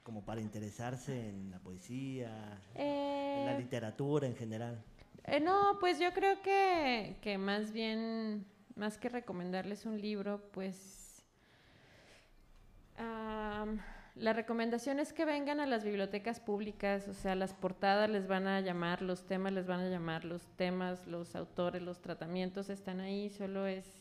Como 0.02 0.22
para 0.26 0.42
interesarse 0.42 1.30
en 1.30 1.50
la 1.50 1.58
poesía, 1.60 2.60
en 2.74 3.46
la 3.46 3.54
Eh, 3.56 3.58
literatura 3.58 4.26
en 4.26 4.36
general. 4.36 4.84
Eh, 5.24 5.40
no, 5.40 5.78
pues 5.80 5.98
yo 5.98 6.12
creo 6.12 6.42
que, 6.42 7.16
que 7.22 7.36
más 7.38 7.72
bien, 7.72 8.44
más 8.76 8.98
que 8.98 9.08
recomendarles 9.08 9.86
un 9.86 9.98
libro, 10.00 10.42
pues 10.52 10.98
am, 13.00 13.80
la 14.14 14.32
recomendación 14.32 15.00
es 15.00 15.12
que 15.12 15.24
vengan 15.24 15.60
a 15.60 15.66
las 15.66 15.84
bibliotecas 15.84 16.40
públicas, 16.40 17.08
o 17.08 17.14
sea, 17.14 17.34
las 17.34 17.54
portadas 17.54 18.10
les 18.10 18.26
van 18.26 18.46
a 18.46 18.60
llamar, 18.60 19.02
los 19.02 19.26
temas 19.26 19.52
les 19.52 19.66
van 19.66 19.80
a 19.80 19.88
llamar, 19.88 20.24
los 20.24 20.46
temas, 20.56 21.06
los 21.06 21.34
autores, 21.34 21.82
los 21.82 22.00
tratamientos 22.00 22.70
están 22.70 23.00
ahí, 23.00 23.30
solo 23.30 23.66
es 23.66 23.92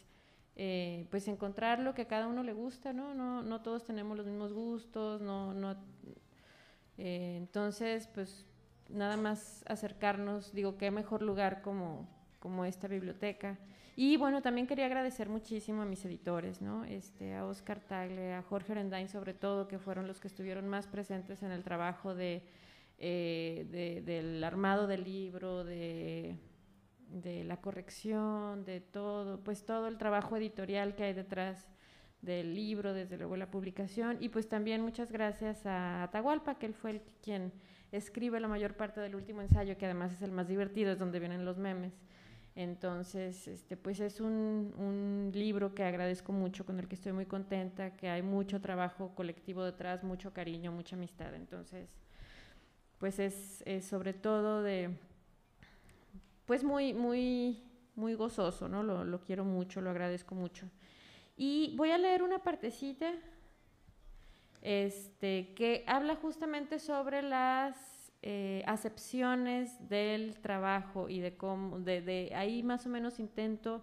eh, 0.56 1.08
pues 1.10 1.28
encontrar 1.30 1.80
lo 1.80 1.94
que 1.94 2.02
a 2.02 2.08
cada 2.08 2.28
uno 2.28 2.44
le 2.44 2.52
gusta, 2.52 2.92
¿no? 2.92 3.14
No, 3.14 3.42
no 3.42 3.62
todos 3.62 3.86
tenemos 3.86 4.18
los 4.18 4.26
mismos 4.26 4.52
gustos, 4.52 5.22
no, 5.22 5.54
no, 5.54 5.78
eh, 6.98 7.36
entonces, 7.38 8.10
pues 8.14 8.46
nada 8.90 9.16
más 9.16 9.64
acercarnos, 9.68 10.54
digo, 10.54 10.78
qué 10.78 10.92
mejor 10.92 11.22
lugar 11.22 11.62
como, 11.62 12.10
como 12.40 12.66
esta 12.66 12.90
biblioteca. 12.90 13.58
Y 14.02 14.16
bueno, 14.16 14.42
también 14.42 14.66
quería 14.66 14.86
agradecer 14.86 15.28
muchísimo 15.28 15.82
a 15.82 15.86
mis 15.86 16.06
editores, 16.06 16.62
¿no? 16.62 16.86
Este, 16.86 17.36
a 17.36 17.46
Oscar 17.46 17.82
Tagle, 17.82 18.34
a 18.34 18.42
Jorge 18.44 18.72
Orendain 18.72 19.10
sobre 19.10 19.34
todo, 19.34 19.68
que 19.68 19.78
fueron 19.78 20.08
los 20.08 20.22
que 20.22 20.30
estuvieron 20.30 20.70
más 20.70 20.88
presentes 20.88 21.44
en 21.44 21.52
el 21.52 21.66
trabajo 21.66 22.16
de, 22.16 22.42
eh, 22.98 23.68
de- 23.70 24.02
del 24.02 24.42
armado 24.46 24.88
del 24.88 25.04
libro, 25.04 25.66
de, 25.66 26.38
de 27.10 27.44
la 27.44 27.58
corrección, 27.60 28.64
de 28.64 28.80
todo, 28.80 29.44
pues 29.44 29.66
todo 29.66 29.90
el 29.90 29.98
trabajo 29.98 30.38
editorial 30.38 30.96
que 30.96 31.04
hay 31.04 31.14
detrás 31.14 31.68
del 32.22 32.56
libro, 32.56 32.94
desde 32.94 33.18
luego 33.18 33.36
la 33.36 33.52
publicación, 33.52 34.16
y 34.22 34.30
pues 34.30 34.48
también 34.48 34.82
muchas 34.82 35.12
gracias 35.12 35.66
a 35.66 36.04
Atahualpa, 36.04 36.58
que 36.58 36.68
él 36.68 36.74
fue 36.74 36.92
el 36.92 37.02
quien 37.22 37.52
escribe 37.92 38.40
la 38.40 38.48
mayor 38.48 38.76
parte 38.78 39.02
del 39.02 39.16
último 39.16 39.42
ensayo, 39.42 39.78
que 39.78 39.86
además 39.88 40.14
es 40.14 40.22
el 40.22 40.32
más 40.32 40.48
divertido, 40.48 40.90
es 40.94 41.00
donde 41.00 41.20
vienen 41.20 41.44
los 41.44 41.58
memes. 41.58 42.00
Entonces, 42.60 43.48
este, 43.48 43.78
pues 43.78 44.02
es 44.02 44.20
un, 44.20 44.74
un 44.78 45.32
libro 45.34 45.74
que 45.74 45.86
agradezco 45.86 46.34
mucho, 46.34 46.66
con 46.66 46.78
el 46.78 46.90
que 46.90 46.96
estoy 46.96 47.14
muy 47.14 47.26
contenta, 47.26 47.96
que 47.96 48.10
hay 48.10 48.22
mucho 48.22 48.60
trabajo 48.60 49.16
colectivo 49.16 49.64
detrás, 49.64 50.04
mucho 50.04 50.34
cariño, 50.34 50.70
mucha 50.74 50.98
amistad. 50.98 51.34
Entonces, 51.36 51.88
pues 52.98 53.18
es, 53.18 53.64
sobre 53.86 54.12
todo 54.12 54.62
de, 54.62 54.90
pues 56.46 56.66
muy, 56.66 56.94
muy, 56.94 57.64
muy 57.96 58.14
gozoso, 58.16 58.68
¿no? 58.68 58.84
Lo, 58.84 59.06
lo 59.06 59.22
quiero 59.22 59.46
mucho, 59.46 59.80
lo 59.80 59.92
agradezco 59.92 60.36
mucho. 60.36 60.70
Y 61.38 61.74
voy 61.78 61.92
a 61.92 61.98
leer 61.98 62.24
una 62.24 62.40
partecita 62.40 63.14
este, 64.62 65.54
que 65.54 65.86
habla 65.88 66.18
justamente 66.18 66.78
sobre 66.80 67.22
las 67.22 67.89
eh, 68.22 68.64
acepciones 68.68 69.88
del 69.88 70.40
trabajo 70.40 71.08
y 71.08 71.22
de 71.22 71.38
cómo, 71.38 71.80
ahí 72.36 72.64
más 72.64 72.86
o 72.86 72.90
menos 72.90 73.18
intento 73.18 73.82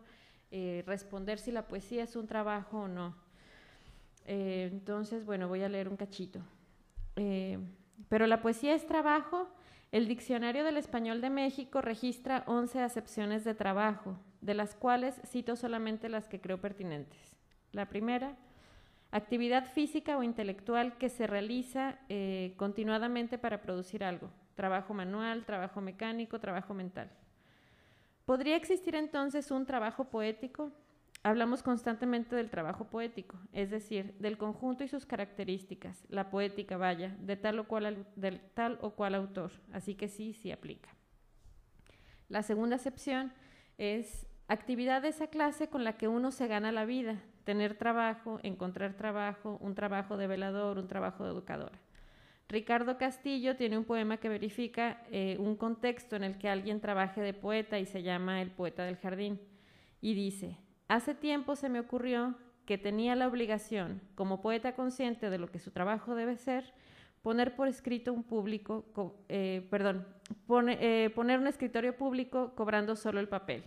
eh, 0.51 0.85
responder 0.87 1.39
si 1.39 1.51
la 1.53 1.67
poesía 1.67 2.05
es 2.05 2.17
un 2.17 2.27
trabajo 2.27 2.81
o 2.81 2.89
no. 2.89 3.17
Eh, 4.27 4.69
entonces, 4.71 5.25
bueno, 5.25 5.49
voy 5.49 5.63
a 5.63 5.69
leer 5.71 5.89
un 5.89 5.97
cachito. 5.97 6.41
Pero 7.15 8.27
la 8.27 8.43
poesía 8.43 8.75
es 8.75 8.87
trabajo. 8.87 9.49
El 9.91 10.07
Diccionario 10.07 10.65
del 10.65 10.77
Español 10.77 11.23
de 11.23 11.31
México 11.31 11.81
registra 11.81 12.45
11 12.47 12.83
acepciones 12.83 13.43
de 13.45 13.55
trabajo, 13.55 14.19
de 14.43 14.53
las 14.53 14.75
cuales 14.75 15.19
cito 15.27 15.57
solamente 15.57 16.11
las 16.11 16.29
que 16.29 16.43
creo 16.43 16.61
pertinentes. 16.61 17.37
La 17.73 17.89
primera, 17.89 18.37
actividad 19.17 19.67
física 19.73 20.17
o 20.17 20.23
intelectual 20.23 20.99
que 20.99 21.09
se 21.09 21.27
realiza 21.27 21.99
eh, 22.09 22.55
continuadamente 22.57 23.39
para 23.39 23.63
producir 23.63 24.05
algo. 24.05 24.31
Trabajo 24.55 24.95
manual, 24.95 25.45
trabajo 25.45 25.81
mecánico, 25.81 26.39
trabajo 26.39 26.75
mental. 26.75 27.11
¿Podría 28.25 28.57
existir 28.57 28.95
entonces 28.95 29.51
un 29.51 29.67
trabajo 29.67 30.05
poético? 30.05 30.73
Hablamos 31.23 31.63
constantemente 31.63 32.37
del 32.37 32.51
trabajo 32.51 32.85
poético, 32.85 33.37
es 33.53 33.71
decir, 33.71 34.15
del 34.19 34.39
conjunto 34.39 34.85
y 34.85 34.89
sus 34.89 35.07
características, 35.07 36.05
la 36.09 36.31
poética, 36.31 36.77
vaya, 36.77 37.17
de 37.21 37.37
tal 37.37 37.59
o 37.59 37.67
cual, 37.67 38.07
del 38.15 38.41
tal 38.55 38.79
o 38.81 38.91
cual 38.91 39.15
autor, 39.15 39.51
así 39.73 39.95
que 39.95 40.09
sí, 40.09 40.35
sí 40.35 40.53
aplica. 40.53 40.89
La 42.29 42.43
segunda 42.43 42.77
acepción 42.77 43.33
es 43.79 44.27
actividad 44.47 45.03
de 45.03 45.09
esa 45.09 45.27
clase 45.29 45.69
con 45.69 45.85
la 45.85 45.97
que 45.97 46.07
uno 46.07 46.31
se 46.31 46.47
gana 46.47 46.71
la 46.71 46.85
vida, 46.85 47.23
tener 47.47 47.79
trabajo, 47.79 48.41
encontrar 48.43 48.95
trabajo, 48.95 49.57
un 49.63 49.77
trabajo 49.77 50.17
de 50.17 50.27
velador, 50.27 50.79
un 50.79 50.89
trabajo 50.89 51.25
de 51.25 51.31
educadora. 51.31 51.79
Ricardo 52.49 52.99
Castillo 52.99 53.57
tiene 53.57 53.79
un 53.79 53.85
poema 53.85 54.17
que 54.17 54.29
verifica 54.29 55.01
eh, 55.13 55.37
un 55.39 55.55
contexto 55.57 56.17
en 56.17 56.25
el 56.25 56.39
que 56.39 56.49
alguien 56.49 56.81
trabaje 56.81 57.21
de 57.21 57.35
poeta 57.35 57.79
y 57.79 57.87
se 57.87 58.03
llama 58.03 58.43
El 58.43 58.51
poeta 58.51 58.85
del 58.85 58.97
jardín. 58.97 59.41
Y 60.01 60.15
dice, 60.15 60.59
hace 60.89 61.15
tiempo 61.15 61.55
se 61.55 61.69
me 61.69 61.79
ocurrió 61.79 62.35
que 62.67 62.79
tenía 62.79 63.15
la 63.15 63.29
obligación, 63.29 64.01
como 64.17 64.43
poeta 64.43 64.75
consciente 64.75 65.31
de 65.31 65.39
lo 65.39 65.47
que 65.49 65.61
su 65.61 65.71
trabajo 65.71 66.17
debe 66.17 66.37
ser, 66.37 66.75
poner 67.23 67.55
por 67.55 67.69
escrito 67.69 68.13
un 68.13 68.25
público, 68.25 68.87
co- 68.93 69.25
eh, 69.29 69.67
perdón, 69.71 70.05
eh, 70.69 71.11
poner 71.15 71.39
un 71.39 71.47
escritorio 71.47 71.97
público 71.97 72.55
cobrando 72.57 72.97
solo 72.97 73.21
el 73.21 73.29
papel. 73.29 73.63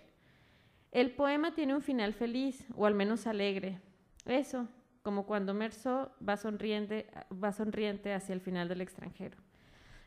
El 0.92 1.12
poema 1.12 1.54
tiene 1.54 1.74
un 1.74 1.82
final 1.82 2.14
feliz, 2.14 2.66
o 2.76 2.84
al 2.84 2.94
menos 2.94 3.26
alegre. 3.26 3.80
Eso, 4.26 4.66
como 5.02 5.24
cuando 5.24 5.54
Merceau 5.54 6.08
va 6.26 6.36
sonriente, 6.36 7.06
va 7.32 7.52
sonriente 7.52 8.12
hacia 8.12 8.32
el 8.32 8.40
final 8.40 8.68
del 8.68 8.80
extranjero. 8.80 9.38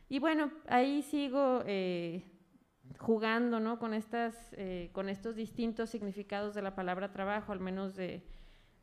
Y 0.10 0.20
bueno, 0.20 0.52
ahí 0.68 1.02
sigo 1.02 1.64
eh, 1.66 2.26
jugando 3.00 3.62
¿no? 3.62 3.80
con, 3.80 3.94
estas, 3.94 4.36
eh, 4.54 4.90
con 4.92 5.08
estos 5.08 5.36
distintos 5.36 5.90
significados 5.90 6.54
de 6.54 6.62
la 6.62 6.76
palabra 6.76 7.14
trabajo, 7.14 7.54
al 7.54 7.62
menos 7.62 7.96
de 7.96 8.22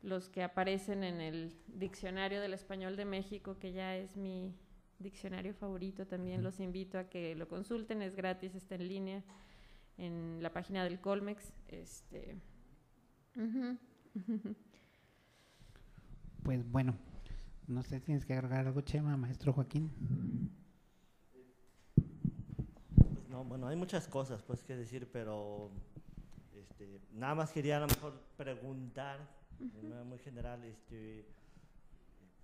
los 0.01 0.27
que 0.27 0.41
aparecen 0.41 1.03
en 1.03 1.21
el 1.21 1.55
diccionario 1.67 2.41
del 2.41 2.55
español 2.55 2.95
de 2.95 3.05
México, 3.05 3.59
que 3.59 3.73
ya 3.73 3.95
es 3.95 4.17
mi 4.17 4.55
diccionario 4.97 5.53
favorito. 5.53 6.07
También 6.07 6.41
los 6.41 6.59
invito 6.59 6.97
a 6.97 7.03
que 7.03 7.35
lo 7.35 7.47
consulten, 7.47 8.01
es 8.01 8.15
gratis, 8.15 8.55
está 8.55 8.73
en 8.73 8.87
línea 8.87 9.23
en 9.97 10.41
la 10.41 10.51
página 10.53 10.83
del 10.83 10.99
Colmex. 10.99 11.53
Este. 11.67 12.37
Pues 16.43 16.69
bueno, 16.71 16.95
no 17.67 17.83
sé 17.83 17.99
si 17.99 18.05
tienes 18.05 18.25
que 18.25 18.33
agregar 18.33 18.65
algo, 18.65 18.81
Chema, 18.81 19.15
maestro 19.15 19.53
Joaquín. 19.53 19.91
Pues 22.95 23.29
no, 23.29 23.43
bueno, 23.43 23.67
hay 23.67 23.75
muchas 23.75 24.07
cosas 24.07 24.41
pues 24.41 24.63
que 24.63 24.75
decir, 24.75 25.07
pero 25.11 25.69
este, 26.53 26.99
nada 27.13 27.35
más 27.35 27.51
quería 27.51 27.77
a 27.77 27.81
lo 27.81 27.87
mejor 27.87 28.19
preguntar, 28.37 29.19
de 29.59 29.83
manera 29.83 30.03
muy 30.03 30.17
general, 30.17 30.63
este, 30.63 31.27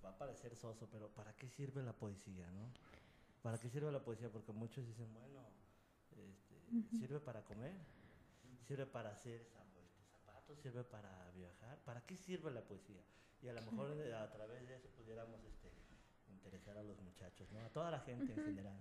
va 0.04 0.10
a 0.10 0.16
parecer 0.16 0.54
soso, 0.54 0.88
pero 0.92 1.08
¿para 1.08 1.34
qué 1.34 1.48
sirve 1.48 1.82
la 1.82 1.92
poesía, 1.92 2.48
no? 2.52 2.70
¿Para 3.42 3.58
qué 3.58 3.68
sirve 3.68 3.90
la 3.90 4.04
poesía? 4.04 4.28
Porque 4.30 4.52
muchos 4.52 4.86
dicen, 4.86 5.12
bueno, 5.12 5.40
sirve 6.98 7.20
para 7.20 7.42
comer, 7.42 7.74
sirve 8.66 8.86
para 8.86 9.10
hacer 9.10 9.40
zap- 9.42 10.10
zapatos, 10.10 10.58
sirve 10.60 10.84
para 10.84 11.30
viajar. 11.32 11.78
¿Para 11.84 12.00
qué 12.02 12.16
sirve 12.16 12.50
la 12.50 12.62
poesía? 12.62 13.02
Y 13.42 13.48
a 13.48 13.52
lo 13.52 13.62
mejor 13.62 13.96
eh, 14.00 14.14
a 14.14 14.30
través 14.32 14.66
de 14.68 14.76
eso 14.76 14.88
pudiéramos 14.96 15.42
este, 15.44 15.70
interesar 16.30 16.76
a 16.76 16.82
los 16.82 17.00
muchachos, 17.00 17.50
¿no? 17.52 17.60
A 17.60 17.68
toda 17.70 17.90
la 17.90 18.00
gente 18.00 18.32
en 18.32 18.44
general. 18.44 18.76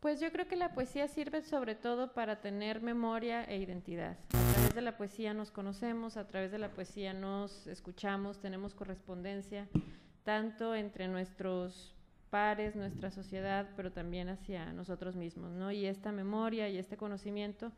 Pues 0.00 0.18
yo 0.20 0.32
creo 0.32 0.48
que 0.48 0.56
la 0.56 0.74
poesía 0.74 1.06
sirve 1.06 1.42
sobre 1.42 1.76
todo 1.76 2.12
para 2.12 2.40
tener 2.40 2.80
memoria 2.82 3.44
e 3.44 3.58
identidad. 3.58 4.18
A 4.34 4.52
través 4.54 4.74
de 4.74 4.82
la 4.82 4.96
poesía 4.96 5.32
nos 5.32 5.52
conocemos, 5.52 6.16
a 6.16 6.26
través 6.26 6.50
de 6.50 6.58
la 6.58 6.70
poesía 6.72 7.14
nos 7.14 7.68
escuchamos, 7.68 8.40
tenemos 8.40 8.74
correspondencia, 8.74 9.68
tanto 10.24 10.74
entre 10.74 11.06
nuestros 11.06 11.94
pares, 12.32 12.76
nuestra 12.76 13.12
sociedad, 13.12 13.68
pero 13.76 13.92
también 13.92 14.28
hacia 14.30 14.72
nosotros 14.72 15.16
mismos, 15.16 15.52
¿no? 15.52 15.70
Y 15.72 15.86
esta 15.86 16.12
memoria 16.12 16.68
y 16.70 16.78
este 16.78 16.96
conocimiento 16.98 17.72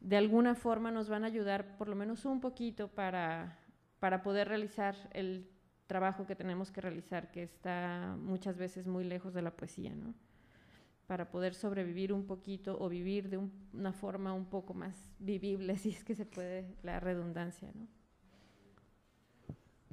de 0.00 0.16
alguna 0.16 0.54
forma 0.54 0.90
nos 0.90 1.08
van 1.08 1.24
a 1.24 1.28
ayudar 1.28 1.76
por 1.78 1.88
lo 1.88 1.96
menos 1.96 2.24
un 2.26 2.40
poquito 2.40 2.88
para, 2.88 3.58
para 4.00 4.22
poder 4.22 4.48
realizar 4.48 4.94
el 5.12 5.48
trabajo 5.86 6.26
que 6.26 6.36
tenemos 6.36 6.70
que 6.72 6.80
realizar, 6.82 7.30
que 7.32 7.42
está 7.42 8.16
muchas 8.18 8.56
veces 8.58 8.86
muy 8.86 9.04
lejos 9.04 9.34
de 9.34 9.42
la 9.42 9.52
poesía, 9.56 9.94
¿no? 9.94 10.14
para 11.06 11.30
poder 11.30 11.54
sobrevivir 11.54 12.12
un 12.12 12.26
poquito 12.26 12.76
o 12.80 12.88
vivir 12.88 13.28
de 13.30 13.38
un- 13.38 13.52
una 13.72 13.92
forma 13.92 14.32
un 14.32 14.46
poco 14.46 14.74
más 14.74 14.96
vivible, 15.20 15.76
si 15.78 15.90
es 15.90 16.04
que 16.04 16.14
se 16.16 16.26
puede 16.26 16.76
la 16.82 17.00
redundancia, 17.00 17.70
¿no? 17.74 17.86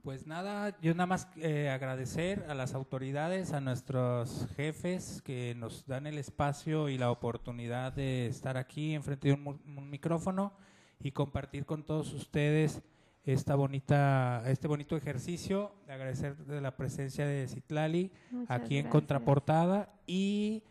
Pues 0.04 0.28
nada, 0.28 0.78
yo 0.82 0.94
nada 0.94 1.08
más 1.08 1.30
eh, 1.38 1.70
agradecer 1.70 2.46
a 2.50 2.54
las 2.54 2.74
autoridades, 2.74 3.54
a 3.54 3.62
nuestros 3.62 4.50
jefes 4.58 5.22
que 5.22 5.56
nos 5.56 5.88
dan 5.88 6.08
el 6.08 6.18
espacio 6.18 6.90
y 6.90 6.98
la 6.98 7.10
oportunidad 7.10 7.94
de 7.94 8.28
estar 8.28 8.58
aquí 8.58 8.96
enfrente 8.96 9.30
de 9.30 9.36
un, 9.36 9.62
un 9.66 9.90
micrófono 9.90 10.52
y 11.00 11.12
compartir 11.12 11.66
con 11.66 11.84
todos 11.84 12.12
ustedes 12.12 12.82
esta 13.24 13.56
bonita, 13.56 14.44
este 14.48 14.68
bonito 14.68 14.98
ejercicio, 14.98 15.72
de 15.88 15.94
agradecer 15.94 16.36
de 16.36 16.60
la 16.60 16.76
presencia 16.76 17.26
de 17.26 17.48
Citlali 17.48 18.12
Muchas 18.30 18.52
aquí 18.52 18.80
en. 18.80 18.90
Contraportada 18.90 19.94
y 20.06 20.64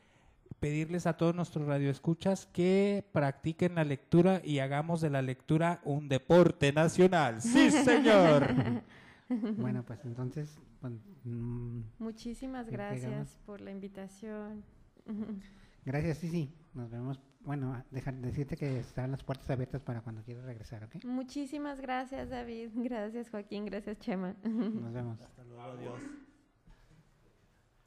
pedirles 0.60 1.06
a 1.06 1.16
todos 1.16 1.34
nuestros 1.34 1.66
radioescuchas 1.66 2.44
que 2.44 3.02
practiquen 3.12 3.76
la 3.76 3.84
lectura 3.84 4.42
y 4.44 4.58
hagamos 4.58 5.00
de 5.00 5.08
la 5.08 5.22
lectura 5.22 5.80
un 5.84 6.10
deporte 6.10 6.70
nacional. 6.70 7.40
Sí, 7.40 7.70
señor. 7.70 8.46
Bueno, 9.28 9.82
pues 9.86 10.04
entonces, 10.04 10.58
pues, 10.80 10.92
mm, 11.24 11.80
Muchísimas 11.98 12.68
gracias 12.68 13.38
por 13.46 13.60
la 13.60 13.70
invitación. 13.70 14.64
gracias, 15.84 16.18
sí, 16.18 16.28
sí. 16.28 16.54
Nos 16.74 16.90
vemos. 16.90 17.20
Bueno, 17.40 17.84
dejar, 17.90 18.14
decirte 18.14 18.56
que 18.56 18.78
están 18.78 19.10
las 19.10 19.24
puertas 19.24 19.50
abiertas 19.50 19.82
para 19.82 20.00
cuando 20.00 20.22
quieras 20.22 20.44
regresar, 20.44 20.84
¿ok? 20.84 21.04
Muchísimas 21.04 21.80
gracias, 21.80 22.30
David. 22.30 22.70
Gracias, 22.74 23.30
Joaquín. 23.30 23.66
Gracias, 23.66 23.98
Chema. 23.98 24.36
Nos 24.44 24.92
vemos. 24.92 25.20
Hasta 25.20 25.44
luego, 25.44 25.62
adiós. 25.62 26.00